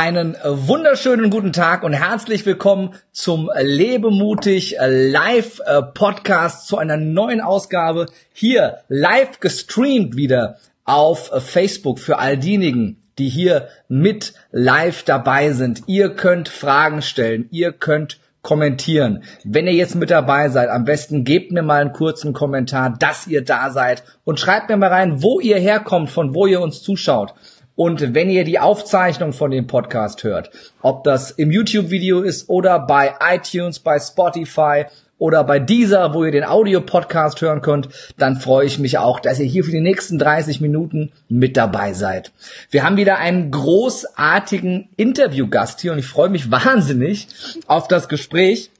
Einen 0.00 0.36
wunderschönen 0.44 1.28
guten 1.28 1.52
Tag 1.52 1.82
und 1.82 1.92
herzlich 1.92 2.46
willkommen 2.46 2.94
zum 3.10 3.50
Lebemutig 3.60 4.76
Live 4.80 5.60
Podcast 5.92 6.68
zu 6.68 6.78
einer 6.78 6.96
neuen 6.96 7.40
Ausgabe 7.40 8.06
hier 8.32 8.78
live 8.86 9.40
gestreamt 9.40 10.14
wieder 10.14 10.58
auf 10.84 11.32
Facebook 11.44 11.98
für 11.98 12.20
all 12.20 12.38
diejenigen, 12.38 13.02
die 13.18 13.28
hier 13.28 13.66
mit 13.88 14.34
live 14.52 15.02
dabei 15.02 15.50
sind. 15.50 15.82
Ihr 15.88 16.10
könnt 16.10 16.48
Fragen 16.48 17.02
stellen, 17.02 17.48
ihr 17.50 17.72
könnt 17.72 18.20
kommentieren. 18.40 19.24
Wenn 19.42 19.66
ihr 19.66 19.74
jetzt 19.74 19.96
mit 19.96 20.12
dabei 20.12 20.48
seid, 20.48 20.68
am 20.68 20.84
besten 20.84 21.24
gebt 21.24 21.50
mir 21.50 21.64
mal 21.64 21.80
einen 21.80 21.92
kurzen 21.92 22.32
Kommentar, 22.32 22.94
dass 22.96 23.26
ihr 23.26 23.44
da 23.44 23.70
seid 23.70 24.04
und 24.22 24.38
schreibt 24.38 24.68
mir 24.68 24.76
mal 24.76 24.90
rein, 24.90 25.24
wo 25.24 25.40
ihr 25.40 25.58
herkommt, 25.58 26.08
von 26.08 26.36
wo 26.36 26.46
ihr 26.46 26.60
uns 26.60 26.82
zuschaut. 26.82 27.34
Und 27.78 28.12
wenn 28.12 28.28
ihr 28.28 28.42
die 28.42 28.58
Aufzeichnung 28.58 29.32
von 29.32 29.52
dem 29.52 29.68
Podcast 29.68 30.24
hört, 30.24 30.50
ob 30.82 31.04
das 31.04 31.30
im 31.30 31.52
YouTube-Video 31.52 32.22
ist 32.22 32.48
oder 32.48 32.80
bei 32.80 33.14
iTunes, 33.20 33.78
bei 33.78 34.00
Spotify 34.00 34.86
oder 35.16 35.44
bei 35.44 35.60
dieser, 35.60 36.12
wo 36.12 36.24
ihr 36.24 36.32
den 36.32 36.42
Audio-Podcast 36.42 37.40
hören 37.40 37.62
könnt, 37.62 37.88
dann 38.16 38.34
freue 38.34 38.66
ich 38.66 38.80
mich 38.80 38.98
auch, 38.98 39.20
dass 39.20 39.38
ihr 39.38 39.46
hier 39.46 39.62
für 39.62 39.70
die 39.70 39.80
nächsten 39.80 40.18
30 40.18 40.60
Minuten 40.60 41.12
mit 41.28 41.56
dabei 41.56 41.92
seid. 41.92 42.32
Wir 42.72 42.82
haben 42.82 42.96
wieder 42.96 43.18
einen 43.18 43.52
großartigen 43.52 44.88
Interviewgast 44.96 45.80
hier 45.80 45.92
und 45.92 46.00
ich 46.00 46.06
freue 46.06 46.30
mich 46.30 46.50
wahnsinnig 46.50 47.28
auf 47.68 47.86
das 47.86 48.08
Gespräch 48.08 48.72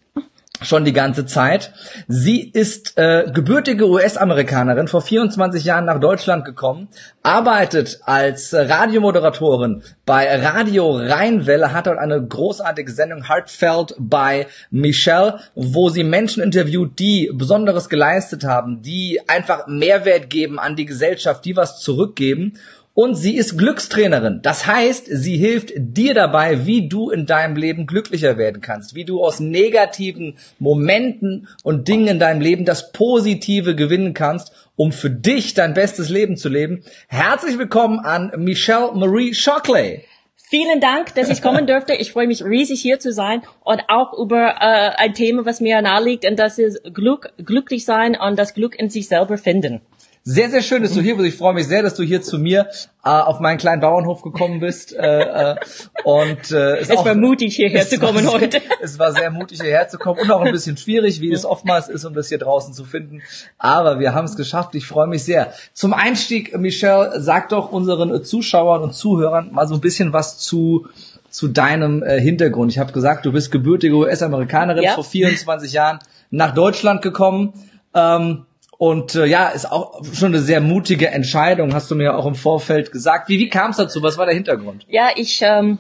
schon 0.63 0.85
die 0.85 0.93
ganze 0.93 1.27
Zeit. 1.27 1.73
Sie 2.07 2.41
ist 2.41 2.99
äh, 2.99 3.31
gebürtige 3.33 3.89
US-Amerikanerin, 3.89 4.89
vor 4.89 5.03
24 5.03 5.65
Jahren 5.65 5.85
nach 5.85 6.01
Deutschland 6.01 6.45
gekommen, 6.45 6.89
arbeitet 7.23 8.01
als 8.05 8.53
Radiomoderatorin 8.55 9.83
bei 10.05 10.35
Radio 10.43 10.97
Rheinwelle, 10.97 11.73
hat 11.73 11.87
dort 11.87 11.99
eine 11.99 12.25
großartige 12.25 12.91
Sendung 12.91 13.29
Heartfelt 13.29 13.95
bei 13.99 14.47
Michelle, 14.71 15.41
wo 15.55 15.91
sie 15.91 16.05
Menschen 16.05 16.43
interviewt, 16.43 16.99
die 16.99 17.31
Besonderes 17.33 17.89
geleistet 17.89 18.45
haben, 18.45 18.83
die 18.83 19.21
einfach 19.29 19.67
Mehrwert 19.67 20.31
geben 20.31 20.59
an 20.59 20.77
die 20.77 20.87
Gesellschaft, 20.87 21.45
die 21.45 21.57
was 21.57 21.81
zurückgeben 21.81 22.59
und 22.99 23.15
sie 23.15 23.37
ist 23.37 23.57
Glückstrainerin. 23.57 24.41
Das 24.43 24.67
heißt, 24.67 25.07
sie 25.09 25.37
hilft 25.37 25.71
dir 25.77 26.15
dabei, 26.15 26.67
wie 26.67 26.89
du 26.89 27.11
in 27.11 27.27
deinem 27.27 27.55
Leben 27.55 27.87
glücklicher 27.87 28.39
werden 28.39 28.61
kannst, 28.61 28.97
wie 28.97 29.05
du 29.05 29.23
aus 29.23 29.39
negativen 29.39 30.37
Momenten 30.59 31.47
und 31.63 31.87
Dingen 31.87 32.09
in 32.09 32.19
deinem 32.19 32.41
Leben 32.41 32.65
das 32.65 32.91
Positive 32.91 33.77
gewinnen 33.77 34.15
kannst, 34.15 34.51
um 34.75 34.91
für 34.91 35.11
dich 35.11 35.55
dein 35.55 35.75
bestes 35.75 36.09
Leben 36.09 36.37
zu 36.37 36.49
leben. 36.49 36.83
Herzlich 37.07 37.57
willkommen 37.57 38.01
an 38.01 38.33
Michelle 38.37 38.91
Marie 38.93 39.33
Shockley. 39.33 40.03
Vielen 40.35 40.81
Dank, 40.81 41.15
dass 41.15 41.29
ich 41.29 41.41
kommen 41.41 41.69
durfte. 41.69 41.95
Ich 41.95 42.11
freue 42.11 42.27
mich 42.27 42.43
riesig 42.43 42.81
hier 42.83 42.99
zu 42.99 43.13
sein 43.13 43.43
und 43.63 43.81
auch 43.87 44.13
über 44.19 44.57
äh, 44.59 44.91
ein 44.97 45.15
Thema, 45.15 45.47
was 45.47 45.61
mir 45.61 45.81
nahe 45.83 46.03
liegt, 46.03 46.29
und 46.29 46.37
das 46.37 46.59
ist 46.59 46.83
Glück, 46.93 47.33
glücklich 47.37 47.85
sein 47.85 48.17
und 48.21 48.37
das 48.37 48.55
Glück 48.55 48.77
in 48.77 48.91
sich 48.91 49.07
selber 49.07 49.39
finden. 49.39 49.83
Sehr, 50.31 50.51
sehr 50.51 50.61
schön, 50.61 50.83
dass 50.83 50.93
du 50.93 51.01
hier 51.01 51.17
bist. 51.17 51.27
Ich 51.27 51.37
freue 51.39 51.55
mich 51.55 51.67
sehr, 51.67 51.83
dass 51.83 51.95
du 51.95 52.03
hier 52.03 52.21
zu 52.21 52.39
mir 52.39 52.69
äh, 53.03 53.09
auf 53.09 53.41
meinen 53.41 53.57
kleinen 53.57 53.81
Bauernhof 53.81 54.21
gekommen 54.21 54.61
bist. 54.61 54.95
Äh, 54.95 55.23
äh, 55.23 55.57
und 56.05 56.51
äh, 56.51 56.77
es 56.77 56.91
auch, 56.91 57.07
war 57.07 57.15
mutig 57.15 57.57
hierher 57.57 57.89
zu 57.89 57.99
kommen 57.99 58.25
sehr, 58.25 58.33
heute. 58.33 58.61
Es 58.83 58.99
war 58.99 59.13
sehr 59.13 59.31
mutig 59.31 59.63
hierher 59.63 59.89
zu 59.89 59.97
kommen 59.97 60.21
und 60.21 60.31
auch 60.31 60.43
ein 60.43 60.53
bisschen 60.53 60.77
schwierig, 60.77 61.23
wie 61.23 61.33
es 61.33 61.47
oftmals 61.47 61.89
ist, 61.89 62.05
um 62.05 62.13
das 62.13 62.29
hier 62.29 62.37
draußen 62.37 62.75
zu 62.75 62.85
finden. 62.85 63.23
Aber 63.57 64.01
wir 64.01 64.13
haben 64.13 64.27
es 64.27 64.37
geschafft. 64.37 64.75
Ich 64.75 64.87
freue 64.87 65.07
mich 65.07 65.25
sehr. 65.25 65.55
Zum 65.73 65.95
Einstieg, 65.95 66.55
Michelle, 66.59 67.23
sag 67.23 67.49
doch 67.49 67.73
unseren 67.73 68.23
Zuschauern 68.23 68.83
und 68.83 68.93
Zuhörern 68.93 69.51
mal 69.55 69.67
so 69.67 69.77
ein 69.77 69.81
bisschen 69.81 70.13
was 70.13 70.37
zu 70.37 70.89
zu 71.31 71.49
deinem 71.49 72.03
äh, 72.03 72.21
Hintergrund. 72.21 72.71
Ich 72.71 72.79
habe 72.79 72.93
gesagt, 72.93 73.25
du 73.25 73.33
bist 73.33 73.51
gebürtige 73.51 73.95
US-Amerikanerin, 73.95 74.83
ja. 74.83 74.93
vor 74.93 75.05
24 75.05 75.73
Jahren 75.73 76.01
nach 76.31 76.53
Deutschland 76.53 77.01
gekommen. 77.01 77.55
Ähm, 77.95 78.45
und 78.79 79.17
äh, 79.17 79.27
ja, 79.27 79.49
ist 79.49 79.71
auch 79.71 80.05
schon 80.13 80.29
eine 80.29 80.39
sehr 80.39 80.61
mutige 80.61 81.09
Entscheidung, 81.09 81.75
hast 81.75 81.91
du 81.91 81.97
mir 81.97 82.17
auch 82.17 82.27
im 82.27 82.37
Vorfeld 82.37 82.93
gesagt. 82.93 83.29
Wie, 83.29 83.39
wie 83.39 83.49
kam 83.49 83.73
es 83.73 83.77
dazu? 83.77 84.03
Was 84.03 84.17
war 84.17 84.27
der 84.27 84.37
Hintergrund? 84.37 84.87
Ja, 84.89 85.11
ich, 85.17 85.43
ähm, 85.43 85.79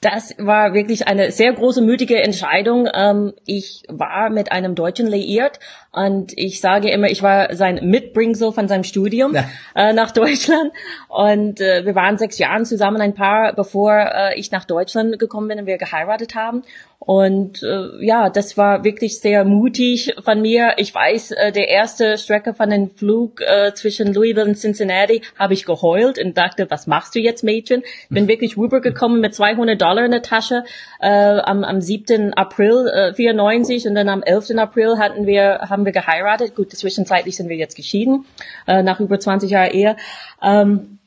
das 0.00 0.34
war 0.38 0.74
wirklich 0.74 1.06
eine 1.06 1.30
sehr 1.30 1.52
große, 1.52 1.82
mutige 1.82 2.20
Entscheidung. 2.20 2.88
Ähm, 2.92 3.34
ich 3.46 3.84
war 3.88 4.30
mit 4.30 4.50
einem 4.50 4.74
Deutschen 4.74 5.06
liiert 5.06 5.60
und 5.92 6.32
ich 6.36 6.60
sage 6.60 6.90
immer, 6.90 7.08
ich 7.08 7.22
war 7.22 7.54
sein 7.54 7.78
Mitbringsel 7.82 8.52
von 8.52 8.66
seinem 8.66 8.84
Studium 8.84 9.34
ja. 9.34 9.44
äh, 9.74 9.92
nach 9.92 10.10
Deutschland. 10.10 10.72
Und 11.08 11.60
äh, 11.60 11.84
wir 11.84 11.94
waren 11.94 12.18
sechs 12.18 12.38
Jahre 12.38 12.64
zusammen, 12.64 13.00
ein 13.00 13.14
Paar, 13.14 13.52
bevor 13.52 13.94
äh, 13.94 14.38
ich 14.38 14.50
nach 14.50 14.64
Deutschland 14.64 15.18
gekommen 15.18 15.48
bin 15.48 15.60
und 15.60 15.66
wir 15.66 15.78
geheiratet 15.78 16.34
haben. 16.34 16.62
Und 17.06 17.62
äh, 17.62 18.04
ja, 18.04 18.30
das 18.30 18.56
war 18.56 18.82
wirklich 18.82 19.20
sehr 19.20 19.44
mutig 19.44 20.16
von 20.24 20.42
mir. 20.42 20.74
Ich 20.76 20.92
weiß, 20.92 21.30
äh, 21.30 21.52
der 21.52 21.68
erste 21.68 22.18
Strecke 22.18 22.52
von 22.52 22.68
dem 22.68 22.90
Flug 22.90 23.40
äh, 23.42 23.72
zwischen 23.74 24.12
Louisville 24.12 24.44
und 24.44 24.56
Cincinnati 24.56 25.22
habe 25.38 25.54
ich 25.54 25.64
geheult 25.64 26.18
und 26.18 26.36
dachte, 26.36 26.66
was 26.68 26.88
machst 26.88 27.14
du 27.14 27.20
jetzt, 27.20 27.44
Mädchen? 27.44 27.84
Bin 28.10 28.26
wirklich 28.26 28.56
rübergekommen 28.56 29.20
mit 29.20 29.36
200 29.36 29.80
Dollar 29.80 30.04
in 30.04 30.10
der 30.10 30.22
Tasche 30.22 30.64
äh, 31.00 31.08
am, 31.08 31.62
am 31.62 31.80
7. 31.80 32.34
April 32.34 32.88
äh, 32.88 33.14
94 33.14 33.86
und 33.86 33.94
dann 33.94 34.08
am 34.08 34.24
11. 34.24 34.58
April 34.58 34.98
hatten 34.98 35.28
wir 35.28 35.60
haben 35.70 35.84
wir 35.84 35.92
geheiratet. 35.92 36.56
Gut, 36.56 36.72
zwischenzeitlich 36.72 37.36
sind 37.36 37.48
wir 37.48 37.56
jetzt 37.56 37.76
geschieden 37.76 38.24
äh, 38.66 38.82
nach 38.82 38.98
über 38.98 39.20
20 39.20 39.48
Jahren 39.48 39.70
Ehe. 39.70 39.96
Ähm, 40.42 40.98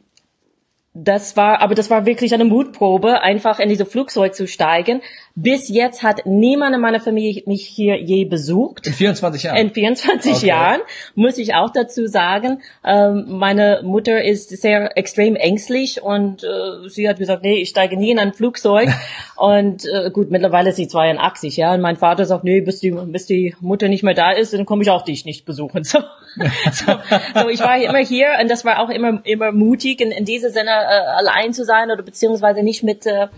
das 0.93 1.37
war, 1.37 1.61
aber 1.61 1.75
das 1.75 1.89
war 1.89 2.05
wirklich 2.05 2.33
eine 2.33 2.45
Mutprobe, 2.45 3.21
einfach 3.21 3.59
in 3.59 3.69
diese 3.69 3.85
Flugzeug 3.85 4.33
zu 4.33 4.47
steigen. 4.47 5.01
Bis 5.41 5.69
jetzt 5.69 6.03
hat 6.03 6.25
niemand 6.25 6.75
in 6.75 6.81
meiner 6.81 6.99
Familie 6.99 7.43
mich 7.45 7.65
hier 7.65 7.95
je 7.95 8.25
besucht. 8.25 8.85
In 8.85 8.93
24 8.93 9.43
Jahren? 9.43 9.57
In 9.57 9.69
24 9.69 10.33
okay. 10.33 10.47
Jahren, 10.47 10.81
muss 11.15 11.37
ich 11.37 11.55
auch 11.55 11.69
dazu 11.69 12.07
sagen. 12.07 12.61
Ähm, 12.83 13.25
meine 13.27 13.79
Mutter 13.83 14.21
ist 14.21 14.49
sehr 14.49 14.97
extrem 14.97 15.37
ängstlich 15.37 16.01
und 16.03 16.43
äh, 16.43 16.89
sie 16.89 17.07
hat 17.07 17.19
gesagt, 17.19 17.43
nee, 17.43 17.61
ich 17.61 17.69
steige 17.69 17.95
nie 17.95 18.11
in 18.11 18.19
ein 18.19 18.33
Flugzeug. 18.33 18.89
und 19.37 19.85
äh, 19.85 20.11
gut, 20.11 20.29
mittlerweile 20.29 20.71
ist 20.71 20.75
sie 20.75 20.89
82, 20.89 21.55
ja. 21.55 21.73
Und 21.73 21.79
mein 21.79 21.95
Vater 21.95 22.25
sagt, 22.25 22.43
nee, 22.43 22.59
bis 22.59 22.81
die, 22.81 22.91
bis 22.91 23.25
die 23.25 23.55
Mutter 23.61 23.87
nicht 23.87 24.03
mehr 24.03 24.15
da 24.15 24.31
ist, 24.31 24.51
dann 24.51 24.65
komme 24.65 24.83
ich 24.83 24.89
auch 24.89 25.03
dich 25.03 25.23
nicht 25.25 25.45
besuchen. 25.45 25.83
So, 25.89 25.99
so, 26.71 26.93
so, 27.33 27.49
ich 27.49 27.59
war 27.59 27.81
immer 27.81 27.97
hier 27.97 28.27
und 28.39 28.51
das 28.51 28.63
war 28.63 28.79
auch 28.83 28.89
immer, 28.89 29.19
immer 29.25 29.51
mutig, 29.51 29.99
in, 29.99 30.11
in 30.11 30.25
diesem 30.25 30.51
Sinne 30.51 30.69
äh, 30.69 31.07
allein 31.17 31.53
zu 31.53 31.65
sein 31.65 31.89
oder 31.89 32.03
beziehungsweise 32.03 32.61
nicht 32.61 32.83
mit... 32.83 33.05
Äh, 33.05 33.29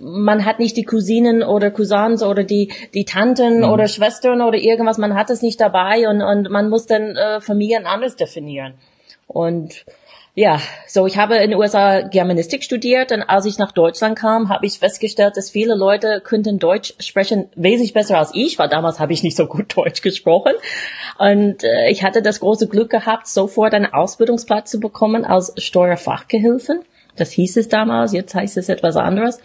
man 0.00 0.44
hat 0.46 0.58
nicht 0.58 0.76
die 0.76 0.84
Cousinen 0.84 1.42
oder 1.42 1.70
Cousins 1.70 2.22
oder 2.22 2.44
die, 2.44 2.72
die 2.94 3.04
Tanten 3.04 3.58
mhm. 3.58 3.64
oder 3.64 3.88
Schwestern 3.88 4.40
oder 4.40 4.56
irgendwas, 4.56 4.96
man 4.96 5.14
hat 5.14 5.28
es 5.28 5.42
nicht 5.42 5.60
dabei 5.60 6.08
und, 6.08 6.22
und 6.22 6.50
man 6.50 6.70
muss 6.70 6.86
dann 6.86 7.16
äh, 7.16 7.40
Familien 7.40 7.86
anders 7.86 8.16
definieren. 8.16 8.74
Und 9.26 9.84
ja, 10.34 10.60
so 10.86 11.06
ich 11.06 11.18
habe 11.18 11.36
in 11.36 11.50
den 11.50 11.58
USA 11.58 12.00
Germanistik 12.00 12.62
studiert 12.62 13.12
und 13.12 13.22
als 13.22 13.44
ich 13.44 13.58
nach 13.58 13.72
Deutschland 13.72 14.16
kam, 14.16 14.48
habe 14.48 14.64
ich 14.64 14.78
festgestellt, 14.78 15.36
dass 15.36 15.50
viele 15.50 15.74
Leute 15.74 16.22
könnten 16.24 16.58
Deutsch 16.58 16.94
sprechen 16.98 17.48
wesentlich 17.56 17.92
besser 17.92 18.16
als 18.16 18.30
ich, 18.32 18.58
weil 18.58 18.68
damals 18.68 19.00
habe 19.00 19.12
ich 19.12 19.22
nicht 19.22 19.36
so 19.36 19.46
gut 19.46 19.76
Deutsch 19.76 20.00
gesprochen. 20.00 20.52
Und 21.18 21.64
äh, 21.64 21.90
ich 21.90 22.02
hatte 22.02 22.22
das 22.22 22.40
große 22.40 22.68
Glück 22.68 22.88
gehabt, 22.88 23.26
sofort 23.26 23.74
einen 23.74 23.92
Ausbildungsplatz 23.92 24.70
zu 24.70 24.80
bekommen 24.80 25.26
als 25.26 25.52
Steuerfachgehilfen. 25.58 26.80
Das 27.20 27.30
hieß 27.32 27.58
es 27.58 27.68
damals, 27.68 28.12
jetzt 28.12 28.34
heißt 28.34 28.56
es 28.56 28.68
etwas 28.68 28.96
anderes. 28.96 29.38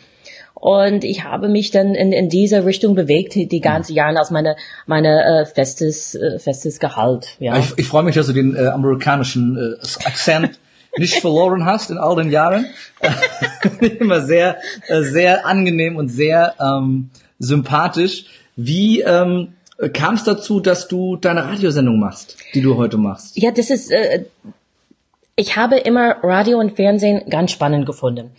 Und 0.53 1.03
ich 1.03 1.25
habe 1.25 1.49
mich 1.49 1.69
dann 1.71 1.93
in, 1.93 2.13
in 2.13 2.29
diese 2.29 2.65
Richtung 2.65 2.95
bewegt, 2.95 3.35
die 3.35 3.59
ganze 3.59 3.93
Jahre 3.93 4.17
als 4.17 4.31
meine, 4.31 4.55
meine 4.87 5.41
äh, 5.41 5.45
festes, 5.45 6.15
äh, 6.15 6.39
festes 6.39 6.79
Gehalt. 6.79 7.35
Ja. 7.39 7.59
Ich, 7.59 7.73
ich 7.77 7.87
freue 7.87 8.03
mich, 8.03 8.15
dass 8.15 8.27
du 8.27 8.33
den 8.33 8.55
äh, 8.55 8.67
amerikanischen 8.67 9.57
äh, 9.57 10.05
Akzent 10.05 10.57
nicht 10.97 11.19
verloren 11.19 11.65
hast 11.65 11.91
in 11.91 11.97
all 11.97 12.15
den 12.15 12.31
Jahren. 12.31 12.67
Immer 13.99 14.21
sehr, 14.21 14.57
äh, 14.87 15.01
sehr 15.03 15.45
angenehm 15.45 15.97
und 15.97 16.07
sehr 16.07 16.55
ähm, 16.59 17.09
sympathisch. 17.37 18.25
Wie 18.55 19.01
ähm, 19.01 19.49
kam 19.91 20.15
es 20.15 20.23
dazu, 20.23 20.61
dass 20.61 20.87
du 20.87 21.17
deine 21.17 21.43
Radiosendung 21.43 21.99
machst, 21.99 22.37
die 22.53 22.61
du 22.61 22.77
heute 22.77 22.97
machst? 22.97 23.37
Ja, 23.37 23.51
das 23.51 23.69
ist 23.69 23.91
äh, 23.91 24.23
ich 25.35 25.57
habe 25.57 25.77
immer 25.77 26.23
Radio 26.23 26.59
und 26.59 26.75
Fernsehen 26.75 27.29
ganz 27.29 27.51
spannend 27.51 27.85
gefunden. 27.85 28.31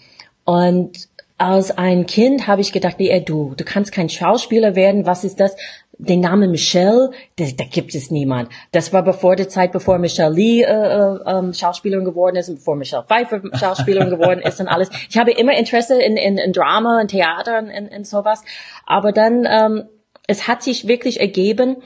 Und 0.44 1.08
als 1.38 1.76
ein 1.76 2.06
Kind 2.06 2.46
habe 2.46 2.62
ich 2.62 2.72
gedacht, 2.72 2.98
nee, 2.98 3.20
du, 3.20 3.54
du 3.56 3.64
kannst 3.64 3.92
kein 3.92 4.08
Schauspieler 4.08 4.74
werden. 4.74 5.04
Was 5.04 5.22
ist 5.22 5.38
das? 5.38 5.54
Den 5.98 6.20
Namen 6.20 6.50
Michelle, 6.50 7.10
da, 7.36 7.44
da 7.56 7.64
gibt 7.64 7.94
es 7.94 8.10
niemand. 8.10 8.50
Das 8.72 8.92
war 8.92 9.02
bevor 9.02 9.36
der 9.36 9.48
Zeit, 9.48 9.72
bevor 9.72 9.98
Michelle 9.98 10.34
Lee 10.34 10.62
äh, 10.62 10.72
äh, 10.72 11.18
ähm, 11.26 11.52
Schauspielerin 11.52 12.04
geworden 12.04 12.36
ist 12.36 12.48
und 12.48 12.56
bevor 12.56 12.76
Michelle 12.76 13.04
Pfeiffer 13.04 13.42
Schauspielerin 13.58 14.10
geworden 14.10 14.40
ist 14.40 14.60
und 14.60 14.68
alles. 14.68 14.90
Ich 15.10 15.18
habe 15.18 15.32
immer 15.32 15.56
Interesse 15.56 16.00
in, 16.00 16.16
in, 16.16 16.38
in 16.38 16.52
Drama 16.52 17.00
und 17.00 17.08
Theater 17.08 17.58
und 17.58 17.68
in, 17.68 17.86
in 17.88 18.04
sowas. 18.04 18.42
Aber 18.86 19.12
dann, 19.12 19.46
ähm, 19.50 19.88
es 20.26 20.48
hat 20.48 20.62
sich 20.62 20.88
wirklich 20.88 21.20
ergeben, 21.20 21.76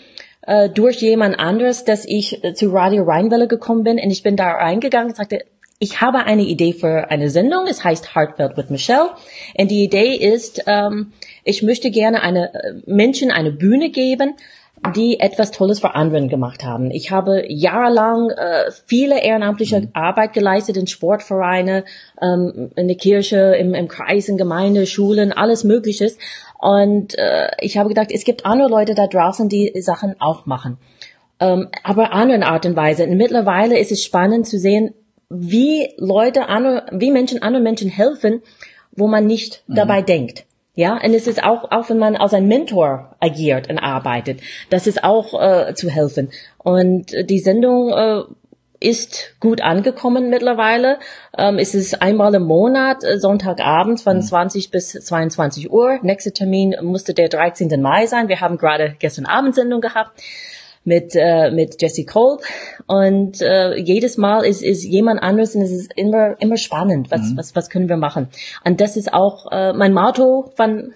äh, 0.43 0.69
durch 0.69 1.01
jemand 1.01 1.39
anderes, 1.39 1.85
dass 1.85 2.05
ich 2.05 2.43
äh, 2.45 2.55
zu 2.55 2.71
Radio 2.71 3.05
Rheinwelle 3.05 3.49
gekommen 3.49 3.85
bin 3.85 3.99
und 3.99 4.11
ich 4.11 4.23
bin 4.23 4.37
da 4.37 4.51
reingegangen 4.53 5.11
und 5.11 5.17
sagte, 5.17 5.45
ich 5.83 6.03
habe 6.03 6.19
eine 6.27 6.43
Idee 6.43 6.75
für 6.75 7.11
eine 7.11 7.31
Sendung. 7.31 7.67
Es 7.67 7.83
heißt 7.83 8.15
Heartfelt 8.15 8.59
with 8.59 8.69
Michelle. 8.69 9.11
Und 9.57 9.71
die 9.71 9.83
Idee 9.83 10.15
ist, 10.15 10.63
ähm, 10.67 11.13
ich 11.43 11.63
möchte 11.63 11.91
gerne 11.91 12.23
eine 12.23 12.53
äh, 12.53 12.75
Menschen 12.85 13.31
eine 13.31 13.51
Bühne 13.51 13.89
geben, 13.89 14.35
die 14.95 15.21
etwas 15.21 15.51
Tolles 15.51 15.81
für 15.81 15.95
anderen 15.95 16.29
gemacht 16.29 16.65
haben. 16.65 16.91
Ich 16.91 17.11
habe 17.11 17.45
jahrelang 17.49 18.31
äh, 18.31 18.71
viele 18.87 19.23
ehrenamtliche 19.23 19.81
mhm. 19.81 19.89
Arbeit 19.93 20.33
geleistet 20.33 20.77
in 20.77 20.87
Sportvereine, 20.87 21.85
ähm, 22.21 22.71
in 22.77 22.89
der 22.89 22.97
Kirche, 22.97 23.57
im, 23.59 23.75
im 23.75 23.89
Kreis, 23.89 24.29
in 24.29 24.37
Gemeinde, 24.37 24.87
Schulen, 24.87 25.33
alles 25.33 25.65
Mögliches. 25.65 26.19
Und 26.61 27.17
äh, 27.19 27.49
ich 27.61 27.79
habe 27.79 27.89
gedacht, 27.89 28.11
es 28.13 28.25
gibt 28.25 28.45
andere 28.45 28.69
Leute 28.69 28.95
da 28.95 29.07
draußen, 29.07 29.49
die 29.49 29.73
Sachen 29.81 30.15
auch 30.21 30.47
machen. 30.47 30.79
Ähm, 31.41 31.69
aber 31.83 32.13
anderen 32.13 32.43
Art 32.43 32.67
und 32.67 32.77
Weise. 32.77 33.05
Und 33.05 33.17
mittlerweile 33.17 33.79
ist 33.79 33.93
es 33.93 34.05
spannend 34.05 34.47
zu 34.47 34.59
sehen, 34.59 34.95
wie 35.31 35.89
Leute, 35.97 36.49
andere, 36.49 36.87
wie 36.93 37.11
Menschen 37.11 37.43
anderen 37.43 37.63
Menschen 37.63 37.89
helfen, 37.89 38.43
wo 38.93 39.07
man 39.07 39.27
nicht 39.27 39.63
mhm. 39.67 39.75
dabei 39.75 40.03
denkt. 40.03 40.45
Ja, 40.75 40.95
und 40.95 41.15
es 41.15 41.27
ist 41.27 41.43
auch, 41.43 41.71
auch 41.73 41.91
wenn 41.91 41.99
man 41.99 42.17
als 42.17 42.33
ein 42.33 42.47
Mentor 42.47 43.17
agiert 43.21 43.69
und 43.69 43.79
arbeitet, 43.79 44.41
das 44.71 44.87
ist 44.87 45.03
auch 45.03 45.41
äh, 45.41 45.75
zu 45.75 45.91
helfen. 45.91 46.31
Und 46.59 47.13
die 47.29 47.41
Sendung 47.41 47.91
äh, 47.91 48.23
ist 48.81 49.37
gut 49.41 49.61
angekommen 49.61 50.31
mittlerweile. 50.31 50.99
Ähm, 51.37 51.59
es 51.59 51.75
ist 51.75 52.01
einmal 52.01 52.35
im 52.35 52.45
Monat, 52.45 53.05
äh, 53.05 53.19
Sonntagabend 53.19 54.01
von 54.01 54.17
mhm. 54.17 54.23
20 54.23 54.71
bis 54.71 54.93
22 54.93 55.71
Uhr. 55.71 55.99
Nächster 56.03 56.33
Termin 56.33 56.75
musste 56.83 57.15
der 57.15 57.29
13. 57.29 57.81
Mai 57.81 58.07
sein. 58.07 58.29
Wir 58.29 58.41
haben 58.41 58.57
gerade 58.57 58.97
gestern 58.99 59.27
Abend 59.27 59.55
Sendung 59.55 59.81
gehabt 59.81 60.23
mit 60.83 61.15
äh, 61.15 61.51
mit 61.51 61.81
Jesse 61.83 62.07
Kolb 62.07 62.43
und 62.87 63.43
äh, 63.43 63.77
jedes 63.77 64.17
Mal 64.17 64.47
ist 64.47 64.63
ist 64.63 64.83
jemand 64.83 65.23
anderes 65.23 65.55
und 65.55 65.61
es 65.61 65.73
ist 65.73 65.93
immer 65.95 66.41
immer 66.41 66.57
spannend 66.57 67.11
was 67.11 67.21
mhm. 67.21 67.37
was 67.37 67.55
was 67.55 67.69
können 67.69 67.91
wir 67.91 67.99
machen 67.99 68.29
und 68.65 68.81
das 68.81 68.97
ist 68.97 69.13
auch 69.13 69.53
äh, 69.53 69.75
mein 69.75 69.93
Motto 69.93 70.51
von 70.57 70.95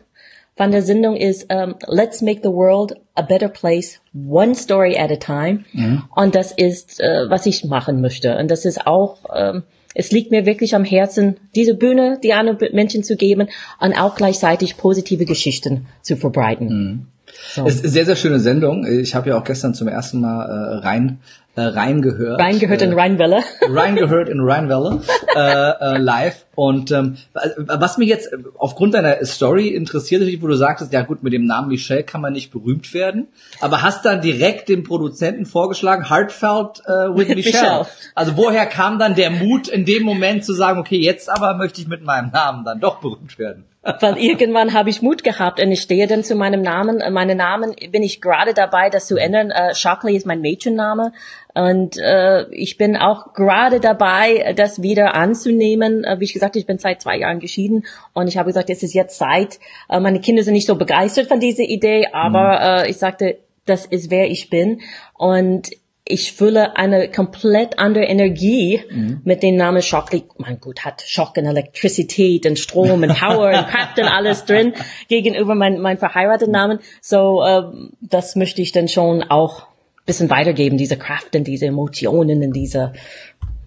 von 0.57 0.71
der 0.71 0.83
Sendung 0.83 1.17
ist 1.17 1.53
um, 1.53 1.75
Let's 1.87 2.23
make 2.23 2.41
the 2.43 2.51
world 2.51 2.95
a 3.15 3.23
better 3.23 3.49
place 3.49 4.01
one 4.15 4.55
story 4.55 4.97
at 4.97 5.11
a 5.11 5.17
time 5.17 5.65
mhm. 5.73 6.05
und 6.15 6.35
das 6.35 6.53
ist 6.53 7.01
äh, 7.01 7.29
was 7.29 7.47
ich 7.47 7.65
machen 7.65 8.01
möchte 8.01 8.37
und 8.37 8.51
das 8.51 8.65
ist 8.65 8.87
auch 8.87 9.19
ähm, 9.35 9.65
es 9.95 10.11
liegt 10.11 10.33
mir 10.33 10.45
wirklich 10.45 10.75
am 10.75 10.85
Herzen, 10.85 11.37
diese 11.55 11.75
Bühne 11.75 12.19
die 12.23 12.33
anderen 12.33 12.59
Menschen 12.75 13.05
zu 13.05 13.17
geben 13.17 13.49
und 13.81 13.95
auch 13.95 14.17
gleichzeitig 14.17 14.77
positive 14.77 15.25
Geschichten 15.25 15.87
zu 16.03 16.17
verbreiten. 16.17 16.69
Mhm. 16.69 17.07
So. 17.55 17.67
Es 17.67 17.77
ist 17.77 17.85
eine 17.85 17.93
sehr, 17.93 18.07
sehr 18.07 18.17
schöne 18.17 18.41
Sendung. 18.41 18.87
Ich 18.87 19.15
habe 19.15 19.31
ja 19.31 19.39
auch 19.39 19.45
gestern 19.45 19.75
zum 19.75 19.89
ersten 19.89 20.21
Mal 20.21 20.45
äh, 20.45 20.87
rein 20.87 21.19
äh, 21.57 21.63
reingehört. 21.63 22.41
Reingehört 22.41 22.83
äh, 22.83 22.85
in 22.85 22.93
Rheinwelle. 22.93 23.43
reingehört 23.63 24.29
in 24.29 24.41
Rheinwelle 24.41 25.01
äh, 25.35 25.41
äh, 25.41 25.99
live. 25.99 26.47
Und 26.55 26.91
ähm, 26.91 27.17
was 27.57 27.99
mich 27.99 28.09
jetzt 28.09 28.31
aufgrund 28.59 28.95
deiner 28.95 29.25
Story 29.25 29.69
interessiert, 29.69 30.23
wo 30.41 30.47
du 30.47 30.55
sagtest, 30.55 30.93
ja 30.93 31.03
gut, 31.03 31.23
mit 31.23 31.33
dem 31.33 31.47
Namen 31.47 31.69
Michelle 31.69 32.05
kann 32.05 32.21
man 32.21 32.33
nicht 32.33 32.53
berühmt 32.53 32.95
werden, 32.95 33.29
aber 33.61 33.83
hast 33.83 34.05
dann 34.05 34.21
direkt 34.21 34.69
dem 34.69 34.85
Produzenten 34.85 35.47
vorgeschlagen, 35.47 36.09
Heartfelt 36.09 36.81
äh, 36.87 36.91
with 36.91 37.29
Michelle. 37.35 37.35
Michelle. 37.35 37.87
Also 38.15 38.37
woher 38.37 38.67
kam 38.67 38.99
dann 38.99 39.15
der 39.15 39.31
Mut 39.31 39.69
in 39.69 39.85
dem 39.85 40.05
Moment 40.05 40.45
zu 40.45 40.53
sagen, 40.53 40.79
okay, 40.79 40.99
jetzt 40.99 41.29
aber 41.29 41.55
möchte 41.55 41.81
ich 41.81 41.89
mit 41.89 42.05
meinem 42.05 42.31
Namen 42.31 42.65
dann 42.65 42.81
doch 42.81 43.01
berühmt 43.01 43.39
werden? 43.39 43.65
Weil 44.01 44.17
irgendwann 44.17 44.73
habe 44.73 44.89
ich 44.89 45.03
Mut 45.03 45.23
gehabt 45.25 45.61
und 45.61 45.71
ich 45.71 45.83
stehe 45.83 46.07
dann 46.07 46.25
zu 46.25 46.35
meinem 46.35 46.63
Namen. 46.63 47.03
Meinen 47.13 47.37
Namen 47.37 47.75
bin 47.91 48.03
ich 48.03 48.23
gerade 48.23 48.55
dabei, 48.55 48.89
das 48.89 49.07
zu 49.07 49.19
ändern. 49.19 49.51
Äh, 49.51 49.75
Shockley 49.75 50.17
ist 50.17 50.25
mein 50.25 50.41
Mädchenname. 50.41 51.13
Und 51.55 51.99
äh, 51.99 52.49
ich 52.51 52.79
bin 52.79 52.97
auch 52.97 53.35
gerade 53.35 53.81
dabei, 53.81 54.55
das 54.57 54.81
wieder 54.81 55.15
anzunehmen. 55.15 56.03
Äh, 56.05 56.19
wie 56.19 56.25
ich 56.25 56.33
gesagt, 56.33 56.57
ich 56.57 56.65
bin 56.65 56.79
seit 56.79 57.03
zwei 57.03 57.19
Jahren 57.19 57.41
geschieden 57.41 57.85
und 58.15 58.27
ich 58.27 58.39
habe 58.39 58.49
gesagt, 58.49 58.71
es 58.71 58.83
ist 58.83 58.95
jetzt 58.95 59.19
Zeit. 59.19 59.61
Äh, 59.91 60.01
meine 60.01 60.21
Kinder 60.21 60.43
sind 60.43 60.55
nicht 60.55 60.67
so 60.67 60.77
begeistert 60.77 61.29
von 61.29 61.39
dieser 61.39 61.65
Idee, 61.65 62.09
aber 62.13 62.59
mhm. 62.59 62.87
äh, 62.87 62.91
ich 62.91 62.97
sagte, 62.97 63.37
das 63.67 63.85
ist 63.85 64.11
wer 64.11 64.31
ich 64.31 64.49
bin. 64.49 64.81
Und 65.13 65.71
ich 66.07 66.35
fühle 66.35 66.77
eine 66.77 67.11
komplett 67.11 67.79
andere 67.79 68.05
Energie 68.05 68.83
mhm. 68.91 69.23
mit 69.25 69.43
dem 69.43 69.57
Namen 69.57 69.81
Shockley. 69.81 70.25
Mein 70.37 70.61
Gott, 70.61 70.85
hat 70.85 71.03
Schock 71.07 71.37
und 71.39 71.47
Elektrizität 71.47 72.45
und 72.45 72.59
Strom 72.59 73.03
und 73.03 73.19
Power 73.19 73.49
und 73.49 73.67
Kraft 73.69 73.99
und 73.99 74.05
alles 74.05 74.45
drin 74.45 74.75
gegenüber 75.09 75.55
mein, 75.55 75.81
mein 75.81 75.97
verheirateten 75.97 76.53
Namen. 76.53 76.81
So, 77.01 77.43
äh, 77.43 77.63
das 78.03 78.37
möchte 78.37 78.61
ich 78.61 78.73
dann 78.73 78.89
schon 78.89 79.23
auch 79.23 79.67
bisschen 80.05 80.29
weitergeben, 80.29 80.77
diese 80.77 80.99
Kraft 80.99 81.35
und 81.35 81.45
diese 81.45 81.67
Emotionen 81.67 82.43
und 82.43 82.53
diese 82.53 82.93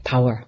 Power. 0.03 0.41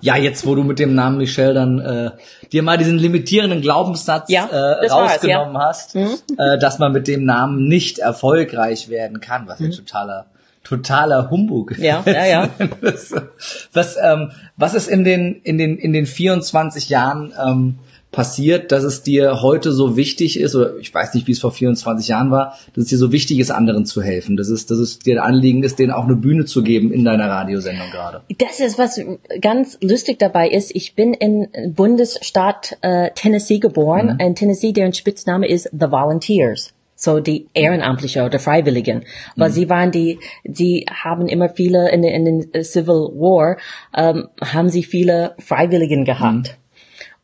Ja, 0.00 0.16
jetzt 0.16 0.46
wo 0.46 0.54
du 0.54 0.62
mit 0.62 0.78
dem 0.78 0.94
Namen 0.94 1.18
Michelle 1.18 1.52
dann 1.52 1.78
äh, 1.78 2.10
dir 2.50 2.62
mal 2.62 2.78
diesen 2.78 2.96
limitierenden 2.96 3.60
Glaubenssatz 3.60 4.30
ja, 4.30 4.46
äh, 4.46 4.86
rausgenommen 4.86 5.54
ja. 5.54 5.60
hast, 5.68 5.94
mhm. 5.94 6.16
äh, 6.38 6.58
dass 6.58 6.78
man 6.78 6.92
mit 6.92 7.06
dem 7.06 7.26
Namen 7.26 7.68
nicht 7.68 7.98
erfolgreich 7.98 8.88
werden 8.88 9.20
kann, 9.20 9.46
was 9.46 9.60
mhm. 9.60 9.70
ja 9.70 9.76
totaler 9.76 10.26
totaler 10.70 11.30
Humbug. 11.30 11.76
Ja, 11.78 12.04
ja, 12.06 12.26
ja. 12.26 12.50
was, 13.72 13.96
ähm, 14.00 14.30
was 14.56 14.74
ist 14.74 14.88
in 14.88 15.02
den, 15.02 15.40
in 15.42 15.58
den, 15.58 15.76
in 15.76 15.92
den 15.92 16.06
24 16.06 16.88
Jahren 16.88 17.32
ähm, 17.44 17.74
passiert, 18.12 18.70
dass 18.70 18.84
es 18.84 19.02
dir 19.02 19.42
heute 19.42 19.72
so 19.72 19.96
wichtig 19.96 20.38
ist, 20.38 20.54
oder 20.54 20.76
ich 20.76 20.94
weiß 20.94 21.14
nicht, 21.14 21.26
wie 21.26 21.32
es 21.32 21.40
vor 21.40 21.50
24 21.50 22.06
Jahren 22.06 22.30
war, 22.30 22.56
dass 22.74 22.84
es 22.84 22.90
dir 22.90 22.98
so 22.98 23.10
wichtig 23.10 23.40
ist, 23.40 23.50
anderen 23.50 23.84
zu 23.84 24.00
helfen, 24.00 24.36
dass 24.36 24.48
es, 24.48 24.66
dass 24.66 24.78
es 24.78 25.00
dir 25.00 25.20
ein 25.20 25.28
Anliegen 25.28 25.64
ist, 25.64 25.80
denen 25.80 25.90
auch 25.90 26.04
eine 26.04 26.14
Bühne 26.14 26.44
zu 26.44 26.62
geben 26.62 26.92
in 26.92 27.04
deiner 27.04 27.28
Radiosendung 27.28 27.90
gerade. 27.90 28.20
Das 28.38 28.60
ist, 28.60 28.78
was 28.78 29.00
ganz 29.40 29.76
lustig 29.80 30.20
dabei 30.20 30.48
ist. 30.48 30.74
Ich 30.74 30.94
bin 30.94 31.14
in 31.14 31.48
Bundesstaat 31.74 32.78
äh, 32.82 33.10
Tennessee 33.16 33.58
geboren, 33.58 34.14
mhm. 34.14 34.20
in 34.20 34.34
Tennessee, 34.36 34.72
deren 34.72 34.94
Spitzname 34.94 35.48
ist 35.48 35.68
The 35.72 35.90
Volunteers 35.90 36.72
so 37.00 37.18
die 37.18 37.48
Ehrenamtliche 37.54 38.22
oder 38.22 38.38
Freiwilligen, 38.38 39.06
weil 39.34 39.48
mhm. 39.48 39.54
sie 39.54 39.70
waren 39.70 39.90
die, 39.90 40.20
die 40.44 40.84
haben 40.92 41.28
immer 41.28 41.48
viele 41.48 41.90
in, 41.90 42.04
in 42.04 42.24
den 42.26 42.62
Civil 42.62 43.08
War 43.14 43.56
ähm, 43.96 44.28
haben 44.44 44.68
sie 44.68 44.82
viele 44.82 45.34
Freiwilligen 45.38 46.04
gehabt. 46.04 46.34
Mhm. 46.34 46.60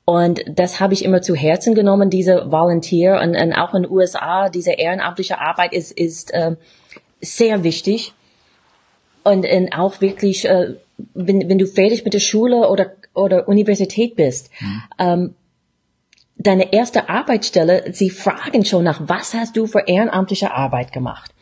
Und 0.06 0.44
das 0.48 0.80
habe 0.80 0.94
ich 0.94 1.04
immer 1.04 1.20
zu 1.20 1.34
Herzen 1.34 1.74
genommen, 1.74 2.08
diese 2.08 2.50
Volunteer 2.50 3.20
und, 3.20 3.36
und 3.36 3.52
auch 3.52 3.74
in 3.74 3.82
den 3.82 3.92
USA, 3.92 4.48
diese 4.48 4.72
ehrenamtliche 4.72 5.38
Arbeit 5.40 5.74
ist, 5.74 5.92
ist 5.92 6.32
äh, 6.32 6.56
sehr 7.20 7.62
wichtig. 7.62 8.14
Und, 9.24 9.44
und 9.44 9.72
auch 9.72 10.00
wirklich, 10.00 10.48
äh, 10.48 10.74
wenn, 11.12 11.50
wenn 11.50 11.58
du 11.58 11.66
fertig 11.66 12.04
mit 12.04 12.14
der 12.14 12.20
Schule 12.20 12.70
oder, 12.70 12.92
oder 13.12 13.46
Universität 13.46 14.16
bist, 14.16 14.50
mhm. 14.60 14.82
ähm, 14.98 15.34
deine 16.46 16.72
erste 16.72 17.08
Arbeitsstelle, 17.08 17.92
sie 17.92 18.10
fragen 18.10 18.64
schon 18.64 18.84
nach, 18.84 19.00
was 19.06 19.34
hast 19.34 19.56
du 19.56 19.66
für 19.66 19.84
ehrenamtliche 19.86 20.52
Arbeit 20.52 20.92
gemacht? 20.92 21.32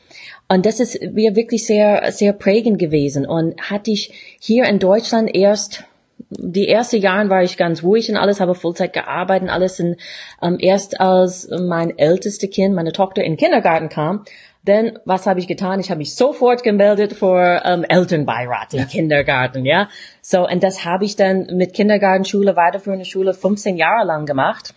Und 0.49 0.67
das 0.67 0.81
ist 0.81 1.01
mir 1.13 1.37
wirklich 1.37 1.67
sehr, 1.67 2.13
sehr 2.13 2.33
prägend 2.33 2.79
gewesen 2.79 3.27
und 3.27 3.61
hatte 3.71 3.91
ich 3.91 4.37
hier 4.41 4.65
in 4.67 4.79
Deutschland 4.79 5.35
erst 5.35 5.85
die 6.31 6.69
ersten 6.69 6.97
Jahren 6.97 7.31
war 7.31 7.43
ich 7.43 7.57
ganz 7.57 7.83
ruhig 7.83 8.09
und 8.11 8.17
alles, 8.17 8.41
habe 8.41 8.55
Vollzeit 8.55 8.93
gearbeitet 8.93 9.49
und 9.49 9.55
alles. 9.55 9.79
Und 9.79 9.97
ähm, 10.43 10.57
erst 10.61 11.01
als 11.01 11.49
mein 11.49 11.97
älteste 11.99 12.49
Kind, 12.49 12.75
meine 12.75 12.93
Tochter, 12.93 13.23
in 13.23 13.33
den 13.33 13.39
Kindergarten 13.39 13.89
kam, 13.89 14.25
denn 14.67 14.99
was 15.05 15.27
habe 15.27 15.41
ich 15.41 15.47
getan? 15.47 15.81
Ich 15.81 15.91
habe 15.91 15.99
mich 15.99 16.15
sofort 16.15 16.63
gemeldet 16.63 17.13
für 17.13 17.63
ähm, 17.65 17.85
Elternbeirat 17.85 18.73
im 18.75 18.81
ja. 18.81 18.85
Kindergarten, 18.87 19.67
ja. 19.67 19.89
So 20.23 20.49
und 20.49 20.63
das 20.63 20.85
habe 20.85 21.05
ich 21.05 21.17
dann 21.17 21.47
mit 21.53 21.75
Kindergartenschule, 21.75 22.57
weiterführende 22.57 23.05
Schule 23.05 23.35
15 23.35 23.77
Jahre 23.77 24.07
lang 24.07 24.25
gemacht 24.25 24.75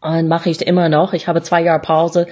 und 0.00 0.28
mache 0.28 0.50
ich 0.50 0.66
immer 0.66 0.88
noch. 0.88 1.12
Ich 1.12 1.28
habe 1.28 1.42
zwei 1.42 1.62
Jahre 1.62 1.80
Pause 1.80 2.26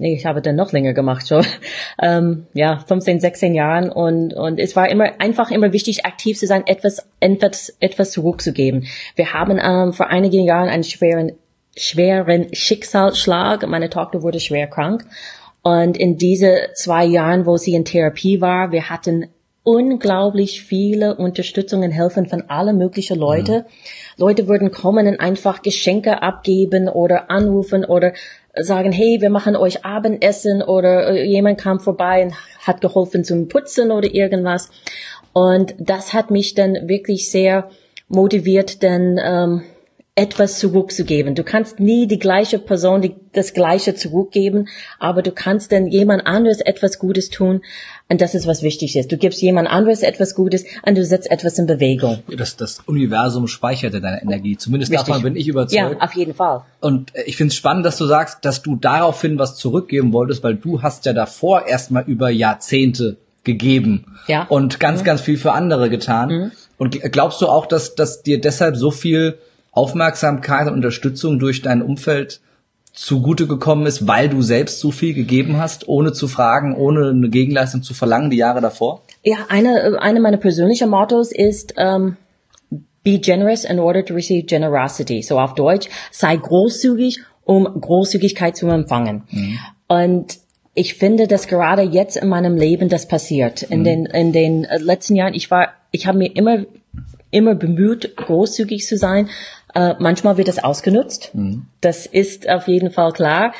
nee, 0.00 0.14
ich 0.14 0.26
habe 0.26 0.42
dann 0.42 0.56
noch 0.56 0.72
länger 0.72 0.94
gemacht 0.94 1.28
schon, 1.28 1.46
ähm, 2.02 2.46
ja, 2.54 2.78
15, 2.78 3.20
16 3.20 3.54
Jahren 3.54 3.90
und, 3.90 4.34
und 4.34 4.58
es 4.58 4.74
war 4.74 4.88
immer 4.88 5.20
einfach 5.20 5.50
immer 5.50 5.72
wichtig, 5.72 6.06
aktiv 6.06 6.38
zu 6.38 6.46
sein, 6.46 6.66
etwas, 6.66 7.06
etwas, 7.20 7.76
etwas 7.78 8.10
zurückzugeben. 8.10 8.86
Wir 9.14 9.32
haben 9.32 9.60
ähm, 9.62 9.92
vor 9.92 10.08
einigen 10.08 10.42
Jahren 10.44 10.68
einen 10.68 10.84
schweren, 10.84 11.32
schweren 11.76 12.52
Schicksalsschlag. 12.52 13.66
Meine 13.68 13.90
Tochter 13.90 14.22
wurde 14.22 14.40
schwer 14.40 14.66
krank. 14.66 15.04
Und 15.62 15.98
in 15.98 16.16
diese 16.16 16.70
zwei 16.74 17.04
Jahren, 17.04 17.44
wo 17.44 17.58
sie 17.58 17.74
in 17.74 17.84
Therapie 17.84 18.40
war, 18.40 18.72
wir 18.72 18.88
hatten 18.88 19.26
unglaublich 19.62 20.62
viele 20.62 21.16
Unterstützungen, 21.16 21.90
Helfen 21.90 22.26
von 22.26 22.44
alle 22.48 22.72
möglichen 22.72 23.18
Leute. 23.18 23.60
Mhm. 23.60 23.64
Leute 24.16 24.48
würden 24.48 24.70
kommen 24.70 25.06
und 25.06 25.20
einfach 25.20 25.62
Geschenke 25.62 26.22
abgeben 26.22 26.88
oder 26.88 27.30
anrufen 27.30 27.84
oder 27.84 28.12
sagen, 28.54 28.92
hey, 28.92 29.20
wir 29.20 29.30
machen 29.30 29.56
euch 29.56 29.84
Abendessen 29.84 30.62
oder 30.62 31.10
äh, 31.10 31.24
jemand 31.24 31.60
kam 31.60 31.80
vorbei 31.80 32.24
und 32.24 32.34
hat 32.66 32.80
geholfen 32.80 33.24
zum 33.24 33.48
Putzen 33.48 33.90
oder 33.90 34.12
irgendwas. 34.12 34.70
Und 35.32 35.74
das 35.78 36.12
hat 36.12 36.30
mich 36.30 36.54
dann 36.54 36.88
wirklich 36.88 37.30
sehr 37.30 37.70
motiviert, 38.08 38.82
denn 38.82 39.20
ähm, 39.22 39.62
etwas 40.16 40.58
zurückzugeben. 40.58 41.34
Du 41.34 41.44
kannst 41.44 41.78
nie 41.80 42.06
die 42.06 42.18
gleiche 42.18 42.58
Person 42.58 43.00
die, 43.00 43.14
das 43.32 43.54
Gleiche 43.54 43.94
zurückgeben, 43.94 44.68
aber 44.98 45.22
du 45.22 45.30
kannst 45.30 45.72
dann 45.72 45.86
jemand 45.86 46.26
anderes 46.26 46.60
etwas 46.60 46.98
Gutes 46.98 47.30
tun. 47.30 47.62
Und 48.10 48.20
das 48.20 48.34
ist, 48.34 48.46
was 48.46 48.62
wichtig 48.62 48.96
ist. 48.96 49.12
Du 49.12 49.16
gibst 49.16 49.40
jemand 49.40 49.68
anderes 49.68 50.02
etwas 50.02 50.34
Gutes 50.34 50.64
und 50.84 50.98
du 50.98 51.04
setzt 51.04 51.30
etwas 51.30 51.58
in 51.58 51.66
Bewegung. 51.66 52.22
Das, 52.36 52.56
das 52.56 52.80
Universum 52.86 53.46
speichert 53.46 53.94
ja 53.94 54.00
deine 54.00 54.20
Energie. 54.20 54.56
Zumindest 54.56 54.90
Richtig. 54.92 55.06
davon 55.06 55.22
bin 55.22 55.36
ich 55.36 55.46
überzeugt. 55.46 55.72
Ja, 55.92 55.96
auf 56.00 56.14
jeden 56.14 56.34
Fall. 56.34 56.62
Und 56.80 57.14
äh, 57.14 57.22
ich 57.22 57.36
finde 57.36 57.52
es 57.52 57.56
spannend, 57.56 57.86
dass 57.86 57.96
du 57.98 58.06
sagst, 58.06 58.38
dass 58.44 58.62
du 58.62 58.74
daraufhin 58.76 59.38
was 59.38 59.56
zurückgeben 59.56 60.12
wolltest, 60.12 60.42
weil 60.42 60.56
du 60.56 60.82
hast 60.82 61.06
ja 61.06 61.12
davor 61.12 61.66
erstmal 61.66 62.02
über 62.04 62.30
Jahrzehnte 62.30 63.16
gegeben 63.44 64.04
Ja. 64.26 64.44
und 64.48 64.80
ganz, 64.80 65.02
ganz 65.04 65.20
viel 65.20 65.38
für 65.38 65.52
andere 65.52 65.88
getan. 65.88 66.52
Und 66.78 66.96
gl- 66.96 67.08
glaubst 67.10 67.40
du 67.40 67.46
auch, 67.46 67.64
dass, 67.66 67.94
dass 67.94 68.22
dir 68.22 68.40
deshalb 68.40 68.76
so 68.76 68.90
viel 68.90 69.38
Aufmerksamkeit 69.70 70.66
und 70.66 70.74
Unterstützung 70.74 71.38
durch 71.38 71.62
dein 71.62 71.80
Umfeld 71.80 72.40
zugute 72.92 73.46
gekommen 73.46 73.86
ist, 73.86 74.06
weil 74.06 74.28
du 74.28 74.42
selbst 74.42 74.80
so 74.80 74.90
viel 74.90 75.14
gegeben 75.14 75.58
hast, 75.58 75.88
ohne 75.88 76.12
zu 76.12 76.28
fragen, 76.28 76.76
ohne 76.76 77.10
eine 77.10 77.28
Gegenleistung 77.28 77.82
zu 77.82 77.94
verlangen, 77.94 78.30
die 78.30 78.36
Jahre 78.36 78.60
davor? 78.60 79.02
Ja, 79.22 79.36
eine, 79.48 80.00
eine 80.00 80.20
meiner 80.20 80.38
persönlichen 80.38 80.90
Mottos 80.90 81.32
ist, 81.32 81.74
ähm, 81.76 82.16
be 83.02 83.18
generous 83.18 83.64
in 83.64 83.78
order 83.78 84.04
to 84.04 84.14
receive 84.14 84.44
generosity. 84.44 85.22
So 85.22 85.38
auf 85.38 85.54
Deutsch, 85.54 85.88
sei 86.10 86.36
großzügig, 86.36 87.20
um 87.44 87.64
Großzügigkeit 87.64 88.56
zu 88.56 88.68
empfangen. 88.68 89.22
Und 89.88 90.38
ich 90.74 90.94
finde, 90.94 91.26
dass 91.26 91.48
gerade 91.48 91.82
jetzt 91.82 92.16
in 92.16 92.28
meinem 92.28 92.56
Leben 92.56 92.88
das 92.88 93.08
passiert. 93.08 93.62
In 93.62 93.84
den, 93.84 94.06
in 94.06 94.32
den 94.32 94.64
äh, 94.64 94.78
letzten 94.78 95.16
Jahren, 95.16 95.34
ich 95.34 95.50
war, 95.50 95.68
ich 95.90 96.06
habe 96.06 96.18
mir 96.18 96.34
immer, 96.36 96.64
immer 97.30 97.54
bemüht, 97.54 98.16
großzügig 98.16 98.86
zu 98.86 98.96
sein. 98.96 99.28
Äh, 99.74 99.94
manchmal 99.98 100.36
wird 100.36 100.48
das 100.48 100.62
ausgenutzt. 100.62 101.30
Das 101.80 102.06
ist 102.06 102.48
auf 102.48 102.68
jeden 102.68 102.90
Fall 102.90 103.12
klar. 103.12 103.52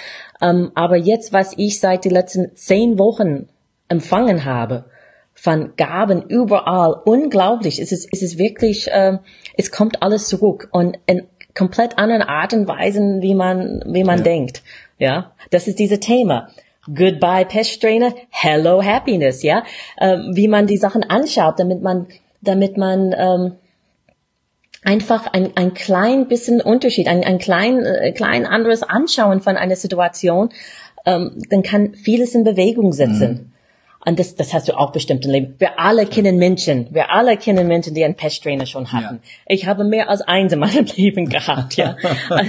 Ähm, 0.43 0.73
aber 0.75 0.97
jetzt, 0.97 1.33
was 1.33 1.55
ich 1.57 1.81
seit 1.81 2.05
den 2.05 2.13
letzten 2.13 2.55
zehn 2.57 2.99
Wochen 2.99 3.49
empfangen 3.89 4.45
habe, 4.45 4.85
von 5.35 5.73
Gaben 5.77 6.23
überall, 6.23 6.95
unglaublich. 7.05 7.81
Es 7.81 7.93
ist, 7.93 8.09
es 8.13 8.21
ist 8.21 8.39
wirklich, 8.39 8.89
ähm, 8.93 9.21
es 9.57 9.71
kommt 9.71 10.03
alles 10.03 10.29
zurück 10.29 10.69
und 10.71 10.99
in 11.07 11.27
komplett 11.55 11.99
anderen 11.99 12.23
Art 12.23 12.53
und 12.53 12.69
Weisen, 12.69 13.23
wie 13.23 13.35
man, 13.35 13.83
wie 13.87 14.05
man 14.05 14.23
denkt. 14.23 14.63
Ja, 14.99 15.33
das 15.51 15.67
ist 15.67 15.79
dieses 15.79 16.01
Thema. 16.01 16.49
Goodbye 16.87 17.47
Peststrähne, 17.47 18.15
Hello 18.31 18.83
Happiness. 18.83 19.43
Ja, 19.43 19.65
ähm, 19.99 20.33
wie 20.35 20.49
man 20.49 20.67
die 20.67 20.77
Sachen 20.77 21.05
anschaut, 21.05 21.59
damit 21.59 21.83
man, 21.83 22.07
damit 22.43 22.77
man 22.77 23.15
ähm, 23.17 23.53
einfach 24.83 25.27
ein, 25.33 25.57
ein 25.57 25.75
klein 25.75 26.29
bisschen 26.29 26.61
Unterschied, 26.61 27.09
ein, 27.09 27.25
ein 27.25 27.39
klein, 27.39 27.85
äh, 27.85 28.13
klein 28.13 28.47
anderes 28.47 28.83
Anschauen 28.83 29.41
von 29.41 29.57
einer 29.57 29.77
Situation, 29.77 30.51
ähm, 31.07 31.43
dann 31.51 31.63
kann 31.63 31.95
vieles 31.95 32.35
in 32.35 32.45
Bewegung 32.45 32.93
setzen. 32.93 33.53
Und 34.05 34.19
das, 34.19 34.35
das 34.35 34.55
hast 34.55 34.67
du 34.69 34.79
auch 34.79 34.93
bestimmt 34.93 35.27
im 35.27 35.31
Leben. 35.31 35.55
Wir 35.59 35.79
alle 35.79 36.07
kennen 36.07 36.39
Menschen, 36.39 36.89
wir 36.91 37.13
alle 37.13 37.37
kennen 37.37 37.69
Menschen, 37.69 37.95
die 37.95 38.03
einen 38.03 38.15
Pesttrainer 38.15 38.65
schon 38.65 38.93
hatten. 38.93 39.21
Ich 39.47 39.67
habe 39.67 39.85
mehr 39.85 40.09
als 40.09 40.23
eins 40.23 40.55
in 40.55 40.59
meinem 40.59 40.87
Leben 40.97 41.29
gehabt, 41.29 41.77
ja. 41.77 41.97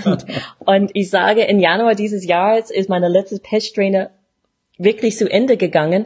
und, 0.05 0.25
und 0.59 0.91
ich 0.93 1.09
sage, 1.09 1.43
im 1.43 1.59
Januar 1.59 1.95
dieses 1.95 2.25
Jahres 2.25 2.71
ist 2.71 2.87
meine 2.87 3.09
letzte 3.09 3.39
Pesttrainer 3.39 4.11
wirklich 4.77 5.17
zu 5.17 5.29
Ende 5.29 5.57
gegangen. 5.57 6.05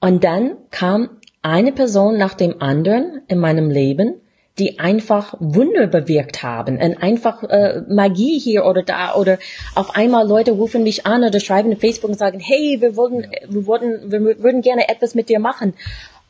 Und 0.00 0.24
dann 0.24 0.56
kam 0.70 1.10
eine 1.42 1.72
Person 1.72 2.16
nach 2.16 2.34
dem 2.34 2.62
anderen 2.62 3.20
in 3.28 3.38
meinem 3.38 3.70
Leben, 3.70 4.22
die 4.58 4.78
einfach 4.78 5.34
Wunder 5.38 5.86
bewirkt 5.86 6.42
haben 6.42 6.78
und 6.78 7.02
einfach 7.02 7.42
äh, 7.42 7.82
Magie 7.88 8.38
hier 8.38 8.64
oder 8.64 8.82
da 8.82 9.14
oder 9.14 9.38
auf 9.74 9.94
einmal 9.94 10.26
Leute 10.26 10.52
rufen 10.52 10.82
mich 10.82 11.04
an 11.04 11.24
oder 11.24 11.40
schreiben 11.40 11.72
in 11.72 11.78
Facebook 11.78 12.10
und 12.10 12.18
sagen, 12.18 12.40
hey, 12.40 12.78
wir 12.80 12.96
wollen, 12.96 13.26
wir 13.48 13.66
wollten, 13.66 14.10
wir 14.10 14.20
würden 14.42 14.62
gerne 14.62 14.88
etwas 14.88 15.14
mit 15.14 15.28
dir 15.28 15.40
machen. 15.40 15.74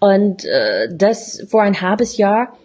Und 0.00 0.44
äh, 0.44 0.88
das 0.90 1.44
vor 1.48 1.62
ein 1.62 1.80
halbes 1.80 2.16
Jahr, 2.16 2.56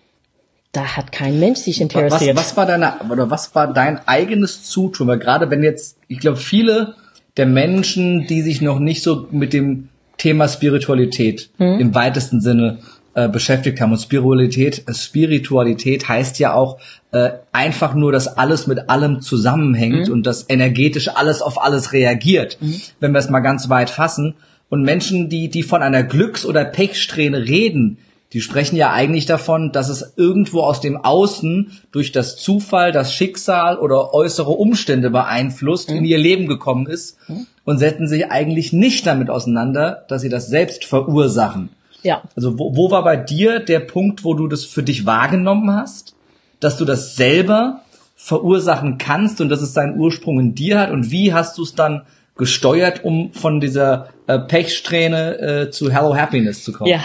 da 0.72 0.98
hat 0.98 1.12
kein 1.12 1.40
Mensch 1.40 1.60
sich 1.60 1.76
Was, 1.76 1.82
interessiert. 1.82 2.36
was 2.36 2.58
war 2.58 2.66
deine 2.66 2.94
oder 3.10 3.30
was 3.30 3.54
war 3.54 3.72
dein 3.72 4.00
eigenes 4.08 4.64
Zutun? 4.64 5.08
Weil 5.08 5.20
gerade 5.20 5.52
wenn 5.52 5.64
jetzt, 5.64 5.98
ich 6.08 6.20
glaube, 6.20 6.38
viele 6.38 6.96
der 7.38 7.46
Menschen, 7.46 8.26
die 8.26 8.42
sich 8.42 8.62
noch 8.62 8.80
nicht 8.80 9.04
so 9.04 9.28
mit 9.32 9.54
dem 9.54 9.90
Thema 10.18 10.48
Spiritualität 10.48 11.50
im 11.58 11.96
weitesten 11.96 12.42
Sinne 12.42 12.80
äh, 13.14 13.28
beschäftigt. 13.28 13.82
Haben 13.82 13.92
und 13.92 14.00
Spiritualität, 14.00 14.88
äh, 14.88 14.94
Spiritualität 14.94 16.08
heißt 16.08 16.40
ja 16.40 16.54
auch 16.54 16.80
äh, 17.12 17.32
einfach 17.52 17.94
nur, 17.94 18.12
dass 18.12 18.28
alles 18.38 18.68
mit 18.68 18.90
allem 18.90 19.22
zusammenhängt 19.22 20.10
und 20.10 20.26
dass 20.26 20.50
energetisch 20.50 21.10
alles 21.10 21.42
auf 21.42 21.62
alles 21.62 21.94
reagiert, 21.94 22.58
wenn 23.00 23.12
wir 23.12 23.20
es 23.20 23.30
mal 23.30 23.42
ganz 23.42 23.70
weit 23.70 23.90
fassen. 23.90 24.36
Und 24.70 24.84
Menschen, 24.84 25.28
die 25.28 25.50
die 25.50 25.64
von 25.64 25.84
einer 25.84 26.04
Glücks- 26.04 26.46
oder 26.46 26.64
Pechsträhne 26.64 27.46
reden, 27.46 27.98
die 28.34 28.40
sprechen 28.40 28.78
ja 28.78 28.94
eigentlich 28.94 29.26
davon, 29.26 29.74
dass 29.74 29.90
es 29.90 30.14
irgendwo 30.16 30.62
aus 30.62 30.80
dem 30.80 30.96
Außen 30.96 31.72
durch 31.92 32.14
das 32.14 32.38
Zufall, 32.38 32.94
das 32.94 33.14
Schicksal 33.14 33.78
oder 33.78 34.14
äußere 34.14 34.52
Umstände 34.52 35.10
beeinflusst 35.10 35.92
in 35.92 36.06
ihr 36.06 36.18
Leben 36.18 36.48
gekommen 36.48 36.88
ist 36.88 37.18
und 37.66 37.78
setzen 37.78 38.08
sich 38.08 38.32
eigentlich 38.32 38.72
nicht 38.72 39.06
damit 39.06 39.30
auseinander, 39.30 40.06
dass 40.08 40.22
sie 40.22 40.30
das 40.30 40.48
selbst 40.48 40.86
verursachen. 40.86 41.70
Ja. 42.04 42.24
Also 42.36 42.58
wo, 42.58 42.76
wo 42.76 42.92
war 42.92 43.04
bei 43.04 43.16
dir 43.16 43.60
der 43.60 43.80
Punkt, 43.80 44.24
wo 44.24 44.34
du 44.34 44.48
das 44.48 44.66
für 44.66 44.84
dich 44.84 45.06
wahrgenommen 45.06 45.72
hast, 45.72 46.16
dass 46.60 46.78
du 46.78 46.86
das 46.86 47.16
selber 47.16 47.82
verursachen 48.16 48.98
kannst 48.98 49.42
und 49.42 49.50
dass 49.50 49.62
es 49.62 49.74
seinen 49.74 50.00
Ursprung 50.00 50.40
in 50.40 50.56
dir 50.56 50.80
hat 50.80 50.92
und 50.92 51.12
wie 51.12 51.34
hast 51.34 51.58
du 51.58 51.64
es 51.64 51.76
dann 51.76 52.04
gesteuert, 52.38 53.04
um 53.04 53.34
von 53.34 53.60
dieser 53.60 54.10
äh, 54.28 54.40
Pechsträhne 54.40 55.40
äh, 55.40 55.70
zu 55.72 55.92
Hello 55.92 56.16
Happiness 56.16 56.64
zu 56.64 56.72
kommen? 56.72 56.90
Ja, 56.90 57.02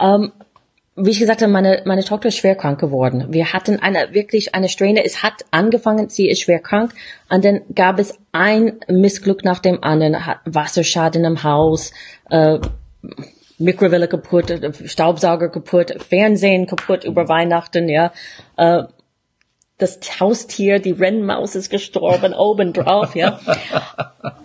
ähm, 0.00 0.32
wie 0.96 1.10
ich 1.10 1.18
gesagt 1.18 1.42
habe, 1.42 1.50
meine, 1.50 1.82
meine 1.86 2.04
Tochter 2.04 2.28
ist 2.28 2.36
schwer 2.36 2.54
krank 2.54 2.78
geworden. 2.78 3.26
Wir 3.30 3.52
hatten 3.52 3.80
eine, 3.80 4.12
wirklich 4.14 4.54
eine 4.54 4.68
Strähne. 4.68 5.04
Es 5.04 5.24
hat 5.24 5.44
angefangen, 5.50 6.08
sie 6.08 6.28
ist 6.28 6.42
schwer 6.42 6.60
krank. 6.60 6.94
Und 7.28 7.44
dann 7.44 7.62
gab 7.74 7.98
es 7.98 8.16
ein 8.30 8.78
Missglück 8.88 9.44
nach 9.44 9.58
dem 9.58 9.82
anderen. 9.82 10.16
Wasserschaden 10.44 11.24
im 11.24 11.42
Haus, 11.42 11.92
äh, 12.30 12.58
Mikrowelle 13.58 14.08
kaputt, 14.08 14.50
äh, 14.50 14.72
Staubsauger 14.86 15.48
kaputt, 15.48 15.94
Fernsehen 16.02 16.66
kaputt 16.66 17.04
über 17.04 17.28
Weihnachten, 17.28 17.88
ja. 17.88 18.12
Äh, 18.56 18.84
das 19.76 20.20
Haustier, 20.20 20.78
die 20.78 20.92
Rennmaus 20.92 21.56
ist 21.56 21.68
gestorben, 21.68 22.32
obendrauf, 22.38 23.16
ja. 23.16 23.40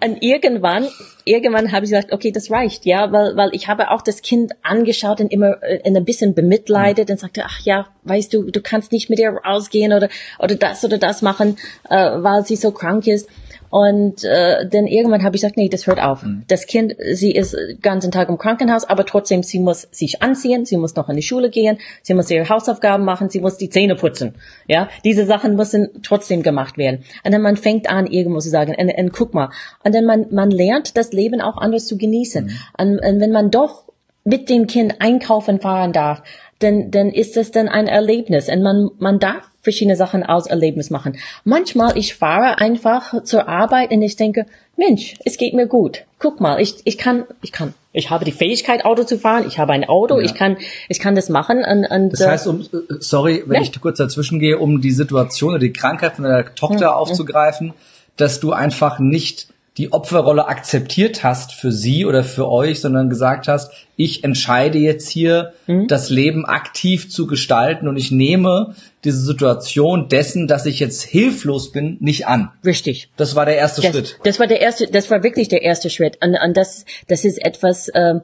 Und 0.03 0.23
irgendwann, 0.23 0.87
irgendwann 1.23 1.71
habe 1.71 1.85
ich 1.85 1.91
gesagt, 1.91 2.11
okay, 2.11 2.31
das 2.31 2.49
reicht, 2.49 2.85
ja, 2.85 3.11
weil, 3.11 3.35
weil 3.35 3.49
ich 3.53 3.67
habe 3.67 3.91
auch 3.91 4.01
das 4.01 4.21
Kind 4.21 4.53
angeschaut 4.63 5.21
und 5.21 5.31
immer 5.31 5.61
äh, 5.61 5.81
ein 5.85 6.05
bisschen 6.05 6.33
bemitleidet 6.33 7.11
und 7.11 7.19
sagte, 7.19 7.43
ach 7.45 7.59
ja, 7.61 7.87
weißt 8.03 8.33
du, 8.33 8.49
du 8.49 8.61
kannst 8.61 8.91
nicht 8.91 9.09
mit 9.09 9.19
ihr 9.19 9.29
rausgehen 9.29 9.93
oder, 9.93 10.09
oder 10.39 10.55
das 10.55 10.83
oder 10.83 10.97
das 10.97 11.21
machen, 11.21 11.57
äh, 11.89 11.95
weil 11.95 12.43
sie 12.45 12.55
so 12.55 12.71
krank 12.71 13.05
ist. 13.05 13.29
Und 13.69 14.23
äh, 14.23 14.67
dann 14.67 14.87
irgendwann 14.87 15.23
habe 15.23 15.35
ich 15.35 15.41
gesagt, 15.41 15.57
nee, 15.57 15.69
das 15.69 15.87
hört 15.87 16.01
auf. 16.01 16.25
Das 16.47 16.65
Kind, 16.65 16.95
sie 17.11 17.31
ist 17.31 17.53
den 17.53 17.79
ganzen 17.81 18.11
Tag 18.11 18.29
im 18.29 18.37
Krankenhaus, 18.37 18.85
aber 18.85 19.05
trotzdem, 19.05 19.43
sie 19.43 19.59
muss 19.59 19.87
sich 19.91 20.21
anziehen, 20.21 20.65
sie 20.65 20.77
muss 20.77 20.95
noch 20.95 21.09
in 21.09 21.15
die 21.15 21.21
Schule 21.21 21.49
gehen, 21.49 21.77
sie 22.01 22.13
muss 22.13 22.31
ihre 22.31 22.49
Hausaufgaben 22.49 23.05
machen, 23.05 23.29
sie 23.29 23.39
muss 23.39 23.57
die 23.57 23.69
Zähne 23.69 23.95
putzen. 23.95 24.35
Ja, 24.67 24.89
diese 25.03 25.25
Sachen 25.25 25.55
müssen 25.55 25.89
trotzdem 26.03 26.41
gemacht 26.41 26.77
werden. 26.77 27.03
Und 27.23 27.31
dann 27.31 27.41
man 27.41 27.57
fängt 27.57 27.89
an, 27.89 28.07
irgendwo 28.07 28.39
zu 28.39 28.49
sagen, 28.49 28.75
und, 28.77 28.89
und 28.89 29.13
guck 29.13 29.33
mal. 29.33 29.49
Und 29.83 29.93
dann 29.93 30.05
man, 30.05 30.27
man 30.31 30.49
lernt 30.49 30.97
das 30.97 31.11
Leben 31.11 31.41
auch 31.41 31.57
anders 31.57 31.85
zu 31.85 31.97
genießen. 31.97 32.51
Und, 32.77 32.99
und 32.99 33.19
wenn 33.19 33.31
man 33.31 33.51
doch 33.51 33.88
mit 34.29 34.49
dem 34.49 34.67
Kind 34.67 34.95
einkaufen 34.99 35.59
fahren 35.59 35.91
darf, 35.91 36.21
dann, 36.59 36.91
dann 36.91 37.09
ist 37.09 37.35
das 37.35 37.51
dann 37.51 37.67
ein 37.67 37.87
Erlebnis. 37.87 38.47
Und 38.49 38.61
man, 38.61 38.89
man 38.99 39.19
darf 39.19 39.43
verschiedene 39.61 39.95
Sachen 39.95 40.23
aus 40.23 40.45
Erlebnis 40.47 40.89
machen. 40.89 41.17
Manchmal, 41.43 41.97
ich 41.97 42.15
fahre 42.15 42.59
einfach 42.59 43.23
zur 43.23 43.47
Arbeit 43.47 43.91
und 43.91 44.01
ich 44.01 44.15
denke, 44.15 44.45
Mensch, 44.77 45.15
es 45.25 45.37
geht 45.37 45.53
mir 45.53 45.67
gut. 45.67 46.05
Guck 46.19 46.39
mal, 46.39 46.61
ich, 46.61 46.75
ich 46.85 46.97
kann, 46.97 47.25
ich 47.41 47.51
kann, 47.51 47.73
ich 47.91 48.09
habe 48.09 48.23
die 48.23 48.31
Fähigkeit, 48.31 48.85
Auto 48.85 49.03
zu 49.03 49.17
fahren. 49.17 49.45
Ich 49.47 49.57
habe 49.57 49.73
ein 49.73 49.83
Auto. 49.83 50.17
Ja. 50.17 50.23
Ich 50.25 50.35
kann, 50.35 50.57
ich 50.87 50.99
kann 50.99 51.15
das 51.15 51.29
machen. 51.29 51.63
Und, 51.65 51.85
und, 51.85 52.11
Das 52.13 52.27
heißt, 52.27 52.47
um, 52.47 52.61
äh, 52.61 52.65
sorry, 52.99 53.43
wenn 53.47 53.55
Ja. 53.55 53.61
ich 53.61 53.81
kurz 53.81 53.97
dazwischen 53.97 54.39
gehe, 54.39 54.59
um 54.59 54.79
die 54.79 54.91
Situation 54.91 55.51
oder 55.51 55.59
die 55.59 55.73
Krankheit 55.73 56.15
von 56.15 56.25
deiner 56.25 56.53
Tochter 56.55 56.95
aufzugreifen, 56.95 57.73
dass 58.15 58.39
du 58.39 58.51
einfach 58.51 58.99
nicht 58.99 59.47
die 59.79 59.93
Opferrolle 59.93 60.47
akzeptiert 60.47 61.23
hast 61.23 61.53
für 61.53 61.71
sie 61.71 62.05
oder 62.05 62.23
für 62.23 62.49
euch, 62.49 62.81
sondern 62.81 63.09
gesagt 63.09 63.47
hast, 63.47 63.71
ich 63.95 64.23
entscheide 64.25 64.77
jetzt 64.77 65.07
hier, 65.09 65.53
das 65.87 66.09
Leben 66.09 66.45
aktiv 66.45 67.09
zu 67.09 67.25
gestalten 67.27 67.87
und 67.87 67.95
ich 67.97 68.11
nehme 68.11 68.75
diese 69.05 69.21
Situation 69.21 70.09
dessen, 70.09 70.47
dass 70.47 70.65
ich 70.65 70.79
jetzt 70.81 71.01
hilflos 71.03 71.71
bin, 71.71 71.95
nicht 72.01 72.27
an. 72.27 72.51
richtig. 72.65 73.09
Das 73.15 73.35
war 73.35 73.45
der 73.45 73.55
erste 73.57 73.81
Das, 73.81 73.91
Schritt. 73.91 74.19
das 74.23 74.37
war 74.39 74.47
der 74.47 74.59
erste, 74.61 74.87
das 74.87 75.09
war 75.09 75.23
wirklich 75.23 75.47
der 75.47 75.61
erste 75.61 75.89
Schritt. 75.89 76.17
Und, 76.21 76.35
und 76.35 76.57
das, 76.57 76.85
das 77.07 77.23
ist 77.23 77.37
etwas, 77.43 77.89
ähm, 77.95 78.21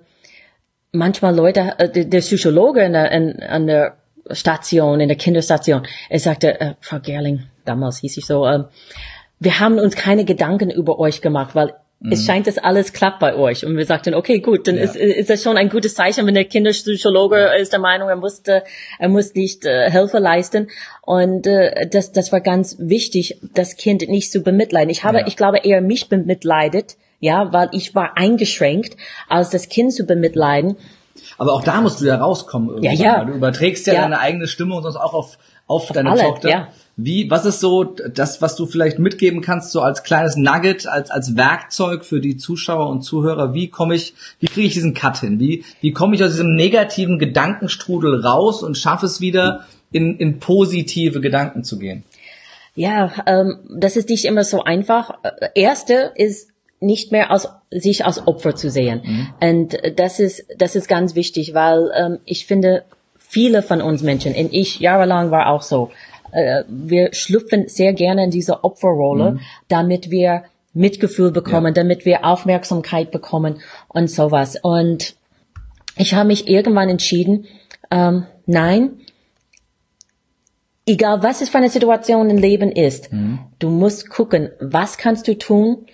manchmal 0.92 1.34
Leute, 1.34 1.74
äh, 1.78 1.90
der, 1.90 2.06
der 2.06 2.20
Psychologe 2.20 2.84
in 2.84 2.92
der, 2.94 3.12
in, 3.12 3.42
an 3.42 3.66
der 3.66 3.96
Station, 4.32 5.00
in 5.00 5.08
der 5.08 5.18
Kinderstation, 5.18 5.84
er 6.10 6.20
sagte, 6.20 6.60
äh, 6.60 6.74
Frau 6.82 7.00
Gerling, 7.00 7.44
damals 7.64 8.00
hieß 8.00 8.18
ich 8.18 8.26
so, 8.26 8.46
ähm, 8.46 8.66
wir 9.40 9.60
haben 9.60 9.78
uns 9.80 9.96
keine 9.96 10.26
Gedanken 10.26 10.70
über 10.70 11.00
euch 11.00 11.22
gemacht, 11.22 11.56
weil 11.56 11.74
es 12.12 12.22
Mhm. 12.22 12.26
scheint, 12.26 12.48
dass 12.48 12.58
alles 12.58 12.92
klappt 12.94 13.20
bei 13.20 13.36
euch. 13.36 13.66
Und 13.66 13.78
wir 13.78 13.86
sagten, 13.86 14.14
okay, 14.14 14.40
gut, 14.40 14.68
dann 14.68 14.76
Ja. 14.76 14.84
ist, 14.84 14.96
ist 14.96 15.30
das 15.30 15.42
schon 15.42 15.58
ein 15.58 15.70
gutes 15.70 15.96
Zeichen, 15.96 16.28
wenn 16.28 16.34
der 16.36 16.44
Kinderpsychologe 16.46 17.52
ist 17.60 17.72
der 17.72 17.80
Meinung, 17.80 18.10
er 18.10 18.16
musste, 18.18 18.64
er 19.00 19.10
muss 19.10 19.34
nicht 19.34 19.66
äh, 19.66 19.90
Hilfe 19.90 20.20
leisten. 20.20 20.68
Und 21.02 21.48
äh, 21.48 21.88
das, 21.90 22.12
das 22.12 22.32
war 22.32 22.42
ganz 22.42 22.76
wichtig, 22.80 23.40
das 23.54 23.76
Kind 23.78 24.08
nicht 24.10 24.32
zu 24.32 24.42
bemitleiden. 24.42 24.90
Ich 24.90 25.04
habe, 25.04 25.20
Ja. 25.20 25.28
ich 25.28 25.38
glaube, 25.38 25.60
eher 25.64 25.82
mich 25.82 26.10
bemitleidet, 26.10 26.98
ja, 27.22 27.52
weil 27.54 27.70
ich 27.72 27.96
war 27.96 28.18
eingeschränkt, 28.18 28.98
als 29.30 29.50
das 29.50 29.70
Kind 29.70 29.94
zu 29.94 30.06
bemitleiden. 30.06 30.76
Aber 31.38 31.54
auch 31.54 31.64
da 31.64 31.82
musst 31.82 32.02
du 32.02 32.06
ja 32.06 32.18
rauskommen 32.18 32.70
irgendwann. 32.70 32.94
Ja, 32.98 33.18
ja. 33.20 33.26
Du 33.26 33.34
überträgst 33.34 33.88
ja, 33.88 33.94
Ja. 33.94 34.02
deine 34.02 34.20
eigene 34.20 34.48
Stimme 34.48 34.76
und 34.76 34.84
sonst 34.84 34.98
auch 34.98 35.14
auf, 35.14 35.38
auf 35.66 35.92
deine 35.92 36.12
alle, 36.12 36.22
Tochter. 36.22 36.50
ja. 36.50 36.68
Wie, 36.98 37.30
was 37.30 37.46
ist 37.46 37.60
so 37.60 37.84
das, 37.84 38.42
was 38.42 38.56
du 38.56 38.66
vielleicht 38.66 39.00
mitgeben 39.00 39.42
kannst, 39.42 39.72
so 39.72 39.82
als 39.82 40.04
kleines 40.04 40.38
Nugget, 40.38 40.88
als, 40.88 41.12
als 41.12 41.36
Werkzeug 41.36 42.06
für 42.06 42.22
die 42.22 42.38
Zuschauer 42.38 42.90
und 42.90 43.02
Zuhörer? 43.02 43.54
Wie 43.54 43.70
komme 43.70 43.96
ich, 43.96 44.14
wie 44.40 44.48
kriege 44.48 44.68
ich 44.68 44.74
diesen 44.74 44.94
Cut 44.94 45.18
hin? 45.18 45.40
Wie, 45.40 45.66
wie 45.82 45.92
komme 45.92 46.16
ich 46.16 46.24
aus 46.24 46.32
diesem 46.32 46.56
negativen 46.56 47.20
Gedankenstrudel 47.20 48.22
raus 48.22 48.64
und 48.64 48.78
schaffe 48.78 49.08
es 49.08 49.20
wieder, 49.20 49.66
in, 49.92 50.18
in 50.18 50.40
positive 50.40 51.20
Gedanken 51.20 51.64
zu 51.64 51.80
gehen? 51.80 52.04
Ja, 52.76 53.12
ähm, 53.26 53.60
das 53.70 53.96
ist 53.98 54.10
nicht 54.10 54.26
immer 54.26 54.44
so 54.44 54.64
einfach. 54.64 55.16
Erste 55.54 56.12
ist 56.16 56.50
nicht 56.80 57.12
mehr 57.12 57.32
als 57.32 57.48
sich 57.72 58.06
als 58.06 58.28
Opfer 58.28 58.56
zu 58.56 58.70
sehen. 58.70 59.32
Und 59.42 59.78
das 59.96 60.20
ist 60.20 60.46
das 60.58 60.76
ist 60.76 60.88
ganz 60.88 61.16
wichtig, 61.16 61.54
weil 61.54 61.90
ähm, 61.96 62.20
ich 62.26 62.46
finde 62.46 62.84
viele 63.18 63.64
von 63.64 63.82
uns 63.82 64.04
Menschen, 64.04 64.34
und 64.36 64.54
ich 64.54 64.80
jahrelang 64.80 65.32
war 65.32 65.50
auch 65.50 65.62
so, 65.62 65.92
äh, 66.36 66.64
wir 66.68 67.14
schlüpfen 67.14 67.68
sehr 67.68 67.94
gerne 67.94 68.26
in 68.26 68.32
diese 68.32 68.64
Opferrolle, 68.64 69.40
damit 69.68 70.10
wir 70.12 70.44
Mitgefühl 70.74 71.32
bekommen, 71.32 71.68
Ja. 71.68 71.72
damit 71.82 72.06
wir 72.06 72.26
Aufmerksamkeit 72.26 73.12
bekommen 73.12 73.62
und 73.88 74.10
sowas. 74.10 74.58
Und 74.62 75.16
ich 75.98 76.14
habe 76.14 76.28
mich 76.28 76.48
irgendwann 76.50 76.90
entschieden, 76.90 77.46
ähm, 77.92 78.26
nein, 78.46 79.00
egal 80.86 81.24
was 81.24 81.42
es 81.42 81.50
für 81.50 81.58
eine 81.58 81.70
Situation 81.70 82.30
im 82.30 82.38
Leben 82.38 82.72
ist, 82.72 83.10
du 83.60 83.70
musst 83.70 84.10
gucken, 84.10 84.50
was 84.60 84.98
kannst 84.98 85.28
du 85.28 85.38
tun, 85.38 85.86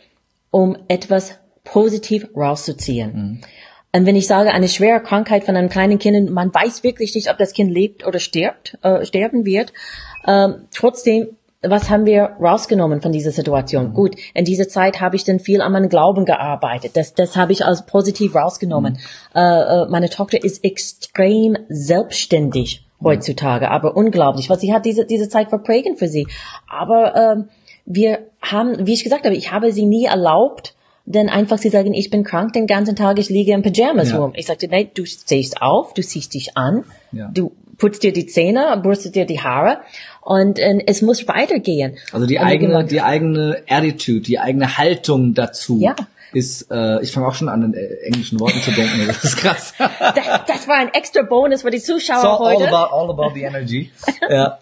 um 0.50 0.75
etwas 0.88 1.36
positiv 1.63 2.27
rauszuziehen. 2.36 3.41
Und 3.93 4.05
wenn 4.05 4.15
ich 4.15 4.27
sage, 4.27 4.51
eine 4.51 4.69
schwere 4.69 5.01
Krankheit 5.01 5.43
von 5.43 5.55
einem 5.55 5.69
kleinen 5.69 6.00
Kind, 6.00 6.29
man 6.29 6.53
weiß 6.53 6.83
wirklich 6.83 7.13
nicht, 7.13 7.29
ob 7.29 7.38
das 7.38 7.53
Kind 7.53 7.71
lebt 7.71 8.05
oder 8.05 8.19
stirbt, 8.19 8.77
äh, 8.83 9.05
sterben 9.05 9.45
wird. 9.45 9.74
Ähm, 10.25 10.67
trotzdem, 10.74 11.36
was 11.62 11.89
haben 11.89 12.05
wir 12.05 12.38
rausgenommen 12.39 13.01
von 13.01 13.12
dieser 13.12 13.31
Situation? 13.31 13.93
Gut, 13.93 14.15
in 14.33 14.45
dieser 14.45 14.67
Zeit 14.67 15.01
habe 15.01 15.15
ich 15.15 15.25
dann 15.25 15.39
viel 15.39 15.62
an 15.62 15.74
meinem 15.74 15.89
Glauben 15.89 16.25
gearbeitet. 16.25 16.95
Das, 16.95 17.13
das 17.13 17.36
habe 17.36 17.51
ich 17.51 17.65
als 17.65 17.86
positiv 17.86 18.36
rausgenommen. 18.36 18.98
Äh, 19.36 19.41
äh, 19.41 19.86
meine 19.89 20.10
Tochter 20.10 20.43
ist 20.43 20.63
extrem 20.63 21.57
selbstständig 21.67 22.86
heutzutage, 23.03 23.69
aber 23.69 23.95
unglaublich, 23.95 24.50
weil 24.50 24.60
sie 24.60 24.74
hat 24.74 24.86
diese, 24.86 25.05
diese 25.05 25.27
Zeit 25.27 25.50
verprägend 25.50 26.00
für 26.00 26.07
sie. 26.07 26.27
Aber 26.67 27.15
ähm, 27.15 27.50
wir 27.86 28.19
haben, 28.41 28.88
wie 28.88 28.93
ich 28.93 29.03
gesagt 29.03 29.25
habe, 29.25 29.36
ich 29.36 29.51
habe 29.51 29.71
sie 29.71 29.86
nie 29.86 30.05
erlaubt, 30.05 30.75
denn 31.05 31.29
einfach 31.29 31.58
sie 31.58 31.70
sagen, 31.70 31.93
ich 31.93 32.10
bin 32.10 32.24
krank 32.24 32.53
den 32.53 32.67
ganzen 32.67 32.96
Tag, 32.96 33.17
ich 33.20 33.29
liege 33.29 33.53
in 33.53 33.62
Pyjamas 33.63 34.12
Ja. 34.12 34.17
rum. 34.17 34.34
Ich 34.36 34.46
sagte, 34.48 34.67
nein, 34.67 34.89
du 34.93 35.05
stehst 35.05 35.62
auf, 35.62 35.93
du 35.93 36.01
ziehst 36.01 36.34
dich 36.34 36.55
an, 36.58 36.84
Ja. 37.12 37.29
du 37.34 37.51
putzt 37.77 38.03
dir 38.03 38.13
die 38.13 38.27
Zähne, 38.27 38.79
bürstet 38.81 39.15
dir 39.15 39.25
die 39.25 39.39
Haare 39.41 39.79
und, 40.22 40.60
äh, 40.60 40.79
es 40.86 41.01
muss 41.01 41.27
weitergehen. 41.27 41.98
Also 42.13 42.27
die 42.27 42.38
Und 42.38 42.46
eigene, 42.46 42.86
die 42.86 43.01
eigene 43.01 43.63
Attitude, 43.67 44.22
die 44.22 44.38
eigene 44.39 44.77
Haltung 44.77 45.34
dazu 45.34 45.79
Ja. 45.81 45.96
ist, 46.34 46.70
äh, 46.72 47.01
ich 47.01 47.12
fange 47.12 47.27
auch 47.27 47.34
schon 47.34 47.50
an, 47.50 47.63
in 47.63 47.74
äh, 47.74 47.88
englischen 48.05 48.39
Worten 48.39 48.60
zu 48.62 48.72
denken, 48.72 49.05
das 49.08 49.24
ist 49.24 49.38
krass. 49.38 49.74
das, 49.79 50.25
das 50.48 50.67
war 50.67 50.75
ein 50.77 50.93
extra 50.93 51.24
Bonus 51.24 51.63
für 51.63 51.72
die 51.72 51.79
Zuschauer 51.81 52.22
so 52.22 52.27
all 52.27 52.55
heute. 52.55 52.67
about, 52.70 52.93
all 52.96 53.10
about 53.10 53.34
the 53.34 53.41
energy. 53.41 53.91
ja. 54.29 54.60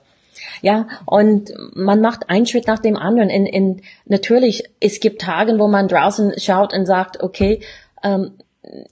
Ja, 0.61 0.87
und 1.05 1.51
man 1.73 2.01
macht 2.01 2.29
einen 2.29 2.45
Schritt 2.45 2.67
nach 2.67 2.79
dem 2.79 2.97
anderen. 2.97 3.29
In, 3.29 3.45
in, 3.45 3.81
natürlich, 4.05 4.63
es 4.79 4.99
gibt 4.99 5.21
Tage, 5.21 5.57
wo 5.59 5.67
man 5.67 5.87
draußen 5.87 6.33
schaut 6.37 6.73
und 6.73 6.85
sagt, 6.85 7.21
okay, 7.23 7.61
ähm, 8.03 8.31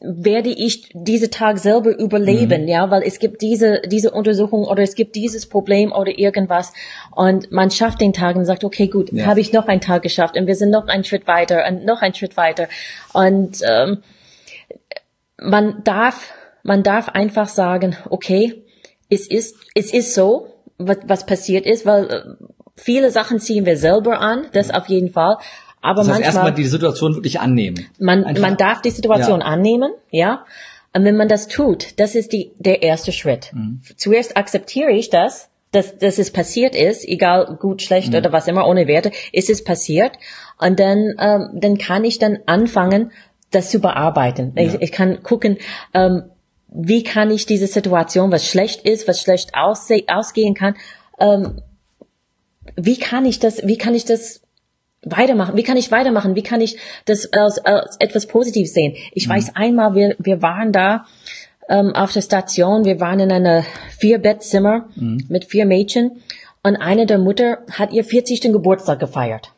werde 0.01 0.49
ich 0.49 0.89
diese 0.93 1.29
Tag 1.29 1.59
selber 1.59 1.95
überleben, 1.97 2.63
Mhm. 2.63 2.67
ja, 2.67 2.89
weil 2.89 3.03
es 3.03 3.19
gibt 3.19 3.41
diese, 3.41 3.81
diese 3.85 4.11
Untersuchung 4.11 4.63
oder 4.63 4.81
es 4.81 4.95
gibt 4.95 5.15
dieses 5.15 5.45
Problem 5.47 5.91
oder 5.91 6.17
irgendwas 6.17 6.73
und 7.11 7.51
man 7.51 7.69
schafft 7.69 8.01
den 8.01 8.13
Tag 8.13 8.37
und 8.37 8.45
sagt, 8.45 8.63
okay, 8.63 8.87
gut, 8.87 9.11
Ja. 9.11 9.25
habe 9.27 9.39
ich 9.39 9.53
noch 9.53 9.67
einen 9.67 9.81
Tag 9.81 10.01
geschafft 10.01 10.35
und 10.37 10.47
wir 10.47 10.55
sind 10.55 10.71
noch 10.71 10.87
einen 10.87 11.03
Schritt 11.03 11.27
weiter 11.27 11.65
und 11.67 11.85
noch 11.85 12.01
einen 12.01 12.15
Schritt 12.15 12.37
weiter 12.37 12.67
und 13.13 13.59
ähm, 13.69 13.99
man 15.39 15.83
darf, 15.83 16.31
man 16.63 16.81
darf 16.81 17.09
einfach 17.09 17.47
sagen, 17.47 17.95
okay, 18.09 18.63
es 19.09 19.27
ist, 19.27 19.55
es 19.75 19.93
ist 19.93 20.13
so, 20.13 20.47
was, 20.77 20.97
was 21.05 21.25
passiert 21.25 21.65
ist, 21.65 21.85
weil 21.85 22.05
äh, 22.09 22.21
viele 22.75 23.11
Sachen 23.11 23.39
ziehen 23.39 23.65
wir 23.65 23.77
selber 23.77 24.19
an, 24.19 24.45
das 24.53 24.71
auf 24.71 24.87
jeden 24.87 25.11
Fall. 25.11 25.37
Aber 25.81 26.01
Das 26.01 26.07
heißt, 26.07 26.07
manchmal, 26.07 26.23
erstmal 26.23 26.53
die 26.53 26.65
Situation 26.67 27.15
wirklich 27.15 27.39
annehmen. 27.39 27.85
man, 27.99 28.23
Einfach- 28.23 28.41
man 28.41 28.57
darf 28.57 28.81
die 28.81 28.89
Situation 28.89 29.39
Ja. 29.41 29.45
annehmen, 29.45 29.91
ja. 30.11 30.45
Und 30.93 31.03
wenn 31.05 31.15
man 31.17 31.27
das 31.27 31.47
tut, 31.47 31.99
das 31.99 32.15
ist 32.15 32.33
die, 32.33 32.51
der 32.57 32.81
erste 32.81 33.11
Schritt. 33.11 33.51
Mhm. 33.53 33.81
Zuerst 33.97 34.35
akzeptiere 34.37 34.91
ich 34.91 35.09
das, 35.09 35.49
dass, 35.71 35.97
dass 35.97 36.17
es 36.17 36.31
passiert 36.31 36.75
ist, 36.75 37.07
egal 37.07 37.57
gut, 37.59 37.81
schlecht 37.81 38.11
Mhm. 38.11 38.15
oder 38.19 38.31
was 38.31 38.47
immer, 38.47 38.67
ohne 38.67 38.87
Werte, 38.87 39.11
ist 39.31 39.49
es 39.49 39.63
passiert. 39.63 40.13
Und 40.59 40.79
dann, 40.79 41.13
ähm, 41.19 41.49
dann 41.53 41.77
kann 41.77 42.03
ich 42.03 42.17
dann 42.19 42.39
anfangen, 42.47 43.11
das 43.51 43.69
zu 43.69 43.79
bearbeiten. 43.79 44.53
Ich, 44.55 44.75
ich 44.81 44.91
kann 44.91 45.21
gucken, 45.23 45.57
ähm, 45.93 46.23
wie 46.69 47.03
kann 47.03 47.31
ich 47.31 47.45
diese 47.45 47.67
Situation, 47.67 48.31
was 48.31 48.45
schlecht 48.45 48.87
ist, 48.87 49.07
was 49.07 49.21
schlecht 49.21 49.55
ausse 49.55 50.03
ausgehen 50.07 50.53
kann, 50.53 50.75
ähm, 51.19 51.61
wie 52.75 52.97
kann 52.97 53.25
ich 53.25 53.39
das, 53.39 53.65
wie 53.65 53.77
kann 53.77 53.95
ich 53.95 54.05
das 54.05 54.41
weitermachen? 55.03 55.55
Wie 55.55 55.63
kann 55.63 55.77
ich 55.77 55.91
weitermachen? 55.91 56.35
Wie 56.35 56.43
kann 56.43 56.61
ich 56.61 56.77
das 57.05 57.31
als, 57.31 57.59
als 57.59 57.95
etwas 57.99 58.27
Positives 58.27 58.73
sehen? 58.73 58.95
Ich 59.13 59.27
weiß 59.27 59.55
einmal, 59.55 59.95
wir, 59.95 60.15
wir 60.19 60.41
waren 60.41 60.71
da 60.71 61.05
ähm, 61.69 61.95
auf 61.95 62.13
der 62.13 62.21
Station, 62.21 62.85
wir 62.85 62.99
waren 62.99 63.19
in 63.19 63.31
einer 63.31 63.63
Vier-Bettzimmer 63.97 64.89
mit 65.29 65.45
vier 65.45 65.65
Mädchen 65.65 66.21
und 66.63 66.75
eine 66.75 67.05
der 67.05 67.17
Mutter 67.17 67.59
hat 67.71 67.93
ihr 67.93 68.03
40. 68.03 68.41
Geburtstag 68.41 68.99
gefeiert. 68.99 69.51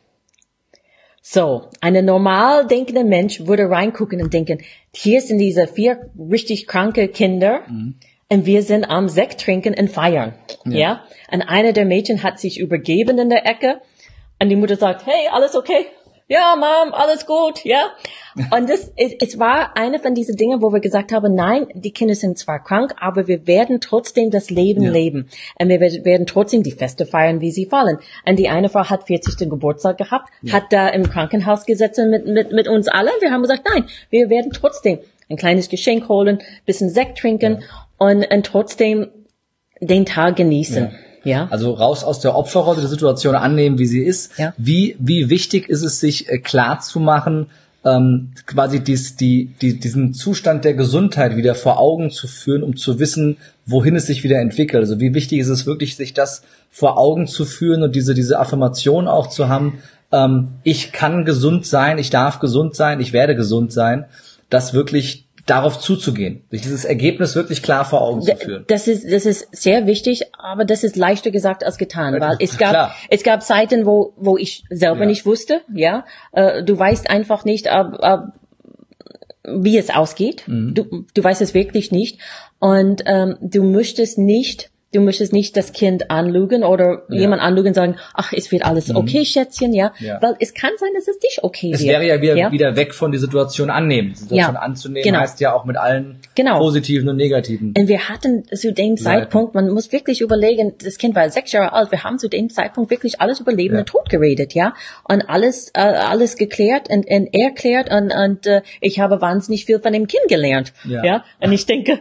So, 1.22 1.68
eine 1.80 2.02
normal 2.02 2.66
denkende 2.66 3.04
Mensch 3.04 3.46
würde 3.46 3.68
reingucken 3.68 4.22
und 4.22 4.32
denken, 4.32 4.62
hier 4.94 5.20
sind 5.20 5.38
diese 5.38 5.66
vier 5.66 6.10
richtig 6.18 6.66
kranke 6.66 7.08
Kinder 7.08 7.62
und 8.30 8.46
wir 8.46 8.62
sind 8.62 8.84
am 8.84 9.08
Sekt 9.08 9.40
trinken 9.42 9.74
und 9.78 9.90
feiern. 9.90 10.34
Ja. 10.64 11.04
Und 11.30 11.42
eine 11.42 11.72
der 11.72 11.84
Mädchen 11.84 12.22
hat 12.22 12.40
sich 12.40 12.58
übergeben 12.58 13.18
in 13.18 13.28
der 13.28 13.46
Ecke 13.46 13.80
und 14.40 14.48
die 14.48 14.56
Mutter 14.56 14.76
sagt, 14.76 15.06
hey, 15.06 15.28
alles 15.30 15.54
okay? 15.54 15.86
Ja, 16.32 16.54
Mom, 16.56 16.94
alles 16.94 17.26
gut, 17.26 17.64
ja. 17.64 17.90
Und 18.56 18.70
das, 18.70 18.92
es, 18.96 19.14
es 19.20 19.38
war 19.40 19.76
eine 19.76 19.98
von 19.98 20.14
diesen 20.14 20.36
Dingen, 20.36 20.62
wo 20.62 20.72
wir 20.72 20.78
gesagt 20.78 21.10
haben, 21.10 21.34
nein, 21.34 21.66
die 21.74 21.90
Kinder 21.90 22.14
sind 22.14 22.38
zwar 22.38 22.62
krank, 22.62 22.94
aber 23.00 23.26
wir 23.26 23.48
werden 23.48 23.80
trotzdem 23.80 24.30
das 24.30 24.48
Leben 24.48 24.84
Ja. 24.84 24.92
leben. 24.92 25.28
Und 25.58 25.68
wir 25.70 25.80
werden 25.80 26.26
trotzdem 26.26 26.62
die 26.62 26.70
Feste 26.70 27.04
feiern, 27.04 27.40
wie 27.40 27.50
sie 27.50 27.66
fallen. 27.66 27.98
Und 28.24 28.38
die 28.38 28.48
eine 28.48 28.68
Frau 28.68 28.88
hat 28.88 29.08
40. 29.08 29.50
Geburtstag 29.50 29.98
gehabt, 29.98 30.30
hat 30.52 30.72
da 30.72 30.88
im 30.88 31.10
Krankenhaus 31.10 31.66
gesessen 31.66 32.10
mit, 32.10 32.26
mit, 32.26 32.52
mit 32.52 32.68
uns 32.68 32.86
alle. 32.86 33.10
Wir 33.20 33.32
haben 33.32 33.42
gesagt, 33.42 33.66
nein, 33.74 33.86
wir 34.10 34.30
werden 34.30 34.52
trotzdem 34.52 35.00
ein 35.28 35.36
kleines 35.36 35.68
Geschenk 35.68 36.08
holen, 36.08 36.40
bisschen 36.64 36.90
Sekt 36.90 37.18
trinken 37.18 37.64
und, 37.98 38.24
und 38.32 38.46
trotzdem 38.46 39.08
den 39.80 40.06
Tag 40.06 40.36
genießen. 40.36 40.92
Ja. 41.24 41.48
Also 41.50 41.72
raus 41.72 42.04
aus 42.04 42.20
der 42.20 42.34
Opferrolle, 42.34 42.80
die 42.80 42.86
Situation 42.86 43.34
annehmen, 43.34 43.78
wie 43.78 43.86
sie 43.86 44.02
ist. 44.02 44.38
Ja. 44.38 44.54
Wie, 44.56 44.96
wie 44.98 45.30
wichtig 45.30 45.68
ist 45.68 45.82
es, 45.82 46.00
sich 46.00 46.28
äh, 46.28 46.38
klar 46.38 46.80
zu 46.80 47.00
machen, 47.00 47.46
ähm, 47.84 48.32
quasi 48.46 48.80
dies, 48.80 49.16
die, 49.16 49.54
die, 49.60 49.78
diesen 49.78 50.12
Zustand 50.12 50.64
der 50.64 50.74
Gesundheit 50.74 51.36
wieder 51.36 51.54
vor 51.54 51.78
Augen 51.78 52.10
zu 52.10 52.26
führen, 52.26 52.62
um 52.62 52.76
zu 52.76 52.98
wissen, 52.98 53.38
wohin 53.64 53.96
es 53.96 54.06
sich 54.06 54.22
wieder 54.22 54.38
entwickelt. 54.38 54.82
Also 54.82 55.00
wie 55.00 55.14
wichtig 55.14 55.38
ist 55.38 55.48
es 55.48 55.66
wirklich, 55.66 55.96
sich 55.96 56.12
das 56.12 56.42
vor 56.70 56.98
Augen 56.98 57.26
zu 57.26 57.44
führen 57.44 57.82
und 57.82 57.94
diese, 57.94 58.14
diese 58.14 58.38
Affirmation 58.38 59.08
auch 59.08 59.28
zu 59.28 59.48
haben, 59.48 59.78
ähm, 60.12 60.48
ich 60.62 60.92
kann 60.92 61.24
gesund 61.24 61.66
sein, 61.66 61.98
ich 61.98 62.10
darf 62.10 62.38
gesund 62.38 62.74
sein, 62.74 63.00
ich 63.00 63.12
werde 63.12 63.34
gesund 63.34 63.72
sein, 63.72 64.04
das 64.50 64.74
wirklich 64.74 65.26
darauf 65.46 65.78
zuzugehen, 65.78 66.44
sich 66.50 66.62
dieses 66.62 66.84
Ergebnis 66.84 67.34
wirklich 67.34 67.62
klar 67.62 67.84
vor 67.84 68.02
Augen 68.02 68.22
zu 68.22 68.36
führen. 68.36 68.64
Das 68.68 68.86
ist, 68.88 69.10
das 69.10 69.26
ist 69.26 69.48
sehr 69.56 69.86
wichtig, 69.86 70.22
aber 70.38 70.64
das 70.64 70.84
ist 70.84 70.96
leichter 70.96 71.30
gesagt 71.30 71.64
als 71.64 71.78
getan, 71.78 72.20
weil 72.20 72.36
es 72.40 72.58
gab, 72.58 72.70
Klar. 72.70 72.94
es 73.08 73.22
gab 73.22 73.42
Zeiten, 73.42 73.86
wo, 73.86 74.12
wo 74.16 74.36
ich 74.36 74.64
selber 74.70 75.00
Ja. 75.00 75.06
nicht 75.06 75.26
wusste, 75.26 75.60
ja. 75.74 76.04
Äh, 76.32 76.62
Du 76.64 76.78
weißt 76.78 77.08
einfach 77.10 77.44
nicht, 77.44 77.66
wie 79.44 79.78
es 79.78 79.90
ausgeht. 79.90 80.44
Mhm. 80.46 80.74
Du, 80.74 81.04
du 81.14 81.24
weißt 81.24 81.40
es 81.42 81.54
wirklich 81.54 81.90
nicht. 81.92 82.20
Und 82.58 83.02
ähm, 83.06 83.36
du 83.40 83.62
möchtest 83.64 84.18
nicht 84.18 84.70
Du 84.92 85.00
möchtest 85.00 85.32
nicht 85.32 85.56
das 85.56 85.72
Kind 85.72 86.10
anlügen 86.10 86.64
oder 86.64 87.02
Ja. 87.08 87.20
jemand 87.20 87.40
anlügen 87.40 87.68
und 87.68 87.74
sagen, 87.74 87.94
ach, 88.12 88.32
es 88.32 88.50
wird 88.50 88.64
alles 88.64 88.92
okay, 88.92 89.24
Schätzchen, 89.24 89.72
ja? 89.72 89.92
Mhm. 90.00 90.06
Ja. 90.06 90.18
Weil 90.20 90.34
es 90.40 90.52
kann 90.52 90.70
sein, 90.78 90.88
dass 90.96 91.06
es 91.06 91.16
nicht 91.22 91.44
okay 91.44 91.70
Es 91.72 91.78
wird. 91.80 91.90
wäre 91.90 92.06
ja 92.06 92.20
wieder, 92.20 92.50
wieder 92.50 92.74
weg 92.74 92.92
von 92.92 93.12
die 93.12 93.18
Situation 93.18 93.70
annehmen. 93.70 94.08
Die 94.10 94.16
Situation 94.16 94.54
Ja, 94.56 94.60
anzunehmen 94.60 95.04
genau. 95.04 95.20
heißt 95.20 95.38
ja 95.38 95.54
auch 95.54 95.64
mit 95.64 95.76
allen 95.76 96.18
Genau. 96.34 96.58
positiven 96.58 97.08
und 97.08 97.16
negativen. 97.16 97.72
Und 97.78 97.86
wir 97.86 98.08
hatten 98.08 98.44
zu 98.52 98.72
dem 98.72 98.96
Zeitpunkt, 98.96 99.54
man 99.54 99.68
muss 99.70 99.92
wirklich 99.92 100.20
überlegen, 100.22 100.74
das 100.82 100.98
Kind 100.98 101.14
war 101.14 101.30
sechs 101.30 101.52
Jahre 101.52 101.72
alt, 101.72 101.92
wir 101.92 102.02
haben 102.02 102.18
zu 102.18 102.28
dem 102.28 102.50
Zeitpunkt 102.50 102.90
wirklich 102.90 103.20
alles 103.20 103.38
über 103.38 103.52
Leben 103.52 103.74
Ja. 103.74 103.80
und 103.82 103.86
Tod 103.86 104.08
geredet, 104.10 104.54
ja, 104.54 104.74
und 105.08 105.22
alles, 105.28 105.70
äh, 105.74 105.80
alles 105.82 106.34
geklärt 106.36 106.88
und, 106.90 107.08
und 107.08 107.32
erklärt 107.32 107.92
und, 107.92 108.12
und 108.12 108.44
äh, 108.48 108.62
ich 108.80 108.98
habe 108.98 109.20
wahnsinnig 109.20 109.66
viel 109.66 109.78
von 109.78 109.92
dem 109.92 110.08
Kind 110.08 110.24
gelernt, 110.28 110.72
Ja. 110.84 111.04
ja, 111.04 111.24
und 111.40 111.52
ich 111.52 111.64
denke, 111.66 112.00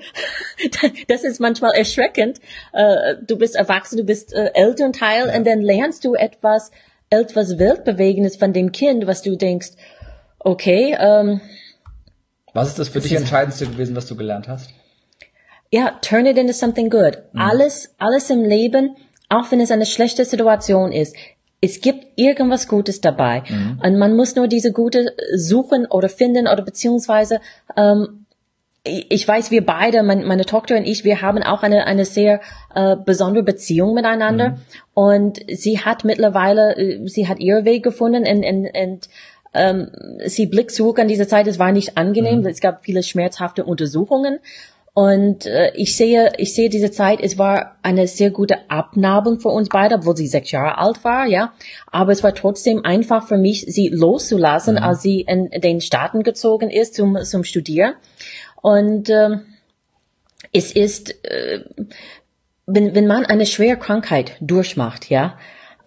das 1.07 1.23
ist 1.23 1.39
manchmal 1.39 1.73
erschreckend. 1.75 2.39
Äh, 2.79 3.15
du 3.27 3.37
bist 3.37 3.55
erwachsen, 3.55 3.97
du 3.97 4.05
bist 4.05 4.33
äh, 4.33 4.51
Elternteil 4.53 5.35
und 5.35 5.45
dann 5.45 5.59
lernst 5.59 6.05
du 6.05 6.15
etwas, 6.15 6.71
etwas 7.09 7.57
Weltbewegendes 7.59 8.37
von 8.37 8.53
dem 8.53 8.71
Kind, 8.71 9.05
was 9.05 9.21
du 9.21 9.35
denkst, 9.35 9.71
okay, 10.39 10.95
ähm, 10.97 11.41
Was 12.53 12.69
ist 12.69 12.79
das 12.79 12.87
für 12.87 13.01
dich 13.01 13.13
Entscheidendste 13.13 13.65
gewesen, 13.67 13.95
was 13.97 14.07
du 14.07 14.15
gelernt 14.15 14.47
hast? 14.47 14.69
ja, 15.71 15.91
turn 16.01 16.25
it 16.25 16.37
into 16.37 16.53
something 16.53 16.89
good. 16.89 17.19
Alles, 17.35 17.93
alles 17.99 18.29
im 18.29 18.43
Leben, 18.43 18.95
auch 19.27 19.51
wenn 19.51 19.59
es 19.59 19.71
eine 19.71 19.85
schlechte 19.85 20.25
Situation 20.25 20.91
ist, 20.91 21.15
es 21.61 21.81
gibt 21.81 22.05
irgendwas 22.15 22.67
Gutes 22.67 23.01
dabei. 23.01 23.43
Und 23.83 23.97
man 23.97 24.15
muss 24.15 24.35
nur 24.35 24.47
diese 24.47 24.71
Gute 24.71 25.13
suchen 25.35 25.85
oder 25.85 26.09
finden 26.09 26.47
oder 26.47 26.63
beziehungsweise, 26.63 27.39
ähm, 27.75 28.18
ich 29.09 29.27
weiß, 29.27 29.51
wir 29.51 29.65
beide, 29.65 30.03
mein, 30.03 30.25
meine 30.25 30.45
Tochter 30.45 30.77
und 30.77 30.85
ich, 30.85 31.03
wir 31.03 31.21
haben 31.21 31.41
auch 31.43 31.63
eine, 31.63 31.85
eine 31.85 32.05
sehr 32.05 32.41
äh, 32.73 32.95
besondere 32.95 33.43
Beziehung 33.43 33.93
miteinander. 33.93 34.57
Und 34.93 35.39
sie 35.51 35.79
hat 35.79 36.03
mittlerweile, 36.03 36.75
äh, 36.75 37.07
sie 37.07 37.27
hat 37.27 37.39
ihren 37.39 37.65
Weg 37.65 37.83
gefunden 37.83 38.27
und, 38.27 38.45
und, 38.45 38.69
und 38.75 39.09
ähm, 39.53 39.91
sie 40.25 40.45
blickt 40.45 40.71
zurück 40.71 40.99
an 40.99 41.07
diese 41.07 41.27
Zeit, 41.27 41.47
es 41.47 41.59
war 41.59 41.71
nicht 41.71 41.97
angenehm, 41.97 42.45
es 42.45 42.59
gab 42.59 42.85
viele 42.85 43.03
schmerzhafte 43.03 43.63
Untersuchungen. 43.63 44.39
Und 44.93 45.45
äh, 45.45 45.71
ich 45.75 45.95
sehe, 45.95 46.33
ich 46.37 46.53
sehe 46.53 46.67
diese 46.69 46.91
Zeit, 46.91 47.19
es 47.21 47.37
war 47.37 47.77
eine 47.83 48.05
sehr 48.07 48.31
gute 48.31 48.69
Abnabelung 48.69 49.39
für 49.39 49.49
uns 49.49 49.69
beide, 49.69 49.95
obwohl 49.95 50.17
sie 50.17 50.27
sechs 50.27 50.51
Jahre 50.51 50.77
alt 50.77 51.03
war, 51.03 51.25
ja. 51.25 51.53
Aber 51.89 52.11
es 52.11 52.21
war 52.21 52.35
trotzdem 52.35 52.83
einfach 52.83 53.25
für 53.25 53.37
mich, 53.37 53.61
sie 53.61 53.87
loszulassen, 53.87 54.77
als 54.77 55.01
sie 55.01 55.21
in 55.21 55.49
den 55.61 55.79
Staaten 55.79 56.23
gezogen 56.23 56.69
ist 56.69 56.95
zum, 56.95 57.17
zum 57.23 57.43
Studieren. 57.45 57.93
Und 58.61 59.09
ähm, 59.09 59.45
es 60.51 60.71
ist, 60.71 61.23
äh, 61.25 61.63
wenn, 62.65 62.95
wenn 62.95 63.07
man 63.07 63.25
eine 63.25 63.45
schwere 63.45 63.77
Krankheit 63.77 64.37
durchmacht, 64.41 65.09
ja, 65.09 65.37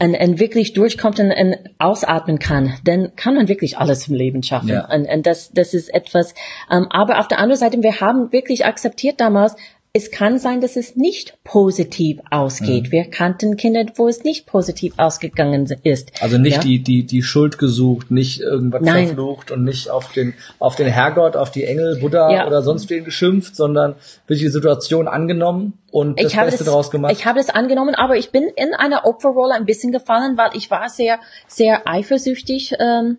und, 0.02 0.16
und 0.16 0.40
wirklich 0.40 0.72
durchkommt 0.72 1.20
und, 1.20 1.30
und 1.30 1.56
ausatmen 1.78 2.40
kann, 2.40 2.74
dann 2.84 3.14
kann 3.14 3.34
man 3.34 3.48
wirklich 3.48 3.78
alles 3.78 4.08
im 4.08 4.14
Leben 4.14 4.42
schaffen. 4.42 4.70
Ja. 4.70 4.92
Und, 4.92 5.08
und 5.08 5.26
das, 5.26 5.52
das 5.52 5.74
ist 5.74 5.94
etwas. 5.94 6.34
Ähm, 6.70 6.88
aber 6.90 7.20
auf 7.20 7.28
der 7.28 7.38
anderen 7.38 7.58
Seite, 7.58 7.82
wir 7.82 8.00
haben 8.00 8.32
wirklich 8.32 8.66
akzeptiert 8.66 9.20
damals, 9.20 9.54
es 9.94 10.10
kann 10.10 10.38
sein, 10.38 10.62
dass 10.62 10.76
es 10.76 10.96
nicht 10.96 11.36
positiv 11.44 12.18
ausgeht. 12.30 12.84
Mhm. 12.84 12.92
Wir 12.92 13.04
kannten 13.10 13.58
Kinder, 13.58 13.84
wo 13.96 14.08
es 14.08 14.24
nicht 14.24 14.46
positiv 14.46 14.94
ausgegangen 14.96 15.66
ist. 15.82 16.12
Also 16.22 16.38
nicht 16.38 16.56
ja? 16.56 16.62
die, 16.62 16.82
die, 16.82 17.04
die 17.04 17.22
Schuld 17.22 17.58
gesucht, 17.58 18.10
nicht 18.10 18.40
irgendwas 18.40 18.80
Nein. 18.80 19.08
verflucht 19.08 19.50
und 19.50 19.64
nicht 19.64 19.90
auf 19.90 20.10
den, 20.12 20.32
auf 20.58 20.76
den 20.76 20.86
Herrgott, 20.86 21.36
auf 21.36 21.50
die 21.50 21.64
Engel, 21.64 21.98
Buddha 22.00 22.30
Ja. 22.30 22.46
oder 22.46 22.62
sonst 22.62 22.88
wen 22.88 23.04
geschimpft, 23.04 23.54
sondern 23.54 23.94
wirklich 24.26 24.46
die 24.46 24.52
Situation 24.52 25.08
angenommen 25.08 25.74
und 25.90 26.18
das 26.18 26.32
ich 26.32 26.38
Beste 26.38 26.64
das, 26.64 26.66
daraus 26.68 26.90
gemacht. 26.90 27.12
Ich 27.12 27.26
habe 27.26 27.38
das 27.38 27.50
angenommen, 27.50 27.94
aber 27.94 28.16
ich 28.16 28.30
bin 28.30 28.44
in 28.44 28.72
einer 28.74 29.04
Opferrolle 29.04 29.52
ein 29.52 29.66
bisschen 29.66 29.92
gefallen, 29.92 30.38
weil 30.38 30.52
ich 30.54 30.70
war 30.70 30.88
sehr, 30.88 31.20
sehr 31.48 31.86
eifersüchtig 31.86 32.76
ähm, 32.78 33.18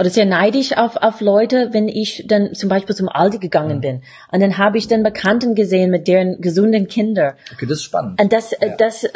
oder 0.00 0.08
sehr 0.08 0.24
neidisch 0.24 0.74
auf, 0.78 0.96
auf 0.96 1.20
Leute, 1.20 1.68
wenn 1.72 1.86
ich 1.86 2.24
dann 2.26 2.54
zum 2.54 2.70
Beispiel 2.70 2.96
zum 2.96 3.10
Aldi 3.10 3.38
gegangen 3.38 3.82
bin. 3.82 4.00
Und 4.32 4.40
dann 4.40 4.56
habe 4.56 4.78
ich 4.78 4.88
dann 4.88 5.02
Bekannten 5.02 5.54
gesehen 5.54 5.90
mit 5.90 6.08
deren 6.08 6.40
gesunden 6.40 6.88
Kinder. 6.88 7.34
okay, 7.52 7.66
das 7.66 7.80
ist 7.80 7.84
spannend. 7.84 8.18
Und 8.18 8.32
das, 8.32 8.54
äh, 8.54 8.70
das, 8.78 9.04
äh, 9.04 9.10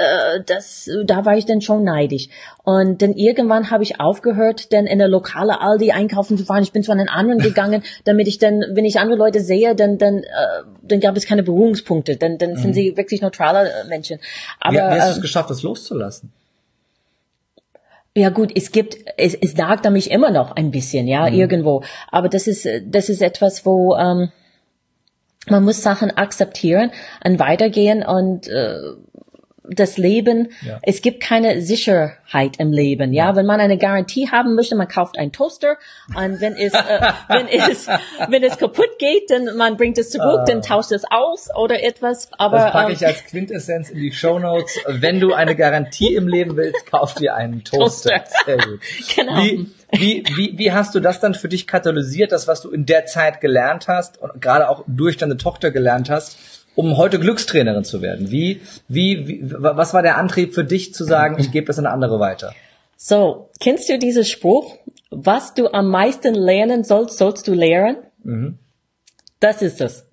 das, 0.45 0.91
da 1.07 1.25
war 1.25 1.39
ich 1.39 1.47
dann 1.47 1.63
schon 1.63 1.85
neidisch. 1.85 2.29
Und 2.65 3.01
dann 3.01 3.15
irgendwann 3.15 3.71
habe 3.71 3.83
ich 3.83 3.99
aufgehört, 3.99 4.75
dann 4.75 4.87
in 4.87 4.99
der 4.99 5.09
lokale 5.09 5.63
Aldi 5.63 5.93
einkaufen 5.93 6.37
zu 6.37 6.45
fahren. 6.45 6.63
Ich 6.63 6.73
bin 6.73 6.83
zu 6.83 6.93
einem 6.93 7.09
anderen 7.09 7.39
gegangen, 7.43 7.83
damit 8.05 8.29
ich 8.29 8.37
dann, 8.37 8.63
wenn 8.75 8.85
ich 8.85 9.01
andere 9.01 9.17
Leute 9.17 9.41
sehe, 9.41 9.75
dann, 9.75 9.97
dann, 9.97 10.19
äh, 10.19 10.27
dann 10.83 11.01
gab 11.01 11.17
es 11.17 11.25
keine 11.25 11.43
Berührungspunkte. 11.43 12.19
Dann, 12.19 12.37
dann 12.37 12.57
sind 12.57 12.75
sie 12.75 12.95
wirklich 12.95 13.23
neutrale 13.23 13.71
äh, 13.71 13.89
Menschen. 13.89 14.19
Aber 14.61 14.75
wie, 14.75 14.81
wie 14.81 15.01
hast 15.01 15.07
du 15.07 15.11
es 15.13 15.17
ähm, 15.17 15.23
geschafft, 15.23 15.49
das 15.49 15.63
loszulassen? 15.63 16.31
Ja 18.17 18.31
gut, 18.31 18.53
es 18.55 18.71
gibt, 18.71 18.97
es, 19.17 19.35
es 19.35 19.57
nagt 19.57 19.87
an 19.87 19.93
mich 19.93 20.11
immer 20.11 20.31
noch 20.31 20.53
ein 20.53 20.71
bisschen, 20.71 21.07
ja, 21.09 21.29
Mhm. 21.29 21.35
irgendwo. 21.37 21.83
Aber 22.11 22.29
das 22.29 22.47
ist, 22.47 22.67
das 22.87 23.09
ist 23.09 23.23
etwas, 23.23 23.67
wo 23.67 23.97
ähm, 23.97 24.31
man 25.49 25.65
muss 25.65 25.83
Sachen 25.83 26.11
akzeptieren 26.11 26.91
und 27.25 27.39
weitergehen 27.39 28.05
und 28.05 28.49
äh, 28.49 28.77
das 29.69 29.97
Leben, 29.97 30.51
Ja. 30.63 30.79
es 30.83 31.01
gibt 31.01 31.23
keine 31.23 31.63
Sicherheit 31.63 32.57
im 32.59 32.71
Leben, 32.73 33.13
ja. 33.13 33.35
Wenn 33.35 33.47
man 33.47 33.61
eine 33.61 33.79
Garantie 33.79 34.31
haben 34.31 34.55
möchte, 34.55 34.77
man 34.77 34.89
kauft 34.89 35.19
einen 35.19 35.33
Toaster 35.33 35.77
und 36.15 36.41
wenn 36.41 36.55
es, 36.57 36.75
äh, 36.75 36.79
wenn 37.29 37.49
es, 37.49 37.89
wenn 38.29 38.43
es 38.43 38.59
kaputt 38.59 38.99
geht, 38.99 39.31
dann 39.31 39.57
man 39.57 39.77
bringt 39.77 39.97
es 39.99 40.11
zurück, 40.11 40.45
dann 40.47 40.61
tauscht 40.63 40.93
es 40.93 41.05
aus 41.11 41.49
oder 41.57 41.83
etwas. 41.83 42.29
Aber 42.37 42.59
Das 42.59 42.73
packe 42.73 42.89
ähm, 42.89 42.97
ich 43.01 43.07
als 43.07 43.25
Quintessenz 43.25 43.91
in 43.91 43.99
die 43.99 44.13
Shownotes. 44.13 44.79
Wenn 44.87 45.21
du 45.21 45.33
eine 45.33 45.57
Garantie 45.57 46.15
im 46.15 46.29
Leben 46.29 46.57
willst, 46.57 46.87
kauf 46.91 47.15
dir 47.15 47.35
einen 47.35 47.65
Toaster. 47.65 48.11
Toaster. 48.11 48.25
Sehr 48.45 48.57
gut. 48.59 48.81
Genau. 49.17 49.37
Wie, 49.43 49.71
wie, 49.93 50.25
wie, 50.35 50.59
wie 50.59 50.73
hast 50.73 50.95
du 50.95 51.01
das 51.01 51.21
dann 51.21 51.35
für 51.35 51.49
dich 51.49 51.67
katalysiert, 51.67 52.33
das, 52.33 52.49
was 52.49 52.61
du 52.63 52.71
in 52.71 52.85
der 52.85 53.07
Zeit 53.07 53.41
gelernt 53.41 53.87
hast 53.89 54.21
und 54.21 54.41
gerade 54.43 54.69
auch 54.69 54.83
durch 54.87 55.17
deine 55.17 55.37
Tochter 55.37 55.71
gelernt 55.71 56.11
hast, 56.11 56.37
um 56.75 56.97
heute 56.97 57.19
Glückstrainerin 57.19 57.85
zu 57.85 58.03
werden? 58.03 58.31
Wie, 58.31 58.61
wie, 58.89 59.29
wie 59.29 59.41
was 59.45 59.95
war 59.95 60.03
der 60.03 60.19
Antrieb 60.19 60.55
für 60.55 60.65
dich 60.65 60.95
zu 60.95 61.05
sagen, 61.05 61.37
ich 61.39 61.51
gebe 61.53 61.67
das 61.67 61.79
an 61.79 61.87
andere 61.87 62.21
weiter? 62.21 62.55
So, 62.97 63.51
kennst 63.61 63.89
du 63.89 63.99
diesen 63.99 64.25
Spruch? 64.25 64.77
Was 65.11 65.55
du 65.55 65.69
am 65.73 65.89
meisten 65.89 66.35
lernen 66.35 66.85
sollst, 66.85 67.19
sollst 67.19 67.47
du 67.47 67.55
lehren? 67.55 67.97
Das 69.41 69.63
ist 69.63 69.81
es. 69.81 70.07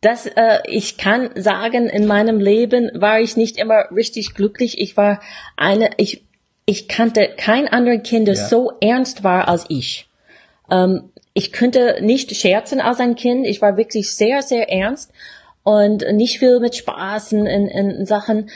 Das, 0.00 0.24
äh, 0.26 0.60
ich 0.64 0.96
kann 0.96 1.30
sagen, 1.34 1.86
in 1.88 2.06
meinem 2.06 2.40
Leben 2.40 2.90
war 2.94 3.20
ich 3.20 3.36
nicht 3.36 3.58
immer 3.58 3.84
richtig 3.94 4.34
glücklich. 4.34 4.80
Ich 4.80 4.96
war 4.96 5.20
eine, 5.56 5.90
ich, 5.98 6.24
ich 6.64 6.88
kannte 6.88 7.28
kein 7.36 7.68
anderes 7.68 8.02
Kind, 8.02 8.26
das 8.26 8.40
Ja. 8.40 8.48
so 8.48 8.72
ernst 8.80 9.22
war 9.24 9.48
als 9.48 9.66
ich. 9.68 10.08
Ähm, 10.70 11.10
ich 11.34 11.52
könnte 11.52 11.98
nicht 12.00 12.34
scherzen 12.34 12.80
als 12.80 12.98
ein 12.98 13.14
Kind. 13.14 13.46
Ich 13.46 13.60
war 13.60 13.76
wirklich 13.76 14.14
sehr, 14.14 14.40
sehr 14.40 14.70
ernst 14.72 15.12
und 15.62 16.04
nicht 16.12 16.38
viel 16.38 16.60
mit 16.60 16.76
Spaßen 16.76 17.46
in, 17.46 17.68
in 17.68 18.06
Sachen. 18.06 18.50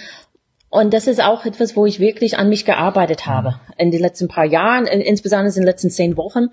Und 0.71 0.93
das 0.93 1.07
ist 1.07 1.23
auch 1.23 1.45
etwas, 1.45 1.77
wo 1.77 1.87
ich 1.87 2.01
wirklich 2.01 2.37
an 2.37 2.49
mich 2.49 2.65
gearbeitet 2.65 3.27
habe 3.27 3.61
in 3.77 3.91
den 3.91 4.01
letzten 4.01 4.27
paar 4.27 4.45
Jahren, 4.45 4.87
in, 4.87 5.01
insbesondere 5.01 5.49
in 5.49 5.61
den 5.61 5.67
letzten 5.67 5.91
zehn 5.91 6.17
Wochen. 6.17 6.49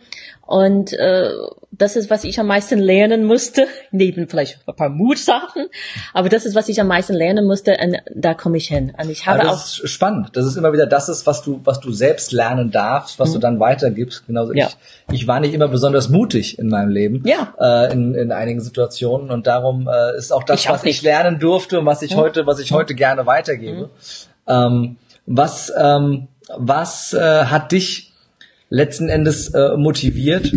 Und 0.46 0.94
äh, 0.94 1.32
das 1.72 1.96
ist, 1.96 2.10
was 2.10 2.26
ich 2.26 2.40
am 2.40 2.48
meisten 2.48 2.80
lernen 2.80 3.24
musste, 3.24 3.66
neben 3.92 4.28
vielleicht 4.28 4.60
ein 4.68 4.76
paar 4.76 4.90
Mutsachen. 4.90 5.68
Aber 6.14 6.30
das 6.30 6.46
ist, 6.46 6.54
was 6.54 6.70
ich 6.70 6.82
am 6.82 6.88
meisten 6.88 7.14
lernen 7.14 7.48
musste, 7.48 7.78
und 7.82 7.98
da 8.14 8.34
komme 8.34 8.58
ich 8.58 8.68
hin. 8.68 8.94
Und 9.02 9.10
ich 9.10 9.26
habe 9.26 9.48
auch 9.48 9.54
das 9.54 9.80
ist 9.80 9.90
spannend. 9.90 10.30
Das 10.34 10.46
ist 10.46 10.58
immer 10.58 10.74
wieder 10.74 10.86
das 10.86 11.10
ist, 11.10 11.26
was 11.26 11.42
du, 11.42 11.62
was 11.64 11.80
du 11.80 11.92
selbst 11.92 12.32
lernen 12.32 12.72
darfst, 12.72 13.20
was 13.20 13.32
du 13.32 13.40
dann 13.40 13.60
weitergibst. 13.60 14.28
Genauso 14.28 14.52
Mhm. 14.52 14.58
Ja. 14.58 14.70
ich, 15.10 15.22
ich 15.22 15.28
war 15.28 15.40
nicht 15.40 15.54
immer 15.54 15.68
besonders 15.68 16.10
mutig 16.10 16.60
in 16.60 16.68
meinem 16.68 16.90
Leben. 16.90 17.24
Ja. 17.26 17.54
Äh, 17.60 17.94
in, 17.94 18.16
in 18.16 18.32
einigen 18.32 18.60
Situationen. 18.60 19.32
Und 19.32 19.48
darum 19.48 19.88
äh, 19.88 20.18
ist 20.18 20.34
auch 20.34 20.44
das, 20.44 20.60
Ich 20.60 20.70
auch 20.70 20.74
was 20.74 20.84
ich 20.84 21.02
lernen 21.02 21.40
durfte 21.40 21.80
und 21.80 21.86
was 21.86 22.02
ich 22.02 22.16
heute, 22.16 22.46
was 22.46 22.60
ich 22.60 22.72
heute 22.72 22.96
gerne 22.96 23.26
weitergebe. 23.26 23.90
Ähm, 24.48 24.98
was, 25.26 25.72
ähm, 25.78 26.28
was 26.58 27.14
äh, 27.14 27.46
hat 27.46 27.72
dich 27.72 28.12
letzten 28.70 29.10
Endes 29.10 29.54
äh, 29.54 29.78
motiviert, 29.78 30.52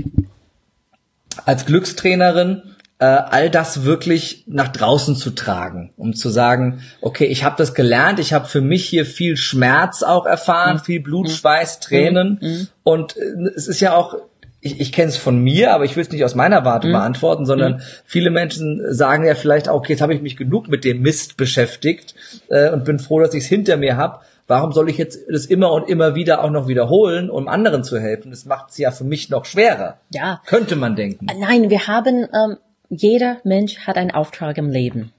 als 1.44 1.66
Glückstrainerin 1.66 2.62
äh, 2.98 3.04
all 3.04 3.50
das 3.50 3.84
wirklich 3.84 4.44
nach 4.46 4.68
draußen 4.68 5.16
zu 5.16 5.30
tragen, 5.30 5.92
um 5.96 6.14
zu 6.14 6.30
sagen, 6.30 6.82
okay, 7.00 7.26
ich 7.26 7.44
habe 7.44 7.56
das 7.58 7.74
gelernt, 7.74 8.20
ich 8.20 8.32
habe 8.32 8.46
für 8.46 8.60
mich 8.60 8.86
hier 8.86 9.04
viel 9.04 9.36
Schmerz 9.36 10.02
auch 10.02 10.26
erfahren, 10.26 10.78
viel 10.78 11.00
Blut, 11.00 11.30
Schweiß, 11.30 11.80
Tränen. 11.80 12.68
Und 12.82 13.16
äh, 13.16 13.50
es 13.56 13.68
ist 13.68 13.80
ja 13.80 13.94
auch 13.94 14.16
ich, 14.64 14.80
ich 14.80 14.92
kenne 14.92 15.10
es 15.10 15.18
von 15.18 15.38
mir, 15.38 15.74
aber 15.74 15.84
ich 15.84 15.94
will 15.94 16.02
es 16.02 16.10
nicht 16.10 16.24
aus 16.24 16.34
meiner 16.34 16.64
Warte 16.64 16.88
beantworten, 16.88 17.44
sondern 17.44 17.82
viele 18.06 18.30
Menschen 18.30 18.80
sagen 18.94 19.26
ja 19.26 19.34
vielleicht 19.34 19.68
auch, 19.68 19.76
okay, 19.76 19.92
jetzt 19.92 20.00
habe 20.00 20.14
ich 20.14 20.22
mich 20.22 20.38
genug 20.38 20.68
mit 20.68 20.84
dem 20.84 21.02
Mist 21.02 21.36
beschäftigt 21.36 22.14
äh, 22.48 22.70
und 22.70 22.86
bin 22.86 22.98
froh, 22.98 23.20
dass 23.20 23.34
ich 23.34 23.44
es 23.44 23.48
hinter 23.48 23.76
mir 23.76 23.98
habe. 23.98 24.20
Warum 24.46 24.72
soll 24.72 24.90
ich 24.90 24.98
jetzt 24.98 25.20
das 25.28 25.46
immer 25.46 25.72
und 25.72 25.88
immer 25.88 26.14
wieder 26.14 26.44
auch 26.44 26.50
noch 26.50 26.68
wiederholen, 26.68 27.30
um 27.30 27.48
anderen 27.48 27.82
zu 27.82 27.98
helfen? 27.98 28.30
Das 28.30 28.44
macht 28.44 28.70
es 28.70 28.78
ja 28.78 28.90
für 28.90 29.04
mich 29.04 29.30
noch 29.30 29.46
schwerer. 29.46 29.98
Ja. 30.10 30.42
Könnte 30.46 30.76
man 30.76 30.96
denken. 30.96 31.26
Nein, 31.38 31.70
wir 31.70 31.86
haben, 31.86 32.28
ähm, 32.32 32.58
jeder 32.90 33.38
Mensch 33.44 33.78
hat 33.86 33.96
einen 33.96 34.10
Auftrag 34.10 34.58
im 34.58 34.70
Leben. 34.70 35.12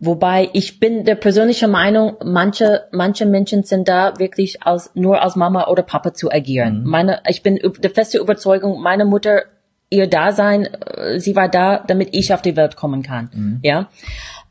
Wobei 0.00 0.48
ich 0.54 0.80
bin 0.80 1.04
der 1.04 1.14
persönlichen 1.14 1.70
Meinung, 1.70 2.16
manche, 2.24 2.84
manche 2.90 3.26
Menschen 3.26 3.64
sind 3.64 3.86
da 3.86 4.18
wirklich 4.18 4.66
aus, 4.66 4.90
nur 4.94 5.22
als 5.22 5.36
Mama 5.36 5.68
oder 5.68 5.82
Papa 5.82 6.14
zu 6.14 6.32
agieren. 6.32 6.84
Mhm. 6.84 6.90
Meine, 6.90 7.20
ich 7.28 7.42
bin 7.42 7.60
der 7.78 7.90
feste 7.90 8.18
Überzeugung, 8.18 8.80
meine 8.80 9.04
Mutter, 9.04 9.42
ihr 9.90 10.06
Dasein, 10.06 10.64
äh, 10.64 11.20
sie 11.20 11.36
war 11.36 11.48
da, 11.50 11.84
damit 11.86 12.08
ich 12.12 12.32
auf 12.32 12.40
die 12.40 12.56
Welt 12.56 12.76
kommen 12.76 13.02
kann. 13.02 13.30
Mhm. 13.32 13.60
Ja. 13.62 13.90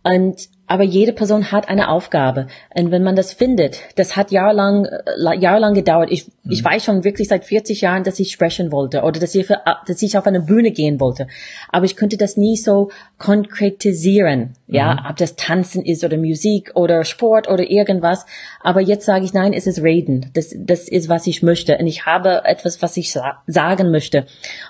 Und, 0.04 0.48
aber 0.72 0.84
jede 0.84 1.14
Person 1.14 1.52
hat 1.52 1.68
eine 1.68 1.90
Aufgabe. 1.90 2.46
Und 2.78 2.92
wenn 2.92 3.02
man 3.04 3.16
das 3.16 3.34
findet, 3.34 3.80
das 3.96 4.16
hat 4.16 4.30
jahrelang, 4.32 4.86
äh, 4.86 5.00
la- 5.16 5.34
jahrelang 5.34 5.74
gedauert. 5.74 6.10
Ich, 6.12 6.28
Mhm. 6.44 6.52
ich 6.52 6.64
weiß 6.64 6.86
schon 6.86 7.04
wirklich 7.04 7.28
seit 7.28 7.44
40 7.44 7.82
Jahren, 7.82 8.04
dass 8.04 8.20
ich 8.20 8.32
sprechen 8.32 8.72
wollte 8.72 9.02
oder 9.02 9.20
dass 9.20 9.34
ich, 9.34 9.48
für, 9.48 9.60
dass 9.88 10.02
ich 10.04 10.16
auf 10.18 10.28
eine 10.28 10.42
Bühne 10.42 10.70
gehen 10.72 11.00
wollte. 11.00 11.26
Aber 11.70 11.86
ich 11.86 11.96
könnte 11.96 12.18
das 12.18 12.38
nie 12.38 12.56
so 12.56 12.90
konkretisieren. 13.18 14.54
Ja, 14.68 14.94
Mhm. 14.94 15.10
ob 15.10 15.18
das 15.18 15.36
Tanzen 15.36 15.84
ist 15.84 16.04
oder 16.04 16.18
Musik 16.18 16.72
oder 16.76 17.04
Sport 17.04 17.50
oder 17.50 17.70
irgendwas. 17.70 18.26
Aber 18.62 18.80
jetzt 18.82 19.06
sage 19.06 19.26
ich, 19.26 19.34
nein, 19.34 19.54
es 19.54 19.66
ist 19.68 19.82
Reden. 19.82 20.30
Das, 20.34 20.54
das 20.56 20.88
ist, 20.88 21.10
was 21.10 21.26
ich 21.28 21.42
möchte. 21.42 21.78
Und 21.78 21.88
ich 21.88 22.06
habe 22.06 22.44
etwas, 22.46 22.82
was 22.82 22.96
ich 22.98 23.12
sa 23.12 23.42
sagen 23.48 23.90
möchte. 23.92 24.26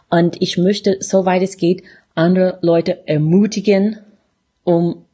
Und 0.09 0.41
ich 0.41 0.57
möchte, 0.57 0.97
soweit 1.01 1.41
es 1.41 1.57
geht, 1.57 1.83
andere 2.15 2.57
Leute 2.61 3.05
ermutigen, 3.07 3.99
um 4.63 5.05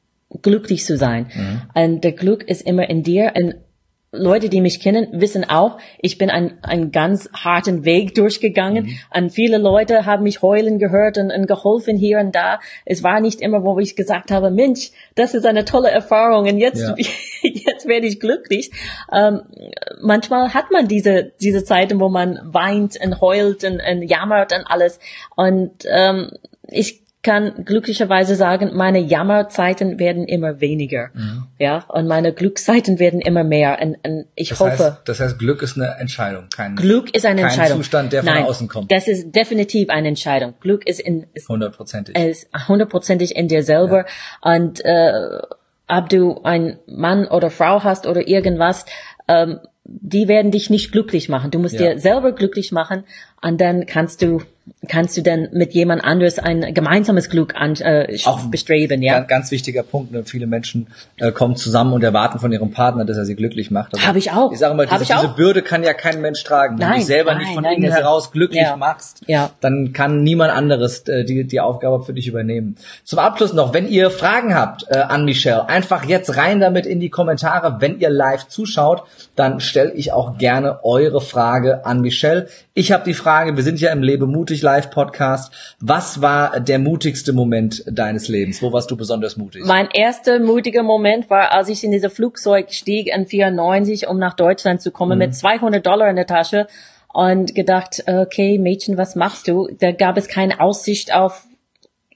glücklich 0.41 0.85
zu 0.85 0.97
sein. 0.97 1.27
Und 1.73 2.03
der 2.03 2.13
Glück 2.13 2.47
ist 2.47 2.61
immer 2.61 2.89
in 2.89 3.03
dir. 3.03 3.33
Und 3.35 3.55
Leute, 4.17 4.49
die 4.49 4.61
mich 4.61 4.79
kennen, 4.79 5.07
wissen 5.11 5.43
auch, 5.49 5.77
ich 5.99 6.17
bin 6.17 6.29
einen, 6.29 6.53
einen 6.63 6.91
ganz 6.91 7.29
harten 7.33 7.85
Weg 7.85 8.15
durchgegangen. 8.15 8.97
Und 9.13 9.31
viele 9.31 9.57
Leute 9.57 10.05
haben 10.05 10.23
mich 10.23 10.41
heulen 10.41 10.79
gehört 10.79 11.17
und, 11.17 11.31
und 11.31 11.47
geholfen 11.47 11.97
hier 11.97 12.19
und 12.19 12.33
da. 12.33 12.59
Es 12.85 13.03
war 13.03 13.19
nicht 13.19 13.41
immer, 13.41 13.63
wo 13.63 13.77
ich 13.79 13.95
gesagt 13.95 14.31
habe, 14.31 14.51
Mensch, 14.51 14.91
das 15.15 15.33
ist 15.33 15.45
eine 15.45 15.65
tolle 15.65 15.89
Erfahrung 15.89 16.47
und 16.47 16.57
jetzt, 16.57 16.81
Ja. 16.81 16.95
jetzt 17.43 17.87
werde 17.87 18.07
ich 18.07 18.19
glücklich. 18.19 18.71
Ähm, 19.11 19.41
manchmal 20.01 20.53
hat 20.53 20.71
man 20.71 20.87
diese, 20.87 21.31
diese 21.41 21.63
Zeiten, 21.63 21.99
wo 21.99 22.09
man 22.09 22.39
weint 22.43 22.97
und 23.03 23.21
heult 23.21 23.63
und, 23.63 23.81
und 23.81 24.01
jammert 24.03 24.53
und 24.53 24.65
alles. 24.65 24.99
Und 25.35 25.83
ähm, 25.89 26.31
ich 26.67 27.04
kann 27.25 27.65
glücklicherweise 27.65 28.35
sagen, 28.35 28.71
meine 28.75 28.99
Jammerzeiten 28.99 29.97
werden 29.97 30.25
immer 30.27 30.61
weniger. 30.61 31.09
Ja, 31.57 31.83
und 31.87 32.07
meine 32.07 32.31
Glückszeiten 32.33 32.99
werden 32.99 33.19
immer 33.19 33.43
mehr. 33.43 33.79
Und, 33.81 33.97
und 34.05 34.25
ich 34.35 34.49
Das 34.49 34.59
hoffe, 34.59 34.71
heißt, 34.71 34.97
das 35.05 35.19
heißt, 35.19 35.39
Glück 35.39 35.63
ist 35.63 35.75
eine 35.75 35.95
Entscheidung, 35.99 36.45
kein 36.55 36.75
Glück 36.75 37.13
ist 37.15 37.25
eine 37.25 37.41
kein 37.41 37.49
Entscheidung. 37.49 37.77
Zustand, 37.79 38.13
der 38.13 38.23
von 38.23 38.31
Nein, 38.33 38.43
außen 38.45 38.67
kommt. 38.67 38.91
Das 38.91 39.07
ist 39.07 39.35
definitiv 39.35 39.89
eine 39.89 40.07
Entscheidung. 40.07 40.53
Glück 40.61 40.87
ist 40.87 40.99
in, 40.99 41.25
hundertprozentig. 41.49 42.15
ist 42.15 42.47
hundertprozentig 42.67 43.35
in 43.35 43.47
dir 43.47 43.63
selber. 43.63 44.05
Und 44.41 44.85
äh, 44.85 45.11
ob 45.87 46.09
du 46.09 46.41
einen 46.43 46.77
Mann 46.85 47.27
oder 47.27 47.49
Frau 47.49 47.83
hast 47.83 48.05
oder 48.05 48.27
irgendwas, 48.27 48.85
ähm, 49.27 49.59
die 49.83 50.27
werden 50.27 50.51
dich 50.51 50.69
nicht 50.69 50.91
glücklich 50.91 51.27
machen. 51.27 51.49
Du 51.49 51.57
musst 51.57 51.73
Ja. 51.79 51.93
dir 51.93 51.99
selber 51.99 52.33
glücklich 52.33 52.71
machen 52.71 53.03
und 53.41 53.59
dann 53.59 53.87
kannst 53.87 54.21
du 54.21 54.41
kannst 54.87 55.15
du 55.15 55.21
dann 55.21 55.49
mit 55.51 55.73
jemand 55.73 56.03
anderes 56.03 56.39
ein 56.39 56.73
gemeinsames 56.73 57.29
Glück 57.29 57.55
an, 57.55 57.75
äh, 57.75 58.17
Auch 58.25 58.45
bestreben, 58.45 59.01
ja. 59.01 59.15
Ganz, 59.19 59.27
ganz 59.27 59.51
wichtiger 59.51 59.83
Punkt. 59.83 60.11
Ne? 60.11 60.23
Viele 60.25 60.47
Menschen 60.47 60.87
äh, 61.17 61.31
kommen 61.31 61.55
zusammen 61.55 61.93
und 61.93 62.03
erwarten 62.03 62.39
von 62.39 62.51
ihrem 62.51 62.71
Partner, 62.71 63.05
dass 63.05 63.17
er 63.17 63.25
sie 63.25 63.35
glücklich 63.35 63.69
macht. 63.69 63.93
Aber 63.93 64.07
Hab 64.07 64.15
ich 64.15 64.31
auch. 64.31 64.51
Ich 64.51 64.59
sage 64.59 64.73
mal, 64.75 64.87
diese, 64.87 65.05
diese 65.05 65.33
Bürde 65.35 65.61
kann 65.61 65.83
ja 65.83 65.93
kein 65.93 66.19
Mensch 66.21 66.43
tragen. 66.43 66.75
Wenn 66.75 66.81
du 66.81 66.87
Nein, 66.87 66.97
dich 66.97 67.05
selber 67.05 67.33
nein, 67.33 67.43
nicht 67.43 67.53
von 67.53 67.63
nein, 67.63 67.77
innen 67.77 67.91
heraus 67.91 68.31
glücklich 68.31 68.63
ja. 68.63 68.75
machst, 68.75 69.21
Ja. 69.27 69.51
dann 69.61 69.93
kann 69.93 70.23
niemand 70.23 70.51
anderes 70.51 71.07
äh, 71.07 71.23
die, 71.25 71.45
die 71.45 71.59
Aufgabe 71.59 72.03
für 72.03 72.13
dich 72.13 72.27
übernehmen. 72.27 72.75
Zum 73.03 73.19
Abschluss 73.19 73.53
noch, 73.53 73.73
wenn 73.73 73.87
ihr 73.87 74.09
Fragen 74.09 74.55
habt 74.55 74.85
äh, 74.89 74.97
an 74.97 75.25
Michelle, 75.25 75.69
einfach 75.69 76.05
jetzt 76.05 76.37
rein 76.37 76.59
damit 76.59 76.85
in 76.85 76.99
die 76.99 77.09
Kommentare. 77.09 77.77
Wenn 77.81 77.99
ihr 77.99 78.09
live 78.09 78.47
zuschaut, 78.47 79.03
dann 79.35 79.59
stelle 79.59 79.91
ich 79.93 80.11
auch 80.11 80.37
gerne 80.37 80.79
eure 80.83 81.21
Frage 81.21 81.85
an 81.85 82.01
Michelle. 82.01 82.47
Ich 82.73 82.91
habe 82.91 83.03
die 83.03 83.13
Frage, 83.13 83.55
wir 83.55 83.63
sind 83.63 83.79
ja 83.79 83.91
im 83.91 84.01
Lebe 84.01 84.25
mutig 84.25 84.54
Live 84.61 84.89
Podcast. 84.89 85.53
Was 85.79 86.21
war 86.21 86.59
der 86.59 86.79
mutigste 86.79 87.33
Moment 87.33 87.83
deines 87.87 88.27
Lebens? 88.27 88.61
Wo 88.61 88.71
warst 88.71 88.91
du 88.91 88.97
besonders 88.97 89.37
mutig? 89.37 89.63
Mein 89.65 89.89
erster 89.91 90.39
mutiger 90.39 90.83
Moment 90.83 91.29
war, 91.29 91.51
als 91.53 91.69
ich 91.69 91.83
in 91.83 91.91
dieses 91.91 92.13
Flugzeug 92.13 92.71
stieg 92.71 93.07
in 93.13 93.25
94, 93.25 94.07
um 94.07 94.17
nach 94.17 94.33
Deutschland 94.33 94.81
zu 94.81 94.91
kommen, 94.91 95.17
mit 95.17 95.35
200 95.35 95.85
Dollar 95.85 96.09
in 96.09 96.15
der 96.15 96.27
Tasche 96.27 96.67
und 97.13 97.55
gedacht, 97.55 98.03
okay, 98.07 98.57
Mädchen, 98.57 98.97
was 98.97 99.15
machst 99.15 99.47
du? 99.47 99.69
Da 99.79 99.91
gab 99.91 100.17
es 100.17 100.27
keine 100.27 100.59
Aussicht 100.59 101.13
auf 101.13 101.45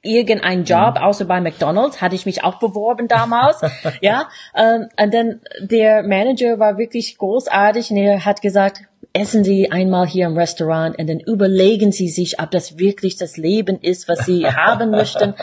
irgendeinen 0.02 0.63
Job, 0.63 0.95
außer 0.99 1.25
bei 1.25 1.41
McDonald's, 1.41 2.02
hatte 2.02 2.15
ich 2.15 2.25
mich 2.25 2.43
auch 2.43 2.60
beworben 2.60 3.08
damals, 3.08 3.62
ja, 4.02 4.30
ähm, 4.56 4.88
und 5.02 5.13
dann 5.13 5.41
der 5.60 6.04
Manager 6.04 6.60
war 6.60 6.78
wirklich 6.78 7.17
großartig 7.17 7.91
und 7.91 7.97
er 7.97 8.25
hat 8.25 8.41
gesagt, 8.41 8.84
essen 9.13 9.43
Sie 9.43 9.72
einmal 9.72 10.08
hier 10.08 10.26
im 10.28 10.38
Restaurant 10.38 10.98
und 10.98 11.10
dann 11.10 11.19
überlegen 11.19 11.91
Sie 11.91 12.10
sich, 12.10 12.39
ob 12.39 12.52
das 12.52 12.78
wirklich 12.78 13.17
das 13.17 13.38
Leben 13.38 13.80
ist, 13.80 14.08
was 14.08 14.26
Sie 14.26 14.45
haben 14.48 14.91
möchten. 14.91 15.34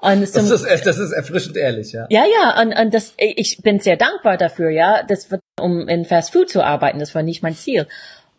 Und 0.00 0.28
zum, 0.28 0.48
Das 0.48 0.62
ist, 0.62 0.86
das 0.86 0.98
ist 0.98 1.12
erfrischend 1.12 1.56
ehrlich, 1.56 1.92
ja. 1.92 2.06
ja, 2.10 2.24
ja, 2.24 2.60
und, 2.60 2.78
und 2.78 2.92
das, 2.92 3.14
ich 3.16 3.62
bin 3.62 3.80
sehr 3.80 3.96
dankbar 3.96 4.36
dafür, 4.36 4.70
ja, 4.70 5.02
das 5.02 5.28
um 5.58 5.88
in 5.88 6.04
Fast 6.04 6.32
Food 6.32 6.50
zu 6.50 6.62
arbeiten, 6.62 6.98
das 6.98 7.14
war 7.14 7.22
nicht 7.22 7.42
mein 7.42 7.54
Ziel. 7.54 7.86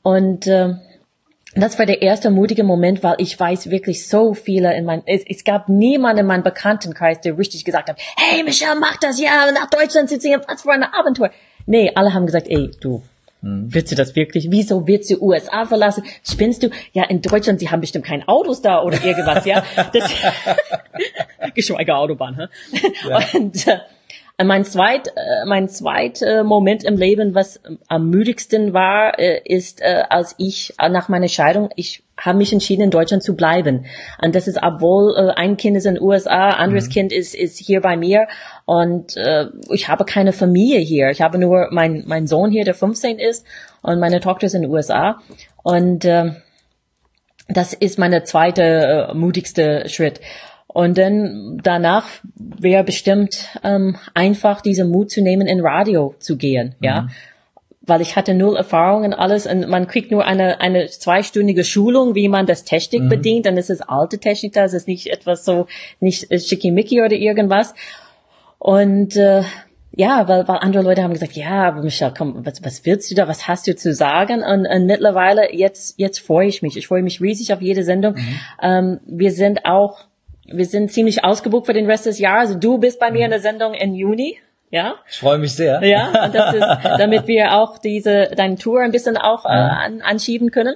Und 0.03 0.47
ähm, 0.47 0.79
das 1.55 1.79
war 1.79 1.87
der 1.87 2.03
erste 2.03 2.29
mutige 2.29 2.63
Moment, 2.63 3.03
weil 3.03 3.15
ich 3.17 3.39
weiß 3.39 3.71
wirklich 3.71 4.07
so 4.07 4.35
viele 4.35 4.75
in 4.77 4.85
mein, 4.85 5.01
es, 5.07 5.23
es 5.27 5.43
gab 5.43 5.69
niemanden 5.69 6.19
in 6.19 6.25
meinem 6.27 6.43
Bekanntenkreis, 6.43 7.21
der 7.21 7.37
richtig 7.37 7.65
gesagt 7.65 7.89
hat, 7.89 7.99
hey 8.15 8.43
Michelle, 8.43 8.79
mach 8.79 8.97
das, 8.97 9.19
ja, 9.19 9.51
nach 9.51 9.69
Deutschland 9.69 10.09
zu 10.09 10.19
ziehen, 10.19 10.39
was 10.47 10.61
für 10.61 10.71
ein 10.71 10.83
Abenteuer. 10.83 11.31
Nee, 11.65 11.91
alle 11.95 12.13
haben 12.13 12.27
gesagt, 12.27 12.47
ey, 12.49 12.71
du, 12.79 13.01
Willst 13.69 13.91
du 13.91 13.95
das 13.95 14.15
wirklich? 14.15 14.47
Wieso 14.49 14.87
willst 14.87 15.09
du 15.09 15.21
USA 15.21 15.65
verlassen? 15.65 16.03
Spinnst 16.23 16.63
du? 16.63 16.69
Ja, 16.93 17.05
in 17.05 17.21
Deutschland, 17.21 17.59
sie 17.59 17.69
haben 17.69 17.81
bestimmt 17.81 18.05
keine 18.05 18.27
Autos 18.27 18.61
da 18.61 18.81
oder 18.83 19.03
irgendwas, 19.03 19.45
ja. 19.45 19.63
Das, 19.93 20.11
geschweige 21.53 21.95
Autobahn, 21.95 22.35
hä? 22.35 23.37
Und 23.37 23.67
äh, 23.67 24.43
mein 24.43 24.65
zweit, 24.65 25.07
äh, 25.07 25.45
mein 25.45 25.67
zweit 25.69 26.21
äh, 26.21 26.43
Moment 26.43 26.83
im 26.83 26.97
Leben, 26.97 27.33
was 27.33 27.59
am 27.87 28.09
müdigsten 28.09 28.73
war, 28.73 29.17
äh, 29.17 29.41
ist, 29.43 29.81
äh, 29.81 30.03
als 30.09 30.35
ich 30.37 30.73
äh, 30.79 30.89
nach 30.89 31.09
meiner 31.09 31.27
Scheidung, 31.27 31.69
ich 31.75 32.03
habe 32.19 32.37
mich 32.37 32.51
entschieden, 32.51 32.83
in 32.83 32.91
Deutschland 32.91 33.23
zu 33.23 33.35
bleiben. 33.35 33.85
Und 34.21 34.35
das 34.35 34.47
ist, 34.47 34.59
obwohl 34.61 35.15
äh, 35.15 35.31
ein 35.35 35.57
Kind 35.57 35.77
ist 35.77 35.85
in 35.85 35.95
den 35.95 36.03
USA, 36.03 36.49
anderes 36.49 36.89
Kind 36.89 37.11
ist, 37.11 37.35
ist 37.35 37.57
hier 37.57 37.81
bei 37.81 37.95
mir. 37.95 38.27
Und 38.65 39.15
äh, 39.17 39.45
ich 39.69 39.87
habe 39.87 40.05
keine 40.05 40.33
Familie 40.33 40.79
hier. 40.79 41.09
Ich 41.09 41.21
habe 41.21 41.37
nur 41.37 41.69
mein, 41.71 42.03
mein 42.07 42.27
Sohn 42.27 42.51
hier, 42.51 42.65
der 42.65 42.73
15 42.73 43.19
ist, 43.19 43.45
und 43.81 43.99
meine 43.99 44.19
Tochter 44.19 44.47
ist 44.47 44.55
in 44.55 44.63
den 44.63 44.71
USA. 44.71 45.19
Und 45.63 46.05
äh, 46.05 46.31
das 47.47 47.73
ist 47.73 47.99
meine 47.99 48.23
zweite 48.23 49.09
äh, 49.11 49.13
mutigste 49.13 49.87
Schritt. 49.87 50.19
Und 50.67 50.97
dann 50.97 51.59
danach 51.63 52.05
wäre 52.35 52.83
bestimmt 52.83 53.47
ähm, 53.63 53.95
einfach 54.13 54.61
diesen 54.61 54.89
Mut 54.89 55.09
zu 55.09 55.21
nehmen, 55.21 55.47
in 55.47 55.61
Radio 55.61 56.13
zu 56.19 56.37
gehen, 56.37 56.75
ja. 56.81 57.07
Weil 57.87 58.01
ich 58.01 58.15
hatte 58.15 58.33
null 58.33 58.55
Erfahrung 58.57 59.05
und 59.05 59.13
alles 59.13 59.47
und 59.47 59.67
man 59.69 59.87
kriegt 59.87 60.11
nur 60.11 60.25
eine, 60.25 60.59
eine 60.59 60.87
zweistündige 60.87 61.63
Schulung, 61.63 62.15
wie 62.15 62.27
man 62.27 62.45
das 62.45 62.65
Technik 62.65 63.07
bedient. 63.09 63.45
Dann 63.45 63.57
ist 63.57 63.69
es 63.69 63.81
alte 63.81 64.19
Technik 64.19 64.53
da, 64.53 64.65
es 64.65 64.73
ist 64.73 64.87
nicht 64.87 65.07
etwas 65.07 65.45
so, 65.45 65.67
nicht 65.99 66.29
äh, 66.29 66.39
schickimicki 66.39 67.01
oder 67.01 67.15
irgendwas. 67.15 67.73
Und 68.59 69.15
äh, 69.15 69.43
ja, 69.95 70.27
weil, 70.27 70.47
weil 70.47 70.57
andere 70.57 70.83
Leute 70.83 71.01
haben 71.01 71.13
gesagt, 71.13 71.33
ja, 71.33 71.69
aber 71.69 71.81
Michelle, 71.81 72.13
komm, 72.15 72.45
was, 72.45 72.63
was 72.63 72.85
willst 72.85 73.09
du 73.09 73.15
da, 73.15 73.27
was 73.27 73.47
hast 73.47 73.67
du 73.67 73.75
zu 73.75 73.93
sagen? 73.93 74.43
Und, 74.43 74.67
und 74.67 74.85
mittlerweile, 74.85 75.55
jetzt, 75.55 75.97
jetzt 75.97 76.19
freue 76.19 76.47
ich 76.47 76.61
mich. 76.61 76.77
Ich 76.77 76.87
freue 76.87 77.01
mich 77.01 77.19
riesig 77.19 77.51
auf 77.51 77.61
jede 77.61 77.83
Sendung. 77.83 78.15
Ähm, 78.61 78.99
wir 79.07 79.31
sind 79.31 79.65
auch, 79.65 80.01
wir 80.45 80.65
sind 80.65 80.91
ziemlich 80.91 81.23
ausgebucht 81.23 81.65
für 81.65 81.73
den 81.73 81.87
Rest 81.87 82.05
des 82.05 82.19
Jahres. 82.19 82.49
Also 82.49 82.59
du 82.59 82.77
bist 82.77 82.99
bei 82.99 83.09
mir 83.09 83.25
in 83.25 83.31
der 83.31 83.39
Sendung 83.39 83.73
im 83.73 83.95
Juni. 83.95 84.37
Ja, 84.69 84.95
Ich 85.09 85.17
freue 85.17 85.37
mich 85.37 85.55
sehr. 85.55 85.81
ja, 85.85 86.25
und 86.25 86.35
das 86.35 86.53
ist, 86.55 86.63
damit 86.99 87.27
wir 87.27 87.55
auch 87.55 87.77
diese, 87.77 88.29
deine 88.35 88.55
Tour 88.55 88.81
ein 88.81 88.91
bisschen 88.91 89.15
auch 89.17 89.45
äh, 89.45 89.49
an, 89.49 90.01
anschieben 90.01 90.51
können. 90.51 90.75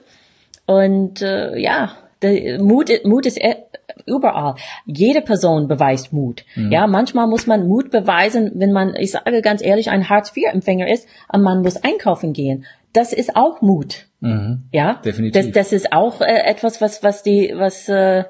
Und 0.66 1.22
äh, 1.22 1.58
ja, 1.58 1.92
der 2.22 2.62
Mut, 2.62 2.90
Mut 3.04 3.26
ist 3.26 3.38
e- 3.38 3.58
überall. 4.06 4.56
Jede 4.86 5.22
Person 5.22 5.68
beweist 5.68 6.14
Mut. 6.14 6.46
Ja, 6.56 6.88
manchmal 6.88 7.28
muss 7.28 7.48
man 7.48 7.68
Mut 7.68 7.92
beweisen, 7.92 8.52
wenn 8.56 8.72
man, 8.72 8.96
ich 8.96 9.12
sage 9.12 9.42
ganz 9.42 9.62
ehrlich, 9.64 9.90
ein 9.90 10.08
Hartz-IV-Empfänger 10.08 10.88
ist 10.90 11.08
und 11.32 11.42
man 11.42 11.62
muss 11.62 11.84
einkaufen 11.84 12.32
gehen. 12.34 12.66
Das 12.94 13.12
ist 13.14 13.36
auch 13.36 13.62
Mut. 13.62 14.08
Ja, 14.72 15.02
Definitiv. 15.04 15.46
Das, 15.46 15.52
das 15.52 15.74
ist 15.74 15.92
auch 15.94 16.22
äh, 16.22 16.44
etwas, 16.46 16.80
was, 16.80 17.04
was 17.04 17.24
die, 17.24 17.54
was, 17.56 17.90
äh, 17.90 18.24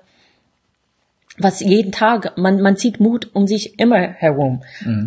was 1.37 1.59
jeden 1.61 1.91
Tag, 1.91 2.37
man, 2.37 2.61
man 2.61 2.77
zieht 2.77 2.99
Mut 2.99 3.29
um 3.33 3.47
sich 3.47 3.79
immer 3.79 3.99
herum. 3.99 4.63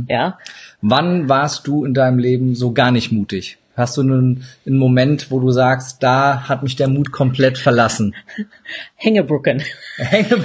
Ja. 0.08 0.38
Wann 0.80 1.28
warst 1.28 1.66
du 1.66 1.84
in 1.84 1.94
deinem 1.94 2.18
Leben 2.18 2.54
so 2.54 2.72
gar 2.72 2.90
nicht 2.90 3.12
mutig? 3.12 3.58
Hast 3.76 3.96
du 3.96 4.02
einen, 4.02 4.44
einen 4.66 4.78
Moment, 4.78 5.32
wo 5.32 5.40
du 5.40 5.50
sagst, 5.50 6.02
da 6.02 6.48
hat 6.48 6.62
mich 6.62 6.76
der 6.76 6.86
Mut 6.88 7.10
komplett 7.10 7.58
verlassen? 7.58 8.14
Hängebrücken. 8.94 9.62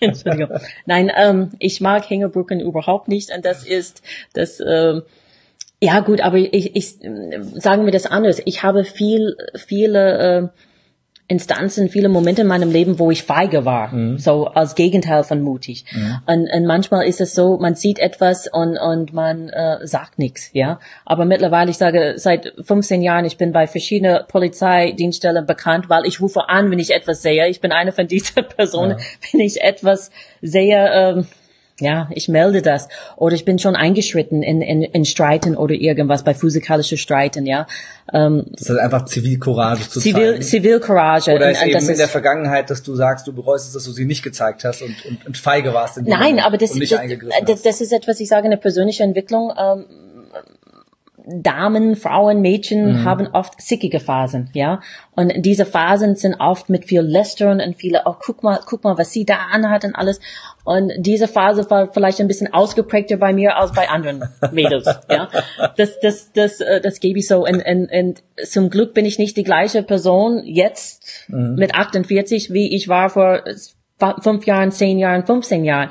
Entschuldigung. 0.00 0.60
Nein, 0.86 1.10
ähm, 1.16 1.50
ich 1.58 1.80
mag 1.80 2.08
Hängebrücken 2.08 2.60
überhaupt 2.60 3.08
nicht 3.08 3.32
und 3.34 3.44
das 3.44 3.64
ist 3.64 4.02
das. 4.34 4.60
Ähm, 4.60 5.02
ja 5.82 6.00
gut, 6.00 6.20
aber 6.22 6.38
ich, 6.38 6.74
ich 6.74 6.98
sagen 7.54 7.84
wir 7.84 7.92
das 7.92 8.06
anders. 8.06 8.40
Ich 8.44 8.62
habe 8.62 8.84
viel, 8.84 9.36
viele 9.54 10.18
äh, 10.18 10.48
Instanzen, 11.28 11.88
viele 11.88 12.08
Momente 12.08 12.42
in 12.42 12.48
meinem 12.48 12.70
Leben, 12.70 13.00
wo 13.00 13.10
ich 13.10 13.24
feige 13.24 13.64
war, 13.64 13.92
mhm. 13.92 14.18
so 14.18 14.46
als 14.46 14.76
Gegenteil 14.76 15.24
von 15.24 15.42
mutig. 15.42 15.84
Mhm. 15.92 16.18
Und, 16.26 16.48
und 16.52 16.66
manchmal 16.66 17.06
ist 17.06 17.20
es 17.20 17.34
so, 17.34 17.58
man 17.58 17.74
sieht 17.74 17.98
etwas 17.98 18.46
und, 18.46 18.78
und 18.78 19.12
man 19.12 19.48
äh, 19.48 19.84
sagt 19.84 20.20
nichts, 20.20 20.50
ja. 20.52 20.78
Aber 21.04 21.24
mittlerweile, 21.24 21.70
ich 21.70 21.78
sage, 21.78 22.14
seit 22.16 22.52
15 22.60 23.02
Jahren, 23.02 23.24
ich 23.24 23.38
bin 23.38 23.50
bei 23.50 23.66
verschiedenen 23.66 24.20
Polizeidienststellen 24.28 25.46
bekannt, 25.46 25.88
weil 25.88 26.06
ich 26.06 26.20
rufe 26.20 26.48
an, 26.48 26.70
wenn 26.70 26.78
ich 26.78 26.92
etwas 26.94 27.22
sehe. 27.22 27.48
Ich 27.48 27.60
bin 27.60 27.72
eine 27.72 27.90
von 27.90 28.06
diesen 28.06 28.44
Personen, 28.56 28.98
ja. 28.98 29.04
wenn 29.32 29.40
ich 29.40 29.60
etwas 29.60 30.12
sehe, 30.42 30.90
ähm, 30.92 31.26
ja, 31.80 32.08
ich 32.12 32.28
melde 32.28 32.62
das. 32.62 32.88
Oder 33.16 33.34
ich 33.34 33.44
bin 33.44 33.58
schon 33.58 33.76
eingeschritten 33.76 34.42
in, 34.42 34.62
in, 34.62 34.82
in 34.82 35.04
Streiten 35.04 35.56
oder 35.56 35.74
irgendwas, 35.74 36.24
bei 36.24 36.34
physikalischen 36.34 36.98
Streiten, 36.98 37.46
ja. 37.46 37.66
Ähm, 38.12 38.46
das 38.52 38.70
ist 38.70 38.78
einfach 38.78 39.04
Zivilcourage 39.04 39.88
zu 39.88 40.00
Zivil, 40.00 40.32
zeigen. 40.32 40.42
Zivilcourage. 40.42 41.34
Oder 41.34 41.50
ist 41.50 41.62
und, 41.62 41.68
eben 41.68 41.88
in 41.88 41.98
der 41.98 42.08
Vergangenheit, 42.08 42.70
dass 42.70 42.82
du 42.82 42.94
sagst, 42.94 43.26
du 43.26 43.32
bereust 43.32 43.66
es, 43.66 43.72
dass 43.74 43.84
du 43.84 43.92
sie 43.92 44.04
nicht 44.04 44.22
gezeigt 44.22 44.64
hast 44.64 44.82
und, 44.82 45.04
und, 45.04 45.26
und 45.26 45.36
feige 45.36 45.74
warst. 45.74 45.98
In 45.98 46.04
Nein, 46.04 46.38
aber 46.38 46.56
das, 46.56 46.72
das, 46.72 46.90
das, 47.46 47.62
das, 47.62 47.80
ist 47.80 47.92
etwas, 47.92 48.20
ich 48.20 48.28
sage, 48.28 48.46
eine 48.46 48.56
persönliche 48.56 49.02
Entwicklung. 49.02 49.52
Ähm, 49.58 49.84
Damen, 51.28 51.96
Frauen, 51.96 52.40
Mädchen 52.40 53.00
mhm. 53.00 53.04
haben 53.04 53.26
oft 53.26 53.60
sickige 53.60 53.98
Phasen, 53.98 54.48
ja. 54.52 54.80
Und 55.16 55.32
diese 55.38 55.66
Phasen 55.66 56.14
sind 56.14 56.36
oft 56.38 56.68
mit 56.68 56.84
viel 56.84 57.00
Lästern 57.00 57.60
und 57.60 57.76
viele, 57.76 58.02
oh, 58.04 58.14
guck 58.24 58.44
mal, 58.44 58.60
guck 58.64 58.84
mal, 58.84 58.96
was 58.96 59.12
sie 59.12 59.24
da 59.24 59.38
anhat 59.50 59.84
und 59.84 59.96
alles. 59.96 60.20
Und 60.62 60.92
diese 60.98 61.26
Phase 61.26 61.68
war 61.68 61.92
vielleicht 61.92 62.20
ein 62.20 62.28
bisschen 62.28 62.54
ausgeprägter 62.54 63.16
bei 63.16 63.32
mir 63.32 63.56
als 63.56 63.72
bei 63.72 63.88
anderen 63.88 64.22
Mädels, 64.52 64.86
ja. 65.10 65.28
Das, 65.76 65.98
das, 65.98 66.32
das, 66.32 66.60
äh, 66.60 66.80
das 66.80 67.00
gebe 67.00 67.18
ich 67.18 67.26
so. 67.26 67.44
Und, 67.44 67.60
und, 67.66 67.90
und 67.90 68.22
zum 68.44 68.70
Glück 68.70 68.94
bin 68.94 69.04
ich 69.04 69.18
nicht 69.18 69.36
die 69.36 69.44
gleiche 69.44 69.82
Person 69.82 70.42
jetzt 70.44 71.26
mhm. 71.26 71.56
mit 71.56 71.74
48, 71.74 72.52
wie 72.52 72.72
ich 72.72 72.88
war 72.88 73.10
vor 73.10 73.42
fünf 74.20 74.46
Jahren, 74.46 74.70
zehn 74.70 74.98
Jahren, 74.98 75.24
15 75.24 75.64
Jahren 75.64 75.88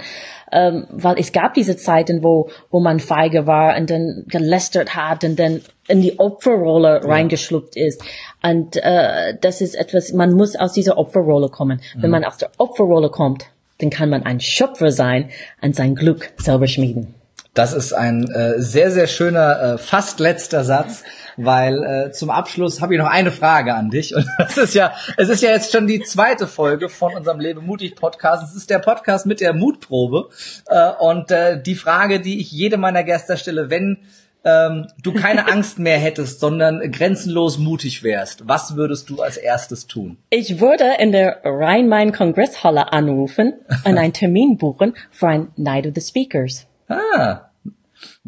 ähm, 0.55 0.87
weil 0.89 1.19
es 1.19 1.33
gab 1.33 1.53
diese 1.53 1.75
Zeiten, 1.75 2.23
wo, 2.23 2.49
wo 2.71 2.79
man 2.79 2.99
feige 3.01 3.45
war 3.45 3.77
und 3.77 3.89
dann 3.89 4.23
gelästert 4.27 4.95
hat 4.95 5.25
und 5.25 5.37
dann 5.37 5.61
in 5.87 6.01
die 6.01 6.17
Opferrolle 6.17 7.01
ja. 7.03 7.09
reingeschluppt 7.09 7.75
ist. 7.75 8.01
Und 8.41 8.77
äh, 8.77 9.35
das 9.41 9.59
ist 9.59 9.75
etwas, 9.75 10.13
man 10.13 10.33
muss 10.33 10.55
aus 10.55 10.71
dieser 10.71 10.97
Opferrolle 10.97 11.49
kommen. 11.49 11.81
Mhm. 11.95 12.03
Wenn 12.03 12.09
man 12.09 12.23
aus 12.23 12.37
der 12.37 12.51
Opferrolle 12.57 13.09
kommt, 13.09 13.47
dann 13.79 13.89
kann 13.89 14.09
man 14.09 14.23
ein 14.23 14.39
Schöpfer 14.39 14.91
sein 14.91 15.29
und 15.61 15.75
sein 15.75 15.95
Glück 15.95 16.31
selber 16.37 16.67
schmieden. 16.67 17.13
Das 17.55 17.73
ist 17.73 17.93
ein 17.93 18.29
äh, 18.29 18.61
sehr, 18.61 18.91
sehr 18.91 19.07
schöner, 19.07 19.61
äh, 19.61 19.77
fast 19.79 20.19
letzter 20.19 20.63
Satz 20.63 21.03
weil 21.37 21.83
äh, 21.83 22.11
zum 22.11 22.29
Abschluss 22.29 22.81
habe 22.81 22.93
ich 22.93 22.99
noch 22.99 23.09
eine 23.09 23.31
Frage 23.31 23.75
an 23.75 23.89
dich. 23.89 24.15
Und 24.15 24.25
das 24.37 24.57
ist 24.57 24.73
ja, 24.73 24.93
es 25.17 25.29
ist 25.29 25.43
ja 25.43 25.51
jetzt 25.51 25.71
schon 25.71 25.87
die 25.87 26.01
zweite 26.01 26.47
Folge 26.47 26.89
von 26.89 27.13
unserem 27.13 27.39
Lebe 27.39 27.61
mutig 27.61 27.95
Podcast. 27.95 28.43
Es 28.43 28.55
ist 28.55 28.69
der 28.69 28.79
Podcast 28.79 29.25
mit 29.25 29.41
der 29.41 29.53
Mutprobe. 29.53 30.29
Äh, 30.67 30.91
und 30.99 31.31
äh, 31.31 31.61
die 31.61 31.75
Frage, 31.75 32.19
die 32.19 32.39
ich 32.39 32.51
jedem 32.51 32.81
meiner 32.81 33.03
Gäste 33.03 33.37
stelle, 33.37 33.69
wenn 33.69 33.99
ähm, 34.43 34.87
du 35.01 35.13
keine 35.13 35.47
Angst 35.51 35.79
mehr 35.79 35.97
hättest, 35.97 36.39
sondern 36.39 36.91
grenzenlos 36.91 37.57
mutig 37.57 38.03
wärst, 38.03 38.47
was 38.47 38.75
würdest 38.75 39.09
du 39.09 39.21
als 39.21 39.37
erstes 39.37 39.87
tun? 39.87 40.17
Ich 40.29 40.59
würde 40.59 40.85
in 40.99 41.11
der 41.11 41.41
Rhein-Main-Kongresshalle 41.43 42.93
anrufen 42.93 43.53
und 43.83 43.97
einen 43.97 44.13
Termin 44.13 44.57
buchen 44.57 44.93
für 45.11 45.27
ein 45.27 45.47
Night 45.55 45.87
of 45.87 45.93
the 45.95 46.01
Speakers. 46.01 46.67
Ah, 46.87 47.49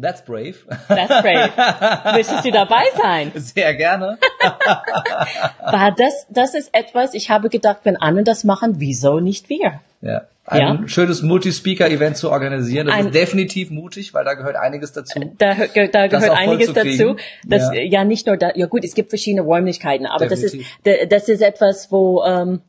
That's 0.00 0.24
brave. 0.24 0.64
That's 0.88 1.22
brave. 1.22 1.52
Möchtest 2.16 2.44
du 2.44 2.50
dabei 2.50 2.84
sein? 2.96 3.32
Sehr 3.34 3.74
gerne. 3.74 4.18
War 5.60 5.94
das, 5.96 6.26
das 6.30 6.54
ist 6.54 6.70
etwas, 6.72 7.14
ich 7.14 7.30
habe 7.30 7.48
gedacht, 7.48 7.80
wenn 7.84 7.96
andere 7.96 8.24
das 8.24 8.44
machen, 8.44 8.74
wieso 8.78 9.20
nicht 9.20 9.48
wir? 9.48 9.80
Ja. 10.00 10.22
Ein 10.46 10.60
ja. 10.60 10.88
schönes 10.88 11.20
Multi-Speaker-Event 11.20 12.16
zu 12.16 12.30
organisieren, 12.30 12.86
das 12.86 12.96
ein, 12.96 13.06
ist 13.06 13.14
definitiv 13.14 13.70
mutig, 13.70 14.14
weil 14.14 14.24
da 14.24 14.32
gehört 14.32 14.56
einiges 14.56 14.92
dazu. 14.92 15.20
Da, 15.36 15.54
da 15.54 16.06
gehört 16.06 16.30
einiges 16.30 16.72
dazu. 16.72 17.16
Das, 17.44 17.70
ja. 17.74 17.82
ja. 17.82 18.04
nicht 18.04 18.26
nur 18.26 18.38
da, 18.38 18.52
ja 18.54 18.64
gut, 18.64 18.82
es 18.82 18.94
gibt 18.94 19.10
verschiedene 19.10 19.42
Räumlichkeiten, 19.42 20.06
aber 20.06 20.26
definitiv. 20.26 20.66
das 20.84 20.94
ist, 20.94 21.12
das 21.12 21.28
ist 21.28 21.42
etwas, 21.42 21.92
wo, 21.92 22.24
ähm, 22.24 22.62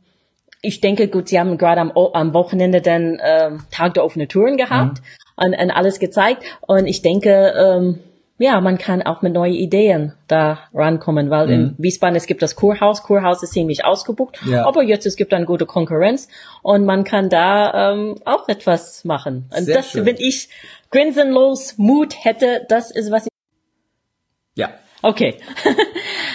ich 0.62 0.82
denke, 0.82 1.08
gut, 1.08 1.30
Sie 1.30 1.40
haben 1.40 1.58
gerade 1.58 1.80
am, 1.80 1.92
am 1.92 2.34
Wochenende 2.34 2.82
den 2.82 3.18
ähm, 3.24 3.62
Tag 3.72 3.94
der 3.94 4.04
offenen 4.04 4.28
Touren 4.28 4.58
gehabt. 4.58 5.00
Mhm 5.00 5.06
und, 5.42 5.54
und 5.54 5.72
alles 5.72 6.00
gezeigt. 6.00 6.44
Und 6.62 6.88
ich 6.88 7.02
denke, 7.02 7.54
ähm, 7.58 8.00
ja, 8.40 8.62
man 8.62 8.78
kann 8.78 9.02
auch 9.02 9.22
mit 9.22 9.34
neuen 9.34 9.54
Ideen 9.54 10.14
da 10.28 10.60
rankommen, 10.74 11.30
weil 11.30 11.48
mhm. 11.48 11.54
in 11.54 11.76
Wiesbaden 11.78 12.16
es 12.16 12.26
gibt 12.26 12.42
das 12.42 12.56
Kurhaus. 12.56 13.04
Kurhaus 13.04 13.44
ist 13.44 13.52
ziemlich 13.52 13.84
ausgebucht, 13.84 14.40
ja. 14.46 14.66
aber 14.66 14.82
jetzt 14.82 15.06
es 15.06 15.18
gibt 15.18 15.34
eine 15.34 15.46
gute 15.46 15.66
Konkurrenz 15.66 16.30
und 16.62 16.86
man 16.86 17.04
kann 17.04 17.30
da 17.30 17.92
ähm, 17.92 18.16
auch 18.24 18.48
etwas 18.48 19.04
machen. 19.04 19.50
Und 19.56 19.66
Sehr 19.66 19.76
das, 19.76 19.92
schön. 19.92 20.06
wenn 20.06 20.16
ich 20.18 20.50
grinsenlos 20.90 21.78
Mut 21.78 22.16
hätte, 22.24 22.66
das 22.70 22.92
ist 22.92 23.12
was 23.12 23.26
ich 23.26 23.30
ja, 24.56 24.70
Okay. 25.02 25.36